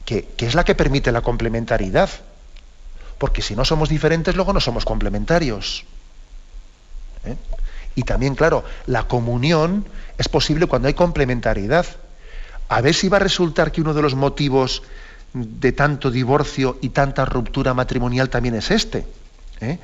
que, 0.05 0.27
es 0.37 0.55
la 0.55 0.63
que 0.63 0.75
permite 0.75 1.11
la 1.11 1.21
complementariedad, 1.21 2.09
porque 3.17 3.41
si 3.41 3.55
no 3.55 3.65
somos 3.65 3.89
diferentes, 3.89 4.35
luego 4.35 4.53
no 4.53 4.59
somos 4.59 4.85
complementarios. 4.85 5.83
¿eh? 7.25 7.35
Y 7.95 8.03
también, 8.03 8.35
claro, 8.35 8.63
la 8.85 9.07
comunión 9.07 9.85
es 10.17 10.27
posible 10.27 10.67
cuando 10.67 10.87
hay 10.87 10.93
complementariedad. 10.93 11.85
A 12.67 12.81
ver 12.81 12.93
si 12.93 13.09
va 13.09 13.17
a 13.17 13.21
resultar 13.21 13.71
que 13.71 13.81
uno 13.81 13.93
de 13.93 14.01
los 14.01 14.15
motivos 14.15 14.83
de 15.33 15.71
tanto 15.71 16.11
divorcio 16.11 16.77
y 16.81 16.89
tanta 16.89 17.25
ruptura 17.25 17.73
matrimonial 17.73 18.29
también 18.29 18.55
es 18.55 18.71
este. 18.71 19.05
¿eh? 19.61 19.79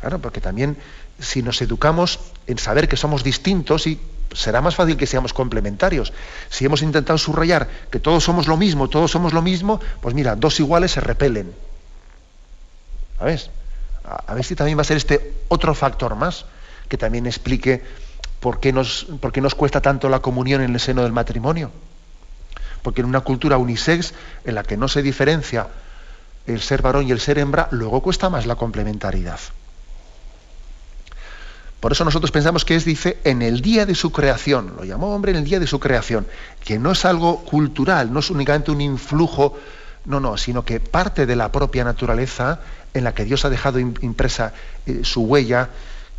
Claro, 0.00 0.18
porque 0.18 0.40
también 0.40 0.76
si 1.18 1.42
nos 1.42 1.60
educamos 1.62 2.20
en 2.46 2.58
saber 2.58 2.88
que 2.88 2.96
somos 2.96 3.24
distintos 3.24 3.86
y 3.86 3.98
será 4.34 4.60
más 4.60 4.74
fácil 4.74 4.96
que 4.96 5.06
seamos 5.06 5.32
complementarios. 5.32 6.12
Si 6.50 6.64
hemos 6.64 6.82
intentado 6.82 7.18
subrayar 7.18 7.68
que 7.90 8.00
todos 8.00 8.24
somos 8.24 8.46
lo 8.46 8.56
mismo, 8.56 8.88
todos 8.88 9.10
somos 9.10 9.32
lo 9.32 9.42
mismo, 9.42 9.80
pues 10.00 10.14
mira, 10.14 10.36
dos 10.36 10.60
iguales 10.60 10.92
se 10.92 11.00
repelen. 11.00 11.54
¿Sabes? 13.18 13.50
A 14.04 14.34
ver 14.34 14.44
si 14.44 14.54
también 14.54 14.76
va 14.76 14.82
a 14.82 14.84
ser 14.84 14.98
este 14.98 15.32
otro 15.48 15.74
factor 15.74 16.14
más 16.14 16.44
que 16.88 16.98
también 16.98 17.26
explique 17.26 17.82
por 18.40 18.60
qué 18.60 18.72
nos, 18.72 19.06
por 19.20 19.32
qué 19.32 19.40
nos 19.40 19.54
cuesta 19.54 19.80
tanto 19.80 20.08
la 20.08 20.20
comunión 20.20 20.62
en 20.62 20.72
el 20.72 20.80
seno 20.80 21.02
del 21.02 21.12
matrimonio. 21.12 21.70
Porque 22.82 23.00
en 23.00 23.08
una 23.08 23.20
cultura 23.20 23.58
unisex 23.58 24.14
en 24.44 24.54
la 24.54 24.62
que 24.62 24.76
no 24.76 24.88
se 24.88 25.02
diferencia 25.02 25.68
el 26.46 26.60
ser 26.60 26.82
varón 26.82 27.08
y 27.08 27.10
el 27.10 27.20
ser 27.20 27.38
hembra, 27.38 27.68
luego 27.72 28.00
cuesta 28.00 28.30
más 28.30 28.46
la 28.46 28.54
complementariedad. 28.54 29.40
Por 31.80 31.92
eso 31.92 32.04
nosotros 32.04 32.30
pensamos 32.30 32.64
que 32.64 32.74
es, 32.74 32.84
dice, 32.84 33.18
en 33.24 33.42
el 33.42 33.60
día 33.60 33.84
de 33.84 33.94
su 33.94 34.10
creación, 34.10 34.74
lo 34.76 34.84
llamó 34.84 35.14
hombre 35.14 35.32
en 35.32 35.38
el 35.38 35.44
día 35.44 35.60
de 35.60 35.66
su 35.66 35.78
creación, 35.78 36.26
que 36.64 36.78
no 36.78 36.92
es 36.92 37.04
algo 37.04 37.44
cultural, 37.44 38.12
no 38.12 38.20
es 38.20 38.30
únicamente 38.30 38.70
un 38.70 38.80
influjo, 38.80 39.58
no, 40.04 40.20
no, 40.20 40.36
sino 40.36 40.64
que 40.64 40.80
parte 40.80 41.26
de 41.26 41.36
la 41.36 41.52
propia 41.52 41.84
naturaleza 41.84 42.60
en 42.94 43.04
la 43.04 43.14
que 43.14 43.24
Dios 43.24 43.44
ha 43.44 43.50
dejado 43.50 43.78
impresa 43.78 44.52
eh, 44.86 45.00
su 45.02 45.22
huella 45.22 45.68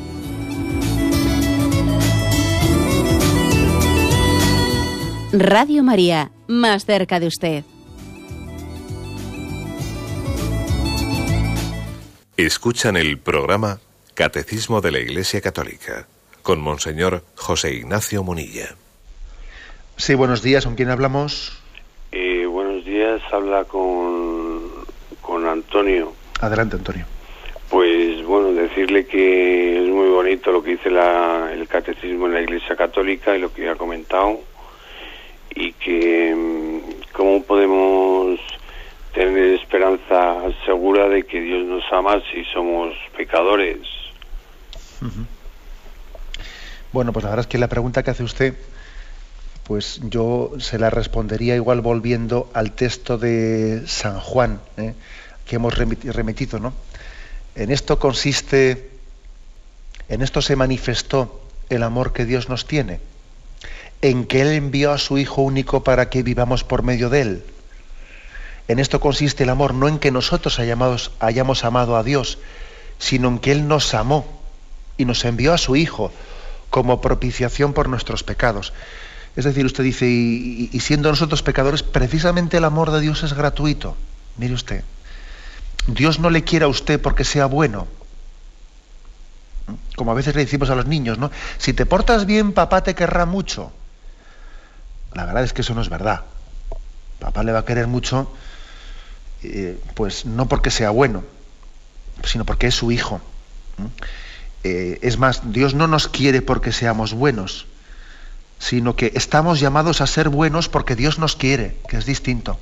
Radio 5.33 5.81
María, 5.81 6.29
más 6.47 6.85
cerca 6.85 7.21
de 7.21 7.27
usted. 7.27 7.63
Escuchan 12.35 12.97
el 12.97 13.17
programa 13.17 13.79
Catecismo 14.13 14.81
de 14.81 14.91
la 14.91 14.99
Iglesia 14.99 15.39
Católica 15.39 16.05
con 16.41 16.59
Monseñor 16.59 17.23
José 17.35 17.75
Ignacio 17.75 18.23
Munilla. 18.23 18.75
Sí, 19.95 20.15
buenos 20.15 20.41
días, 20.41 20.65
¿con 20.65 20.75
quién 20.75 20.89
hablamos? 20.89 21.57
Eh, 22.11 22.45
buenos 22.45 22.83
días, 22.83 23.21
habla 23.31 23.63
con, 23.63 24.69
con 25.21 25.47
Antonio. 25.47 26.11
Adelante, 26.41 26.75
Antonio. 26.75 27.05
Pues 27.69 28.21
bueno, 28.25 28.51
decirle 28.51 29.05
que 29.05 29.81
es 29.81 29.89
muy 29.89 30.09
bonito 30.09 30.51
lo 30.51 30.61
que 30.61 30.71
dice 30.71 30.91
la, 30.91 31.53
el 31.53 31.69
catecismo 31.69 32.25
en 32.25 32.33
la 32.33 32.41
Iglesia 32.41 32.75
Católica 32.75 33.33
y 33.33 33.39
lo 33.39 33.53
que 33.53 33.69
ha 33.69 33.75
comentado 33.75 34.50
y 35.55 35.73
que 35.73 36.35
mm, 36.35 37.11
cómo 37.13 37.43
podemos 37.43 38.39
tener 39.13 39.55
esperanza 39.55 40.41
segura 40.65 41.09
de 41.09 41.23
que 41.23 41.41
Dios 41.41 41.65
nos 41.65 41.83
ama 41.91 42.21
si 42.31 42.43
somos 42.45 42.95
pecadores. 43.15 43.79
Bueno, 46.91 47.11
pues 47.13 47.23
la 47.23 47.29
verdad 47.29 47.45
es 47.45 47.47
que 47.47 47.57
la 47.57 47.67
pregunta 47.67 48.03
que 48.03 48.11
hace 48.11 48.23
usted, 48.23 48.55
pues 49.65 49.99
yo 50.03 50.51
se 50.59 50.77
la 50.77 50.89
respondería 50.89 51.55
igual 51.55 51.81
volviendo 51.81 52.49
al 52.53 52.71
texto 52.73 53.17
de 53.17 53.83
San 53.87 54.19
Juan, 54.19 54.61
¿eh? 54.77 54.93
que 55.45 55.55
hemos 55.55 55.77
remitido, 55.77 56.59
¿no? 56.59 56.73
En 57.55 57.71
esto 57.71 57.99
consiste, 57.99 58.89
en 60.07 60.21
esto 60.21 60.41
se 60.41 60.55
manifestó 60.55 61.41
el 61.69 61.83
amor 61.83 62.13
que 62.13 62.25
Dios 62.25 62.47
nos 62.47 62.65
tiene, 62.65 62.99
en 64.01 64.25
que 64.25 64.41
Él 64.41 64.49
envió 64.49 64.91
a 64.91 64.97
su 64.97 65.17
Hijo 65.17 65.41
único 65.41 65.83
para 65.83 66.09
que 66.09 66.23
vivamos 66.23 66.63
por 66.63 66.83
medio 66.83 67.09
de 67.09 67.21
Él. 67.21 67.43
En 68.67 68.79
esto 68.79 68.99
consiste 68.99 69.43
el 69.43 69.49
amor, 69.49 69.73
no 69.73 69.87
en 69.87 69.99
que 69.99 70.11
nosotros 70.11 70.59
hayamos, 70.59 71.11
hayamos 71.19 71.63
amado 71.63 71.97
a 71.97 72.03
Dios, 72.03 72.37
sino 72.99 73.27
en 73.27 73.39
que 73.39 73.51
Él 73.51 73.67
nos 73.67 73.93
amó 73.93 74.25
y 74.97 75.05
nos 75.05 75.25
envió 75.25 75.53
a 75.53 75.57
su 75.57 75.75
Hijo 75.75 76.11
como 76.69 77.01
propiciación 77.01 77.73
por 77.73 77.89
nuestros 77.89 78.23
pecados. 78.23 78.73
Es 79.35 79.45
decir, 79.45 79.65
usted 79.65 79.83
dice, 79.83 80.07
y, 80.07 80.67
siendo 80.79 81.09
nosotros 81.09 81.41
pecadores, 81.43 81.83
precisamente 81.83 82.57
el 82.57 82.65
amor 82.65 82.91
de 82.91 82.99
Dios 82.99 83.23
es 83.23 83.33
gratuito. 83.33 83.95
Mire 84.37 84.53
usted, 84.53 84.83
Dios 85.87 86.19
no 86.19 86.29
le 86.29 86.43
quiere 86.43 86.65
a 86.65 86.69
usted 86.69 87.01
porque 87.01 87.23
sea 87.23 87.45
bueno. 87.45 87.87
Como 89.95 90.11
a 90.11 90.15
veces 90.15 90.35
le 90.35 90.43
decimos 90.43 90.69
a 90.69 90.75
los 90.75 90.85
niños, 90.85 91.17
¿no? 91.17 91.31
Si 91.57 91.73
te 91.73 91.85
portas 91.85 92.25
bien, 92.25 92.51
papá 92.51 92.83
te 92.83 92.95
querrá 92.95 93.25
mucho. 93.25 93.71
La 95.13 95.25
verdad 95.25 95.43
es 95.43 95.53
que 95.53 95.61
eso 95.61 95.73
no 95.73 95.81
es 95.81 95.89
verdad. 95.89 96.21
Papá 97.19 97.43
le 97.43 97.51
va 97.51 97.59
a 97.59 97.65
querer 97.65 97.87
mucho, 97.87 98.31
eh, 99.43 99.79
pues 99.95 100.25
no 100.25 100.47
porque 100.47 100.71
sea 100.71 100.89
bueno, 100.89 101.23
sino 102.23 102.45
porque 102.45 102.67
es 102.67 102.75
su 102.75 102.91
hijo. 102.91 103.21
Eh, 104.63 104.99
es 105.01 105.17
más, 105.17 105.51
Dios 105.51 105.73
no 105.73 105.87
nos 105.87 106.07
quiere 106.07 106.41
porque 106.41 106.71
seamos 106.71 107.13
buenos, 107.13 107.65
sino 108.59 108.95
que 108.95 109.11
estamos 109.15 109.59
llamados 109.59 110.01
a 110.01 110.07
ser 110.07 110.29
buenos 110.29 110.69
porque 110.69 110.95
Dios 110.95 111.19
nos 111.19 111.35
quiere, 111.35 111.77
que 111.87 111.97
es 111.97 112.05
distinto. 112.05 112.59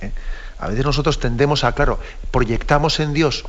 ¿Eh? 0.00 0.12
A 0.58 0.68
veces 0.68 0.84
nosotros 0.84 1.18
tendemos 1.18 1.64
a, 1.64 1.72
claro, 1.72 1.98
proyectamos 2.30 3.00
en 3.00 3.12
Dios 3.12 3.44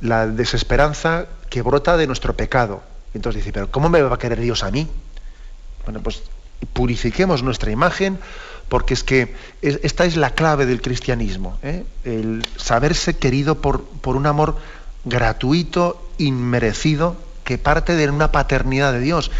la 0.00 0.26
desesperanza 0.26 1.26
que 1.50 1.62
brota 1.62 1.96
de 1.96 2.06
nuestro 2.06 2.36
pecado. 2.36 2.82
Entonces 3.14 3.42
dice, 3.42 3.52
pero 3.52 3.70
¿cómo 3.70 3.88
me 3.88 4.02
va 4.02 4.14
a 4.14 4.18
querer 4.18 4.40
Dios 4.40 4.62
a 4.62 4.70
mí? 4.70 4.88
Bueno, 5.84 6.00
pues 6.00 6.22
purifiquemos 6.72 7.42
nuestra 7.42 7.70
imagen 7.70 8.18
porque 8.68 8.94
es 8.94 9.04
que 9.04 9.34
esta 9.62 10.04
es 10.04 10.16
la 10.16 10.30
clave 10.30 10.66
del 10.66 10.80
cristianismo, 10.80 11.56
¿eh? 11.62 11.84
el 12.04 12.44
saberse 12.56 13.16
querido 13.16 13.60
por, 13.60 13.84
por 13.84 14.16
un 14.16 14.26
amor 14.26 14.56
gratuito, 15.04 16.02
inmerecido, 16.18 17.16
que 17.44 17.58
parte 17.58 17.94
de 17.94 18.10
una 18.10 18.32
paternidad 18.32 18.92
de 18.92 19.00
Dios. 19.00 19.30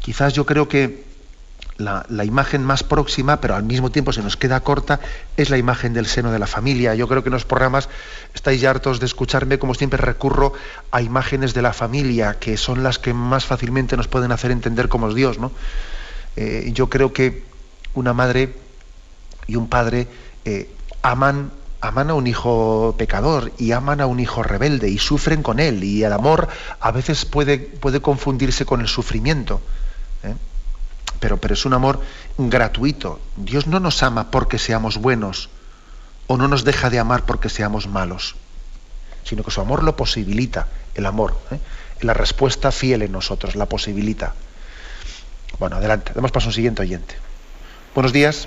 Quizás 0.00 0.34
yo 0.34 0.44
creo 0.44 0.68
que 0.68 1.06
la, 1.78 2.24
imagen 2.24 2.64
más 2.64 2.82
próxima, 2.82 3.40
pero 3.40 3.54
al 3.54 3.62
mismo 3.62 3.90
tiempo 3.90 4.12
se 4.12 4.22
nos 4.22 4.36
queda 4.36 4.60
corta, 4.60 5.00
es 5.36 5.50
la 5.50 5.58
imagen 5.58 5.92
del 5.92 6.06
seno 6.06 6.30
de 6.30 6.38
la 6.38 6.46
familia. 6.46 6.94
Yo 6.94 7.08
creo 7.08 7.22
que 7.22 7.28
en 7.28 7.34
los 7.34 7.44
programas 7.44 7.88
estáis 8.34 8.60
ya 8.60 8.70
hartos 8.70 9.00
de 9.00 9.06
escucharme, 9.06 9.58
como 9.58 9.74
siempre 9.74 9.98
recurro 9.98 10.52
a 10.90 11.02
imágenes 11.02 11.54
de 11.54 11.62
la 11.62 11.72
familia, 11.72 12.38
que 12.38 12.56
son 12.56 12.82
las 12.82 12.98
que 12.98 13.12
más 13.12 13.44
fácilmente 13.44 13.96
nos 13.96 14.08
pueden 14.08 14.32
hacer 14.32 14.50
entender 14.50 14.88
cómo 14.88 15.08
es 15.08 15.14
Dios. 15.14 15.38
¿no? 15.38 15.52
Eh, 16.36 16.70
yo 16.72 16.88
creo 16.88 17.12
que 17.12 17.44
una 17.94 18.12
madre 18.12 18.54
y 19.46 19.56
un 19.56 19.68
padre 19.68 20.06
eh, 20.44 20.70
aman 21.02 21.50
aman 21.80 22.10
a 22.10 22.14
un 22.14 22.26
hijo 22.26 22.94
pecador 22.98 23.52
y 23.58 23.72
aman 23.72 24.00
a 24.00 24.06
un 24.06 24.18
hijo 24.18 24.42
rebelde 24.42 24.88
y 24.88 24.98
sufren 24.98 25.42
con 25.42 25.60
él 25.60 25.84
y 25.84 26.02
el 26.02 26.12
amor 26.12 26.48
a 26.80 26.90
veces 26.90 27.24
puede, 27.24 27.58
puede 27.58 28.00
confundirse 28.00 28.64
con 28.64 28.80
el 28.80 28.88
sufrimiento. 28.88 29.60
¿eh? 30.24 30.34
pero, 31.20 31.38
pero 31.38 31.54
es 31.54 31.64
un 31.64 31.74
amor 31.74 32.00
gratuito. 32.38 33.20
Dios 33.36 33.66
no 33.66 33.80
nos 33.80 34.02
ama 34.02 34.30
porque 34.30 34.58
seamos 34.58 34.98
buenos 34.98 35.48
o 36.26 36.36
no 36.36 36.48
nos 36.48 36.64
deja 36.64 36.90
de 36.90 36.98
amar 36.98 37.24
porque 37.24 37.48
seamos 37.48 37.86
malos, 37.86 38.36
sino 39.24 39.42
que 39.42 39.50
su 39.50 39.60
amor 39.60 39.82
lo 39.82 39.96
posibilita, 39.96 40.68
el 40.94 41.06
amor, 41.06 41.38
la 42.00 42.14
respuesta 42.14 42.72
fiel 42.72 43.02
en 43.02 43.12
nosotros, 43.12 43.54
la 43.54 43.66
posibilita. 43.66 44.34
Bueno, 45.58 45.76
adelante, 45.76 46.12
damos 46.14 46.32
paso 46.32 46.48
a 46.48 46.50
un 46.50 46.54
siguiente 46.54 46.82
oyente. 46.82 47.14
Buenos 47.94 48.12
días. 48.12 48.46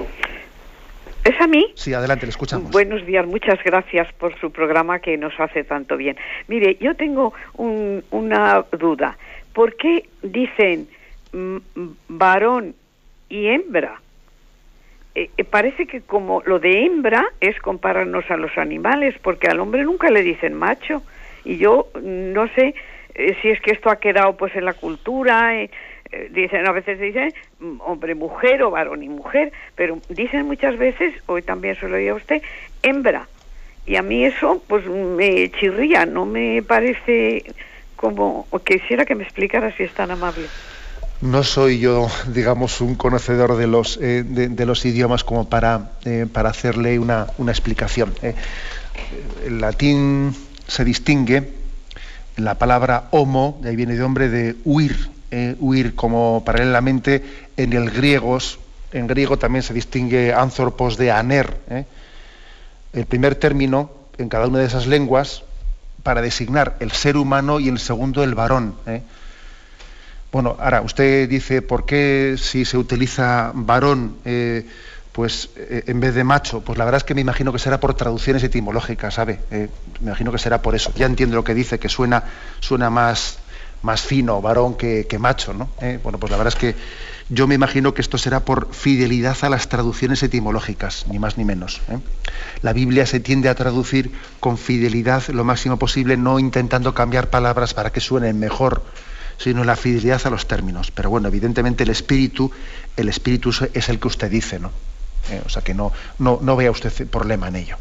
¿Es 1.23 1.41
a 1.41 1.47
mí? 1.47 1.71
Sí, 1.75 1.93
adelante, 1.93 2.25
le 2.25 2.29
escuchamos. 2.29 2.71
Buenos 2.71 3.05
días, 3.05 3.25
muchas 3.25 3.61
gracias 3.63 4.11
por 4.13 4.39
su 4.39 4.51
programa 4.51 4.99
que 4.99 5.17
nos 5.17 5.37
hace 5.39 5.63
tanto 5.63 5.97
bien. 5.97 6.17
Mire, 6.47 6.77
yo 6.79 6.95
tengo 6.95 7.33
una 7.55 8.63
duda. 8.77 9.17
¿Por 9.53 9.75
qué 9.75 10.07
dicen 10.21 10.87
mm, 11.33 11.57
varón 12.09 12.75
y 13.27 13.47
hembra? 13.47 13.99
Eh, 15.15 15.31
eh, 15.35 15.43
parece 15.43 15.87
que 15.87 16.01
como 16.01 16.43
lo 16.45 16.59
de 16.59 16.85
hembra 16.85 17.25
es 17.41 17.59
compararnos 17.59 18.29
a 18.29 18.37
los 18.37 18.55
animales, 18.57 19.15
porque 19.21 19.47
al 19.47 19.59
hombre 19.59 19.83
nunca 19.83 20.11
le 20.11 20.21
dicen 20.21 20.53
macho. 20.53 21.01
Y 21.43 21.57
yo 21.57 21.87
no 22.03 22.47
sé 22.53 22.75
eh, 23.15 23.35
si 23.41 23.49
es 23.49 23.59
que 23.61 23.71
esto 23.71 23.89
ha 23.89 23.97
quedado 23.97 24.37
pues 24.37 24.55
en 24.55 24.65
la 24.65 24.73
cultura, 24.73 25.53
dicen 26.31 26.67
a 26.67 26.71
veces 26.71 26.99
dicen 26.99 27.33
mm, 27.59 27.81
hombre 27.81 28.15
mujer 28.15 28.63
o 28.63 28.71
varón 28.71 29.03
y 29.03 29.09
mujer 29.09 29.51
pero 29.75 29.99
dicen 30.09 30.45
muchas 30.45 30.77
veces 30.77 31.13
hoy 31.27 31.41
también 31.41 31.75
se 31.79 31.87
lo 31.87 31.97
oía 31.97 32.15
usted 32.15 32.41
hembra 32.81 33.27
y 33.85 33.95
a 33.95 34.01
mí 34.01 34.23
eso 34.23 34.61
pues 34.67 34.85
me 34.87 35.51
chirría 35.51 36.05
no 36.05 36.25
me 36.25 36.63
parece 36.63 37.43
como 37.95 38.47
quisiera 38.65 39.05
que 39.05 39.15
me 39.15 39.23
explicara 39.23 39.75
si 39.75 39.83
es 39.83 39.93
tan 39.93 40.09
amable 40.11 40.45
no 41.21 41.43
soy 41.43 41.79
yo 41.79 42.07
digamos 42.27 42.81
un 42.81 42.95
conocedor 42.95 43.57
de 43.57 43.67
los 43.67 43.99
eh, 44.01 44.23
de, 44.23 44.65
los 44.65 44.85
idiomas 44.85 45.23
como 45.23 45.47
para 45.47 45.91
eh, 46.05 46.25
para 46.31 46.49
hacerle 46.49 46.97
una, 46.97 47.27
una 47.37 47.51
explicación 47.51 48.13
eh. 48.23 48.33
el 49.45 49.61
latín 49.61 50.35
se 50.67 50.85
distingue 50.85 51.49
la 52.37 52.55
palabra 52.55 53.09
homo 53.11 53.59
de 53.61 53.69
ahí 53.69 53.75
viene 53.75 53.95
de 53.95 54.03
hombre 54.03 54.29
de 54.29 54.55
huir 54.65 55.18
eh, 55.31 55.55
huir 55.59 55.93
como 55.93 56.41
paralelamente 56.43 57.23
en 57.55 57.73
el 57.73 57.91
griego, 57.91 58.39
en 58.91 59.05
griego 59.05 59.37
también 59.37 59.61
se 59.61 59.75
distingue 59.75 60.33
anthropos 60.33 60.97
de 60.97 61.11
aner. 61.11 61.55
¿eh? 61.69 61.85
El 62.93 63.05
primer 63.05 63.35
término 63.35 63.91
en 64.17 64.27
cada 64.27 64.47
una 64.47 64.57
de 64.57 64.65
esas 64.65 64.87
lenguas 64.87 65.43
para 66.01 66.23
designar 66.23 66.77
el 66.79 66.91
ser 66.91 67.15
humano 67.15 67.59
y 67.59 67.69
el 67.69 67.77
segundo 67.77 68.23
el 68.23 68.33
varón. 68.33 68.73
¿eh? 68.87 69.03
Bueno, 70.31 70.57
ahora 70.59 70.81
usted 70.81 71.29
dice, 71.29 71.61
¿por 71.61 71.85
qué 71.85 72.35
si 72.39 72.65
se 72.65 72.77
utiliza 72.77 73.51
varón, 73.53 74.15
pues 75.11 75.49
en 75.55 75.99
vez 75.99 76.15
de 76.15 76.23
macho? 76.23 76.61
Pues 76.61 76.79
la 76.79 76.85
verdad 76.85 76.97
es 76.97 77.03
que 77.03 77.13
me 77.13 77.21
imagino 77.21 77.53
que 77.53 77.59
será 77.59 77.79
por 77.79 77.93
traducciones 77.93 78.43
etimológicas, 78.43 79.13
¿sabe? 79.13 79.39
me 79.51 79.69
imagino 80.01 80.31
que 80.31 80.39
será 80.39 80.61
por 80.61 80.73
eso. 80.73 80.91
Ya 80.95 81.05
entiendo 81.05 81.35
lo 81.35 81.43
que 81.43 81.53
dice, 81.53 81.77
que 81.77 81.89
suena, 81.89 82.23
suena 82.59 82.89
más, 82.89 83.39
más 83.81 84.01
fino, 84.01 84.41
varón 84.41 84.75
que, 84.75 85.05
macho, 85.19 85.53
¿no? 85.53 85.69
Eh, 85.81 85.99
bueno, 86.03 86.19
pues 86.19 86.31
la 86.31 86.37
verdad 86.37 86.53
es 86.53 86.59
que 86.59 86.75
yo 87.29 87.47
me 87.47 87.55
imagino 87.55 87.93
que 87.93 88.01
esto 88.01 88.17
será 88.17 88.39
por 88.43 88.73
fidelidad 88.73 89.37
a 89.41 89.49
las 89.49 89.69
traducciones 89.69 90.23
etimológicas, 90.23 91.05
ni 91.09 91.19
más 91.19 91.37
ni 91.37 91.45
menos. 91.45 91.81
¿eh? 91.89 91.99
La 92.61 92.73
Biblia 92.73 93.05
se 93.05 93.19
tiende 93.19 93.49
a 93.49 93.55
traducir 93.55 94.11
con 94.39 94.57
fidelidad 94.57 95.27
lo 95.27 95.43
máximo 95.43 95.77
posible, 95.77 96.17
no 96.17 96.39
intentando 96.39 96.93
cambiar 96.93 97.29
palabras 97.29 97.73
para 97.73 97.91
que 97.91 97.99
suenen 97.99 98.39
mejor, 98.39 98.83
sino 99.37 99.63
la 99.63 99.75
fidelidad 99.75 100.21
a 100.25 100.31
los 100.31 100.47
términos. 100.47 100.91
Pero 100.91 101.11
bueno, 101.11 101.27
evidentemente 101.27 101.83
el 101.83 101.91
espíritu, 101.91 102.51
el 102.97 103.09
espíritu 103.09 103.51
es 103.73 103.89
el 103.89 103.99
que 103.99 104.07
usted 104.07 104.31
dice, 104.31 104.59
¿no? 104.59 104.71
Eh, 105.29 105.41
o 105.45 105.49
sea 105.49 105.61
que 105.61 105.75
no, 105.75 105.91
no, 106.17 106.39
no 106.41 106.55
vea 106.55 106.71
usted 106.71 107.07
problema 107.07 107.47
en 107.47 107.57
ello. 107.57 107.77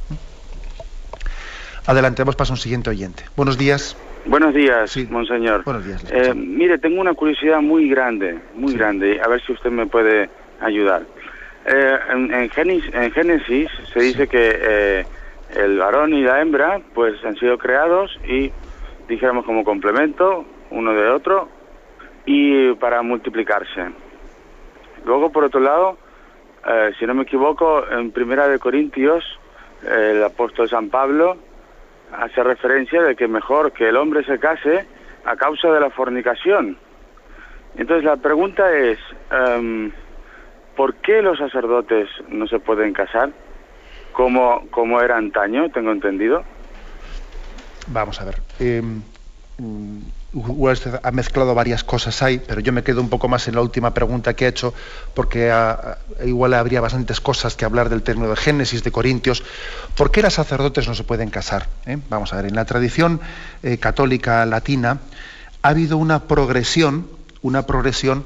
Adelante, 1.86 2.22
vamos 2.22 2.36
para 2.36 2.50
un 2.50 2.58
siguiente 2.58 2.90
oyente. 2.90 3.24
Buenos 3.34 3.56
días. 3.56 3.96
Buenos 4.28 4.52
días, 4.52 4.94
monseñor. 5.10 5.64
Buenos 5.64 5.86
días. 5.86 6.04
Eh, 6.12 6.34
mire, 6.34 6.76
tengo 6.76 7.00
una 7.00 7.14
curiosidad 7.14 7.62
muy 7.62 7.88
grande, 7.88 8.38
muy 8.54 8.74
grande, 8.74 9.18
a 9.24 9.26
ver 9.26 9.40
si 9.40 9.52
usted 9.52 9.70
me 9.70 9.86
puede 9.86 10.28
ayudar. 10.60 11.06
Eh, 11.64 11.98
en, 12.10 12.50
Génesis, 12.50 13.70
se 13.90 14.00
dice 14.00 14.28
que 14.28 14.58
eh, 14.60 15.06
el 15.56 15.78
varón 15.78 16.12
y 16.12 16.20
la 16.20 16.42
hembra 16.42 16.78
pues 16.94 17.24
han 17.24 17.36
sido 17.36 17.56
creados 17.56 18.20
y 18.28 18.52
dijéramos 19.08 19.46
como 19.46 19.64
complemento 19.64 20.44
uno 20.70 20.92
de 20.92 21.08
otro 21.08 21.48
y 22.26 22.74
para 22.74 23.00
multiplicarse. 23.00 23.92
Luego, 25.06 25.32
por 25.32 25.44
otro 25.44 25.60
lado, 25.60 25.96
si 26.98 27.06
no 27.06 27.14
me 27.14 27.22
equivoco, 27.22 27.88
en 27.90 28.10
Primera 28.10 28.46
de 28.46 28.58
Corintios, 28.58 29.24
el 29.82 30.22
apóstol 30.22 30.68
San 30.68 30.90
Pablo 30.90 31.47
hace 32.12 32.42
referencia 32.42 33.02
de 33.02 33.16
que 33.16 33.28
mejor 33.28 33.72
que 33.72 33.88
el 33.88 33.96
hombre 33.96 34.24
se 34.24 34.38
case 34.38 34.86
a 35.24 35.36
causa 35.36 35.68
de 35.68 35.80
la 35.80 35.90
fornicación. 35.90 36.78
Entonces 37.76 38.04
la 38.04 38.16
pregunta 38.16 38.72
es, 38.72 38.98
em, 39.30 39.92
¿por 40.76 40.94
qué 40.96 41.22
los 41.22 41.38
sacerdotes 41.38 42.08
no 42.28 42.46
se 42.46 42.58
pueden 42.58 42.92
casar 42.92 43.30
como, 44.12 44.68
como 44.70 45.00
era 45.00 45.16
antaño, 45.16 45.68
tengo 45.70 45.92
entendido? 45.92 46.44
Vamos 47.88 48.20
a 48.20 48.24
ver. 48.24 48.36
Em, 50.34 50.98
ha 51.02 51.10
mezclado 51.10 51.54
varias 51.54 51.84
cosas 51.84 52.22
ahí, 52.22 52.38
pero 52.46 52.60
yo 52.60 52.72
me 52.72 52.82
quedo 52.82 53.00
un 53.00 53.08
poco 53.08 53.28
más 53.28 53.48
en 53.48 53.54
la 53.54 53.62
última 53.62 53.94
pregunta 53.94 54.34
que 54.34 54.44
ha 54.44 54.48
hecho, 54.48 54.74
porque 55.14 55.50
igual 56.24 56.54
habría 56.54 56.82
bastantes 56.82 57.20
cosas 57.20 57.56
que 57.56 57.64
hablar 57.64 57.88
del 57.88 58.02
término 58.02 58.28
de 58.28 58.36
Génesis, 58.36 58.84
de 58.84 58.92
Corintios. 58.92 59.42
¿Por 59.96 60.10
qué 60.10 60.20
las 60.20 60.34
sacerdotes 60.34 60.86
no 60.86 60.94
se 60.94 61.04
pueden 61.04 61.30
casar? 61.30 61.68
¿Eh? 61.86 61.96
Vamos 62.10 62.32
a 62.32 62.36
ver, 62.36 62.46
en 62.46 62.56
la 62.56 62.66
tradición 62.66 63.20
eh, 63.62 63.78
católica 63.78 64.44
latina 64.44 64.98
ha 65.62 65.68
habido 65.68 65.96
una 65.96 66.24
progresión, 66.24 67.08
una 67.40 67.64
progresión 67.64 68.24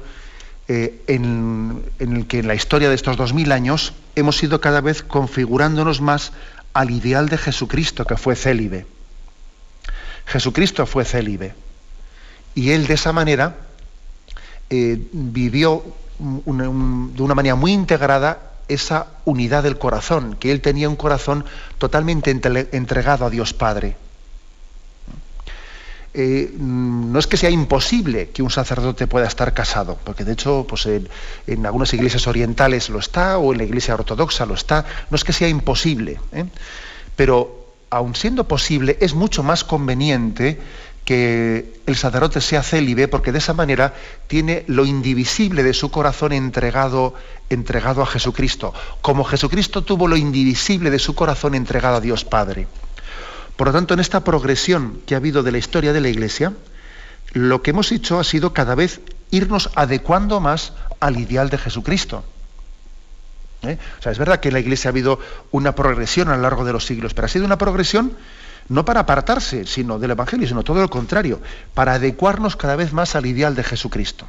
eh, 0.67 1.01
en, 1.07 1.83
en 1.99 2.15
el 2.17 2.27
que 2.27 2.39
en 2.39 2.47
la 2.47 2.55
historia 2.55 2.89
de 2.89 2.95
estos 2.95 3.15
dos 3.15 3.33
mil 3.33 3.51
años 3.51 3.93
hemos 4.15 4.41
ido 4.43 4.59
cada 4.59 4.81
vez 4.81 5.03
configurándonos 5.03 6.01
más 6.01 6.33
al 6.73 6.91
ideal 6.91 7.29
de 7.29 7.37
Jesucristo, 7.37 8.05
que 8.05 8.17
fue 8.17 8.35
célibe. 8.35 8.85
Jesucristo 10.25 10.85
fue 10.85 11.05
célibe. 11.05 11.62
Y 12.55 12.71
él 12.71 12.87
de 12.87 12.93
esa 12.93 13.13
manera 13.13 13.55
eh, 14.69 14.99
vivió 15.11 15.83
de 16.19 17.23
una 17.23 17.35
manera 17.35 17.55
muy 17.55 17.71
integrada 17.71 18.53
esa 18.67 19.07
unidad 19.25 19.63
del 19.63 19.77
corazón, 19.77 20.35
que 20.39 20.51
él 20.51 20.61
tenía 20.61 20.89
un 20.89 20.95
corazón 20.95 21.45
totalmente 21.77 22.31
entregado 22.31 23.25
a 23.25 23.29
Dios 23.29 23.53
Padre. 23.53 23.97
Eh, 26.15 26.53
no 26.59 27.17
es 27.17 27.25
que 27.25 27.37
sea 27.37 27.49
imposible 27.49 28.29
que 28.29 28.43
un 28.43 28.51
sacerdote 28.51 29.07
pueda 29.07 29.25
estar 29.25 29.51
casado, 29.53 29.97
porque 30.03 30.23
de 30.23 30.33
hecho 30.33 30.65
pues 30.69 30.85
en, 30.85 31.65
algunas 31.65 31.91
iglesias 31.93 32.27
orientales 32.27 32.89
lo 32.89 32.99
está, 32.99 33.39
o 33.39 33.51
en 33.51 33.57
la 33.57 33.63
iglesia 33.63 33.95
ortodoxa 33.95 34.45
lo 34.45 34.53
está, 34.53 34.85
no 35.09 35.15
es 35.15 35.23
que 35.23 35.33
sea 35.33 35.47
imposible, 35.47 36.19
¿eh? 36.31 36.45
pero 37.15 37.65
aun 37.89 38.15
siendo 38.15 38.47
posible, 38.47 38.97
es 39.01 39.15
mucho 39.15 39.41
más 39.41 39.63
conveniente 39.63 40.59
que 41.05 41.81
el 41.85 41.95
sacerdote 41.95 42.39
sea 42.39 42.63
célibe 42.63 43.07
porque 43.07 43.31
de 43.31 43.39
esa 43.39 43.53
manera 43.53 43.93
tiene 44.27 44.63
lo 44.67 44.85
indivisible 44.85 45.63
de 45.63 45.73
su 45.73 45.91
corazón 45.91 46.31
entregado, 46.31 47.13
entregado 47.49 48.01
a 48.01 48.05
Jesucristo, 48.05 48.73
como 49.01 49.23
Jesucristo 49.23 49.83
tuvo 49.83 50.07
lo 50.07 50.15
indivisible 50.15 50.89
de 50.89 50.99
su 50.99 51.13
corazón 51.13 51.55
entregado 51.55 51.97
a 51.97 52.01
Dios 52.01 52.23
Padre. 52.23 52.67
Por 53.55 53.67
lo 53.67 53.73
tanto, 53.73 53.93
en 53.93 53.99
esta 53.99 54.23
progresión 54.23 55.01
que 55.05 55.13
ha 55.13 55.17
habido 55.17 55.43
de 55.43 55.51
la 55.51 55.57
historia 55.57 55.93
de 55.93 56.01
la 56.01 56.09
Iglesia, 56.09 56.53
lo 57.33 57.61
que 57.61 57.71
hemos 57.71 57.91
hecho 57.91 58.19
ha 58.19 58.23
sido 58.23 58.53
cada 58.53 58.75
vez 58.75 59.01
irnos 59.29 59.69
adecuando 59.75 60.39
más 60.39 60.73
al 60.99 61.19
ideal 61.19 61.49
de 61.49 61.57
Jesucristo. 61.57 62.23
¿Eh? 63.63 63.77
O 63.99 64.01
sea, 64.01 64.11
es 64.11 64.17
verdad 64.17 64.39
que 64.39 64.49
en 64.49 64.53
la 64.53 64.59
Iglesia 64.59 64.89
ha 64.89 64.91
habido 64.91 65.19
una 65.51 65.75
progresión 65.75 66.29
a 66.29 66.35
lo 66.35 66.41
largo 66.41 66.65
de 66.65 66.73
los 66.73 66.85
siglos, 66.85 67.13
pero 67.13 67.25
ha 67.25 67.29
sido 67.29 67.45
una 67.45 67.57
progresión 67.57 68.13
no 68.69 68.85
para 68.85 69.01
apartarse 69.01 69.65
sino 69.65 69.99
del 69.99 70.11
Evangelio, 70.11 70.47
sino 70.47 70.63
todo 70.63 70.81
lo 70.81 70.89
contrario, 70.89 71.41
para 71.73 71.93
adecuarnos 71.93 72.55
cada 72.55 72.75
vez 72.75 72.93
más 72.93 73.15
al 73.15 73.25
ideal 73.25 73.55
de 73.55 73.63
Jesucristo. 73.63 74.27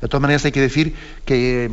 De 0.00 0.08
todas 0.08 0.22
maneras 0.22 0.44
hay 0.44 0.52
que 0.52 0.60
decir 0.60 0.94
que, 1.24 1.70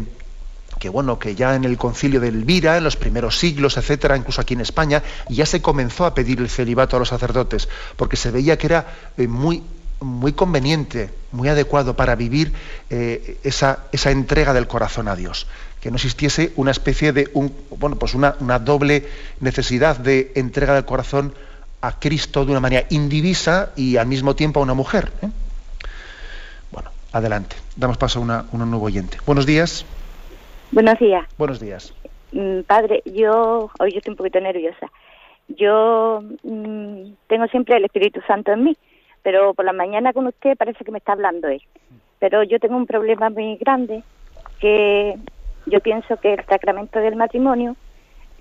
que 0.79 0.89
bueno, 0.89 1.17
que 1.17 1.35
ya 1.35 1.55
en 1.55 1.65
el 1.65 1.77
concilio 1.77 2.19
de 2.19 2.27
Elvira, 2.27 2.77
en 2.77 2.83
los 2.83 2.95
primeros 2.95 3.39
siglos, 3.39 3.77
etcétera, 3.77 4.17
incluso 4.17 4.41
aquí 4.41 4.53
en 4.53 4.61
España, 4.61 5.01
ya 5.27 5.45
se 5.45 5.61
comenzó 5.61 6.05
a 6.05 6.13
pedir 6.13 6.39
el 6.39 6.49
celibato 6.49 6.95
a 6.95 6.99
los 6.99 7.09
sacerdotes, 7.09 7.67
porque 7.95 8.17
se 8.17 8.31
veía 8.31 8.57
que 8.57 8.67
era 8.67 8.85
eh, 9.17 9.27
muy, 9.27 9.63
muy 9.99 10.33
conveniente, 10.33 11.09
muy 11.31 11.49
adecuado 11.49 11.95
para 11.95 12.15
vivir 12.15 12.53
eh, 12.89 13.37
esa, 13.43 13.85
esa, 13.91 14.11
entrega 14.11 14.53
del 14.53 14.67
corazón 14.67 15.07
a 15.07 15.15
Dios. 15.15 15.47
Que 15.81 15.91
no 15.91 15.95
existiese 15.95 16.51
una 16.55 16.71
especie 16.71 17.13
de 17.13 17.29
un, 17.33 17.53
bueno, 17.77 17.97
pues 17.97 18.13
una, 18.13 18.35
una 18.39 18.59
doble 18.59 19.07
necesidad 19.39 19.97
de 19.97 20.31
entrega 20.35 20.75
del 20.75 20.85
corazón 20.85 21.33
a 21.81 21.99
Cristo 21.99 22.45
de 22.45 22.51
una 22.51 22.59
manera 22.59 22.85
indivisa 22.89 23.71
y 23.75 23.97
al 23.97 24.07
mismo 24.07 24.35
tiempo 24.35 24.59
a 24.59 24.63
una 24.63 24.73
mujer. 24.73 25.11
¿eh? 25.21 25.29
Bueno, 26.71 26.89
Adelante. 27.11 27.55
Damos 27.75 27.97
paso 27.97 28.19
a 28.19 28.21
una, 28.21 28.45
un 28.51 28.69
nuevo 28.69 28.85
oyente. 28.85 29.17
Buenos 29.25 29.45
días. 29.45 29.85
Buenos 30.71 30.99
días. 30.99 31.25
Buenos 31.37 31.59
días. 31.59 31.93
Mm, 32.31 32.61
padre, 32.61 33.01
yo 33.05 33.71
hoy 33.79 33.91
yo 33.91 33.97
estoy 33.97 34.11
un 34.11 34.17
poquito 34.17 34.39
nerviosa. 34.39 34.91
Yo 35.47 36.21
mm, 36.43 37.11
tengo 37.27 37.47
siempre 37.47 37.77
el 37.77 37.85
Espíritu 37.85 38.21
Santo 38.27 38.51
en 38.51 38.63
mí, 38.63 38.77
pero 39.23 39.53
por 39.53 39.65
la 39.65 39.73
mañana 39.73 40.13
con 40.13 40.27
usted 40.27 40.57
parece 40.57 40.83
que 40.83 40.91
me 40.91 40.99
está 40.99 41.13
hablando 41.13 41.47
él. 41.47 41.61
Pero 42.19 42.43
yo 42.43 42.59
tengo 42.59 42.75
un 42.75 42.85
problema 42.85 43.29
muy 43.29 43.55
grande 43.55 44.03
que 44.59 45.15
yo 45.65 45.79
pienso 45.79 46.17
que 46.17 46.33
el 46.33 46.45
sacramento 46.45 46.99
del 46.99 47.15
matrimonio 47.15 47.75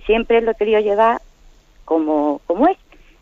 siempre 0.05 0.41
lo 0.41 0.51
he 0.51 0.55
querido 0.55 0.81
llevar 0.81 1.21
como, 1.85 2.41
como 2.47 2.69
es, 2.69 2.77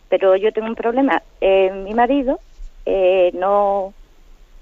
pero 0.09 0.36
yo 0.36 0.52
tengo 0.52 0.68
un 0.68 0.74
problema. 0.74 1.22
Eh, 1.40 1.70
mi 1.70 1.94
marido 1.94 2.40
eh, 2.84 3.30
no, 3.34 3.94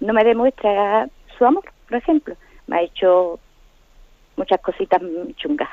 no 0.00 0.12
me 0.12 0.24
demuestra 0.24 1.08
su 1.36 1.44
amor, 1.44 1.64
por 1.88 1.98
ejemplo. 1.98 2.36
Me 2.66 2.76
ha 2.76 2.82
hecho 2.82 3.38
muchas 4.36 4.60
cositas 4.60 5.00
chungas. 5.36 5.68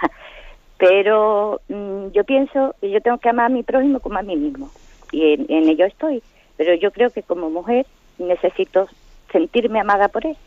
Pero 0.78 1.62
mm, 1.70 2.08
yo 2.08 2.24
pienso 2.24 2.76
que 2.82 2.90
yo 2.90 3.02
tengo 3.02 3.20
que 3.20 3.30
amar 3.30 3.46
a 3.48 3.50
mi 3.50 3.64
prójimo 3.64 4.00
como 4.00 4.18
a 4.18 4.24
mí 4.24 4.36
mismo. 4.36 4.72
Y 5.12 5.34
en, 5.34 5.46
en 5.50 5.70
ello 5.70 5.86
estoy. 5.86 6.24
Pero 6.58 6.74
yo 6.76 6.92
creo 6.92 7.12
que 7.12 7.24
como 7.24 7.50
mujer 7.50 7.86
necesito 8.18 8.88
sentirme 9.32 9.80
amada 9.80 10.08
por 10.08 10.26
él. 10.26 10.38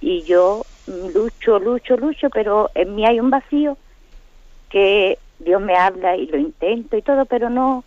Y 0.00 0.24
yo 0.24 0.62
mm, 0.86 1.08
lucho, 1.08 1.58
lucho, 1.58 1.96
lucho, 1.96 2.30
pero 2.30 2.70
en 2.74 2.94
mí 2.94 3.04
hay 3.06 3.20
un 3.20 3.30
vacío 3.30 3.76
que 4.70 5.18
Dios 5.38 5.60
me 5.60 5.76
habla 5.76 6.16
y 6.16 6.26
lo 6.26 6.38
intento 6.38 6.96
y 6.96 7.02
todo, 7.02 7.26
pero 7.26 7.50
no. 7.50 7.84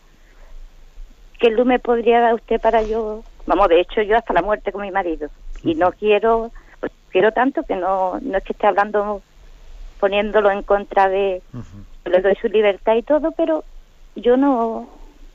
¿Qué 1.41 1.49
luz 1.49 1.65
me 1.65 1.79
podría 1.79 2.21
dar 2.21 2.35
usted 2.35 2.61
para 2.61 2.83
yo? 2.83 3.23
Vamos, 3.47 3.67
de 3.67 3.81
hecho, 3.81 4.03
yo 4.03 4.15
hasta 4.15 4.31
la 4.31 4.43
muerte 4.43 4.71
con 4.71 4.83
mi 4.83 4.91
marido. 4.91 5.29
Y 5.63 5.73
no 5.73 5.91
quiero, 5.91 6.51
pues, 6.79 6.91
quiero 7.09 7.31
tanto 7.31 7.63
que 7.63 7.75
no, 7.75 8.19
no 8.21 8.37
es 8.37 8.43
que 8.43 8.53
esté 8.53 8.67
hablando 8.67 9.23
poniéndolo 9.99 10.51
en 10.51 10.61
contra 10.61 11.09
de, 11.09 11.41
le 12.05 12.21
doy 12.21 12.35
su 12.39 12.47
libertad 12.47 12.95
y 12.95 13.01
todo, 13.01 13.31
pero 13.31 13.63
yo 14.15 14.37
no, 14.37 14.87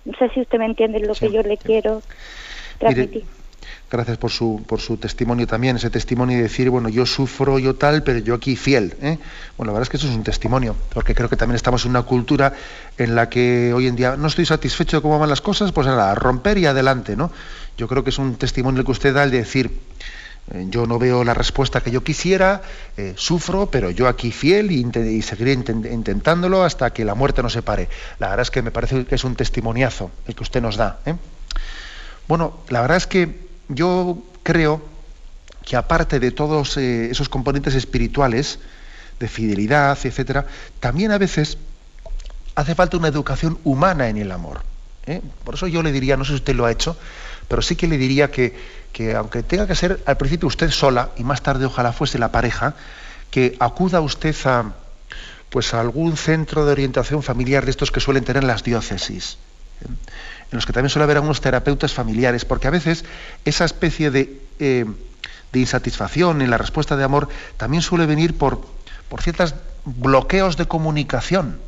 no 0.04 0.12
sé 0.18 0.28
si 0.30 0.40
usted 0.42 0.58
me 0.58 0.66
entiende 0.66 1.00
lo 1.00 1.14
que 1.14 1.32
yo 1.32 1.42
le 1.42 1.58
quiero 1.58 2.04
transmitir. 2.78 3.26
Gracias 3.90 4.18
por 4.18 4.30
su, 4.30 4.62
por 4.66 4.80
su 4.80 4.96
testimonio 4.96 5.46
también, 5.46 5.76
ese 5.76 5.90
testimonio 5.90 6.36
de 6.36 6.44
decir, 6.44 6.70
bueno, 6.70 6.88
yo 6.88 7.06
sufro, 7.06 7.58
yo 7.58 7.74
tal, 7.74 8.02
pero 8.02 8.18
yo 8.18 8.34
aquí 8.34 8.56
fiel. 8.56 8.94
¿eh? 9.00 9.18
Bueno, 9.56 9.72
la 9.72 9.78
verdad 9.78 9.82
es 9.82 9.88
que 9.90 9.96
eso 9.96 10.08
es 10.08 10.14
un 10.14 10.24
testimonio, 10.24 10.76
porque 10.92 11.14
creo 11.14 11.28
que 11.28 11.36
también 11.36 11.56
estamos 11.56 11.84
en 11.84 11.90
una 11.90 12.02
cultura 12.02 12.52
en 12.98 13.14
la 13.14 13.28
que 13.28 13.72
hoy 13.74 13.86
en 13.86 13.96
día 13.96 14.16
no 14.16 14.26
estoy 14.26 14.46
satisfecho 14.46 14.98
de 14.98 15.02
cómo 15.02 15.18
van 15.18 15.28
las 15.28 15.40
cosas, 15.40 15.72
pues 15.72 15.86
nada, 15.86 16.14
romper 16.14 16.58
y 16.58 16.66
adelante, 16.66 17.16
¿no? 17.16 17.30
Yo 17.76 17.88
creo 17.88 18.04
que 18.04 18.10
es 18.10 18.18
un 18.18 18.36
testimonio 18.36 18.84
que 18.84 18.90
usted 18.90 19.14
da 19.14 19.22
al 19.22 19.30
decir, 19.30 19.70
eh, 20.52 20.66
yo 20.68 20.86
no 20.86 20.98
veo 20.98 21.24
la 21.24 21.34
respuesta 21.34 21.80
que 21.80 21.90
yo 21.90 22.04
quisiera, 22.04 22.62
eh, 22.96 23.14
sufro, 23.16 23.66
pero 23.66 23.90
yo 23.90 24.06
aquí 24.06 24.30
fiel 24.30 24.70
y, 24.70 25.22
seguiré 25.22 25.52
intentándolo 25.52 26.62
hasta 26.62 26.92
que 26.92 27.04
la 27.04 27.14
muerte 27.14 27.42
nos 27.42 27.52
separe. 27.52 27.88
La 28.18 28.28
verdad 28.28 28.42
es 28.42 28.50
que 28.50 28.62
me 28.62 28.70
parece 28.70 29.04
que 29.04 29.14
es 29.14 29.24
un 29.24 29.34
testimoniazo 29.34 30.10
el 30.26 30.34
que 30.34 30.42
usted 30.42 30.62
nos 30.62 30.76
da. 30.76 31.00
¿eh? 31.04 31.14
Bueno, 32.28 32.58
la 32.68 32.80
verdad 32.80 32.96
es 32.96 33.06
que 33.06 33.45
yo 33.68 34.18
creo 34.42 34.82
que 35.64 35.76
aparte 35.76 36.20
de 36.20 36.30
todos 36.30 36.76
esos 36.76 37.28
componentes 37.28 37.74
espirituales, 37.74 38.60
de 39.18 39.28
fidelidad, 39.28 39.98
etcétera, 40.02 40.46
también 40.80 41.10
a 41.10 41.18
veces 41.18 41.58
hace 42.54 42.74
falta 42.74 42.96
una 42.96 43.08
educación 43.08 43.58
humana 43.64 44.08
en 44.08 44.16
el 44.16 44.30
amor. 44.30 44.62
Por 45.44 45.54
eso 45.54 45.66
yo 45.66 45.82
le 45.82 45.92
diría, 45.92 46.16
no 46.16 46.24
sé 46.24 46.30
si 46.30 46.36
usted 46.36 46.54
lo 46.54 46.66
ha 46.66 46.72
hecho, 46.72 46.96
pero 47.48 47.62
sí 47.62 47.76
que 47.76 47.86
le 47.86 47.96
diría 47.96 48.30
que, 48.30 48.56
que 48.92 49.14
aunque 49.14 49.42
tenga 49.42 49.66
que 49.66 49.74
ser 49.74 50.02
al 50.06 50.16
principio 50.16 50.48
usted 50.48 50.70
sola 50.70 51.10
y 51.16 51.24
más 51.24 51.42
tarde 51.42 51.64
ojalá 51.64 51.92
fuese 51.92 52.18
la 52.18 52.32
pareja, 52.32 52.74
que 53.30 53.56
acuda 53.60 54.00
usted 54.00 54.34
a, 54.44 54.72
pues 55.50 55.74
a 55.74 55.80
algún 55.80 56.16
centro 56.16 56.64
de 56.66 56.72
orientación 56.72 57.22
familiar 57.22 57.64
de 57.64 57.70
estos 57.70 57.90
que 57.90 58.00
suelen 58.00 58.24
tener 58.24 58.44
las 58.44 58.62
diócesis, 58.62 59.38
¿eh? 59.82 59.88
En 60.52 60.56
los 60.56 60.66
que 60.66 60.72
también 60.72 60.90
suele 60.90 61.04
haber 61.04 61.16
algunos 61.16 61.40
terapeutas 61.40 61.92
familiares, 61.92 62.44
porque 62.44 62.68
a 62.68 62.70
veces 62.70 63.04
esa 63.44 63.64
especie 63.64 64.10
de, 64.10 64.40
eh, 64.58 64.84
de 65.52 65.58
insatisfacción 65.58 66.42
en 66.42 66.50
la 66.50 66.58
respuesta 66.58 66.96
de 66.96 67.04
amor 67.04 67.28
también 67.56 67.82
suele 67.82 68.06
venir 68.06 68.36
por, 68.36 68.60
por 69.08 69.22
ciertos 69.22 69.54
bloqueos 69.84 70.56
de 70.56 70.66
comunicación, 70.66 71.58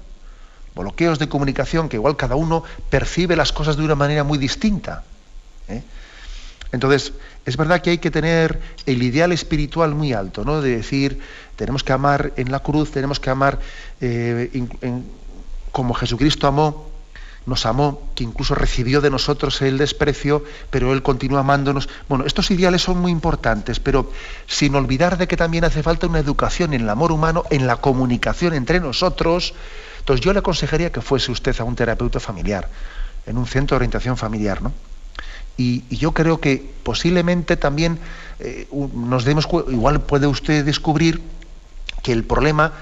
bloqueos 0.74 1.18
de 1.18 1.29
comunicación 1.29 1.89
que 1.89 1.97
igual 1.97 2.16
cada 2.16 2.37
uno 2.37 2.64
percibe 2.91 3.37
las 3.37 3.53
cosas 3.53 3.76
de 3.76 3.85
una 3.85 3.95
manera 3.95 4.24
muy 4.24 4.39
distinta. 4.39 5.05
¿eh? 5.68 5.83
Entonces, 6.70 7.12
es 7.47 7.57
verdad 7.57 7.81
que 7.81 7.91
hay 7.91 7.99
que 7.99 8.11
tener 8.11 8.61
el 8.85 9.03
ideal 9.03 9.33
espiritual 9.33 9.95
muy 9.95 10.12
alto, 10.12 10.45
¿no? 10.45 10.61
De 10.61 10.76
decir, 10.76 11.18
tenemos 11.57 11.83
que 11.83 11.93
amar 11.93 12.33
en 12.37 12.53
la 12.53 12.61
cruz, 12.61 12.91
tenemos 12.91 13.20
que 13.20 13.31
amar 13.31 13.59
eh, 14.01 14.66
como 15.72 15.95
Jesucristo 15.95 16.47
amó, 16.47 16.88
nos 17.49 17.67
amó, 17.67 18.03
que 18.15 18.25
incluso 18.25 18.55
recibió 18.55 19.01
de 19.01 19.11
nosotros 19.11 19.61
el 19.63 19.79
desprecio, 19.79 20.45
pero 20.71 20.93
Él 20.93 21.03
continúa 21.03 21.41
amándonos. 21.41 21.89
Bueno, 22.09 22.25
estos 22.27 22.51
ideales 22.51 22.83
son 22.83 22.99
muy 22.99 23.11
importantes, 23.11 23.81
pero 23.81 24.13
sin 24.47 24.75
olvidar 24.75 25.19
de 25.19 25.27
que 25.27 25.37
también 25.37 25.65
hace 25.65 25.83
falta 25.83 26.07
una 26.07 26.19
educación 26.19 26.75
en 26.75 26.83
el 26.83 26.89
amor 26.89 27.11
humano, 27.11 27.45
en 27.51 27.67
la 27.67 27.77
comunicación 27.77 28.55
entre 28.55 28.81
nosotros. 28.81 29.55
Entonces 29.99 30.25
yo 30.25 30.33
le 30.33 30.41
aconsejaría 30.41 30.93
que 30.93 31.01
fuese 31.01 31.33
usted 31.33 31.59
a 31.59 31.65
un 31.65 31.75
terapeuta 31.75 32.21
familiar, 32.21 32.69
en 33.27 33.39
un 33.39 33.47
centro 33.47 33.75
de 33.75 33.79
orientación 33.79 34.17
familiar, 34.17 34.63
¿no? 34.63 34.73
Y, 35.57 35.83
yo 35.95 36.13
creo 36.13 36.41
que 36.41 36.71
posiblemente 36.85 37.57
también 37.57 37.99
eh, 38.39 38.69
nos 38.95 39.25
demos 39.25 39.49
igual 39.69 40.01
puede 40.03 40.29
usted 40.29 40.65
descubrir 40.65 41.21
que 42.03 42.13
el 42.13 42.23
problema 42.23 42.75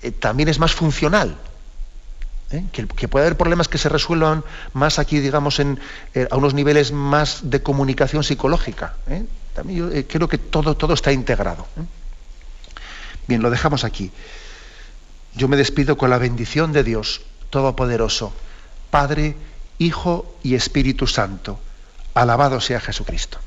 eh, 0.00 0.10
también 0.12 0.48
es 0.48 0.58
más 0.58 0.72
funcional. 0.72 1.36
¿Eh? 2.52 2.64
Que, 2.72 3.08
puede 3.08 3.26
haber 3.26 3.36
problemas 3.36 3.68
que 3.68 3.78
se 3.78 3.88
resuelvan 3.88 4.44
más 4.72 4.98
aquí, 4.98 5.20
digamos, 5.20 5.58
en, 5.60 5.80
a 6.30 6.36
unos 6.36 6.54
niveles 6.54 6.92
más 6.92 7.50
de 7.50 7.62
comunicación 7.62 8.22
psicológica. 8.24 8.94
También 9.54 9.90
yo 9.90 10.06
creo 10.08 10.28
que 10.28 10.38
todo, 10.38 10.76
todo 10.76 10.94
está 10.94 11.12
integrado. 11.12 11.66
Bien, 13.26 13.42
lo 13.42 13.50
dejamos 13.50 13.84
aquí. 13.84 14.10
Yo 15.34 15.48
me 15.48 15.56
despido 15.56 15.96
con 15.96 16.10
la 16.10 16.18
bendición 16.18 16.72
de 16.72 16.84
Dios 16.84 17.22
Todopoderoso, 17.50 18.32
Padre, 18.90 19.36
Hijo 19.78 20.36
y 20.42 20.54
Espíritu 20.54 21.06
Santo 21.06 21.58
Alabado 22.14 22.60
sea 22.60 22.80
Jesucristo. 22.80 23.38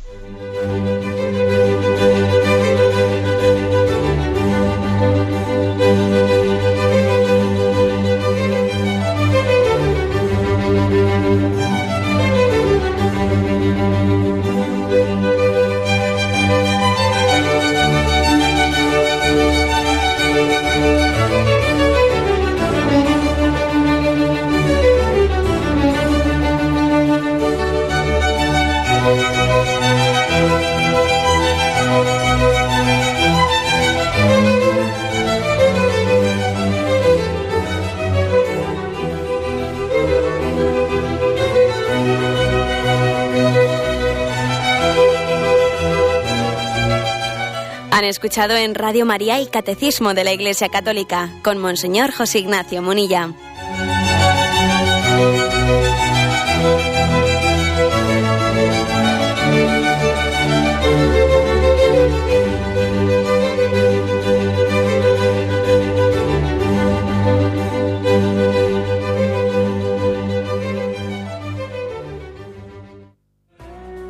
Escuchado 48.05 48.55
en 48.55 48.75
Radio 48.75 49.05
María 49.05 49.41
y 49.41 49.47
Catecismo 49.47 50.13
de 50.13 50.23
la 50.23 50.31
Iglesia 50.31 50.69
Católica 50.69 51.29
con 51.43 51.57
Monseñor 51.57 52.11
José 52.11 52.39
Ignacio 52.39 52.81
Munilla. 52.81 53.33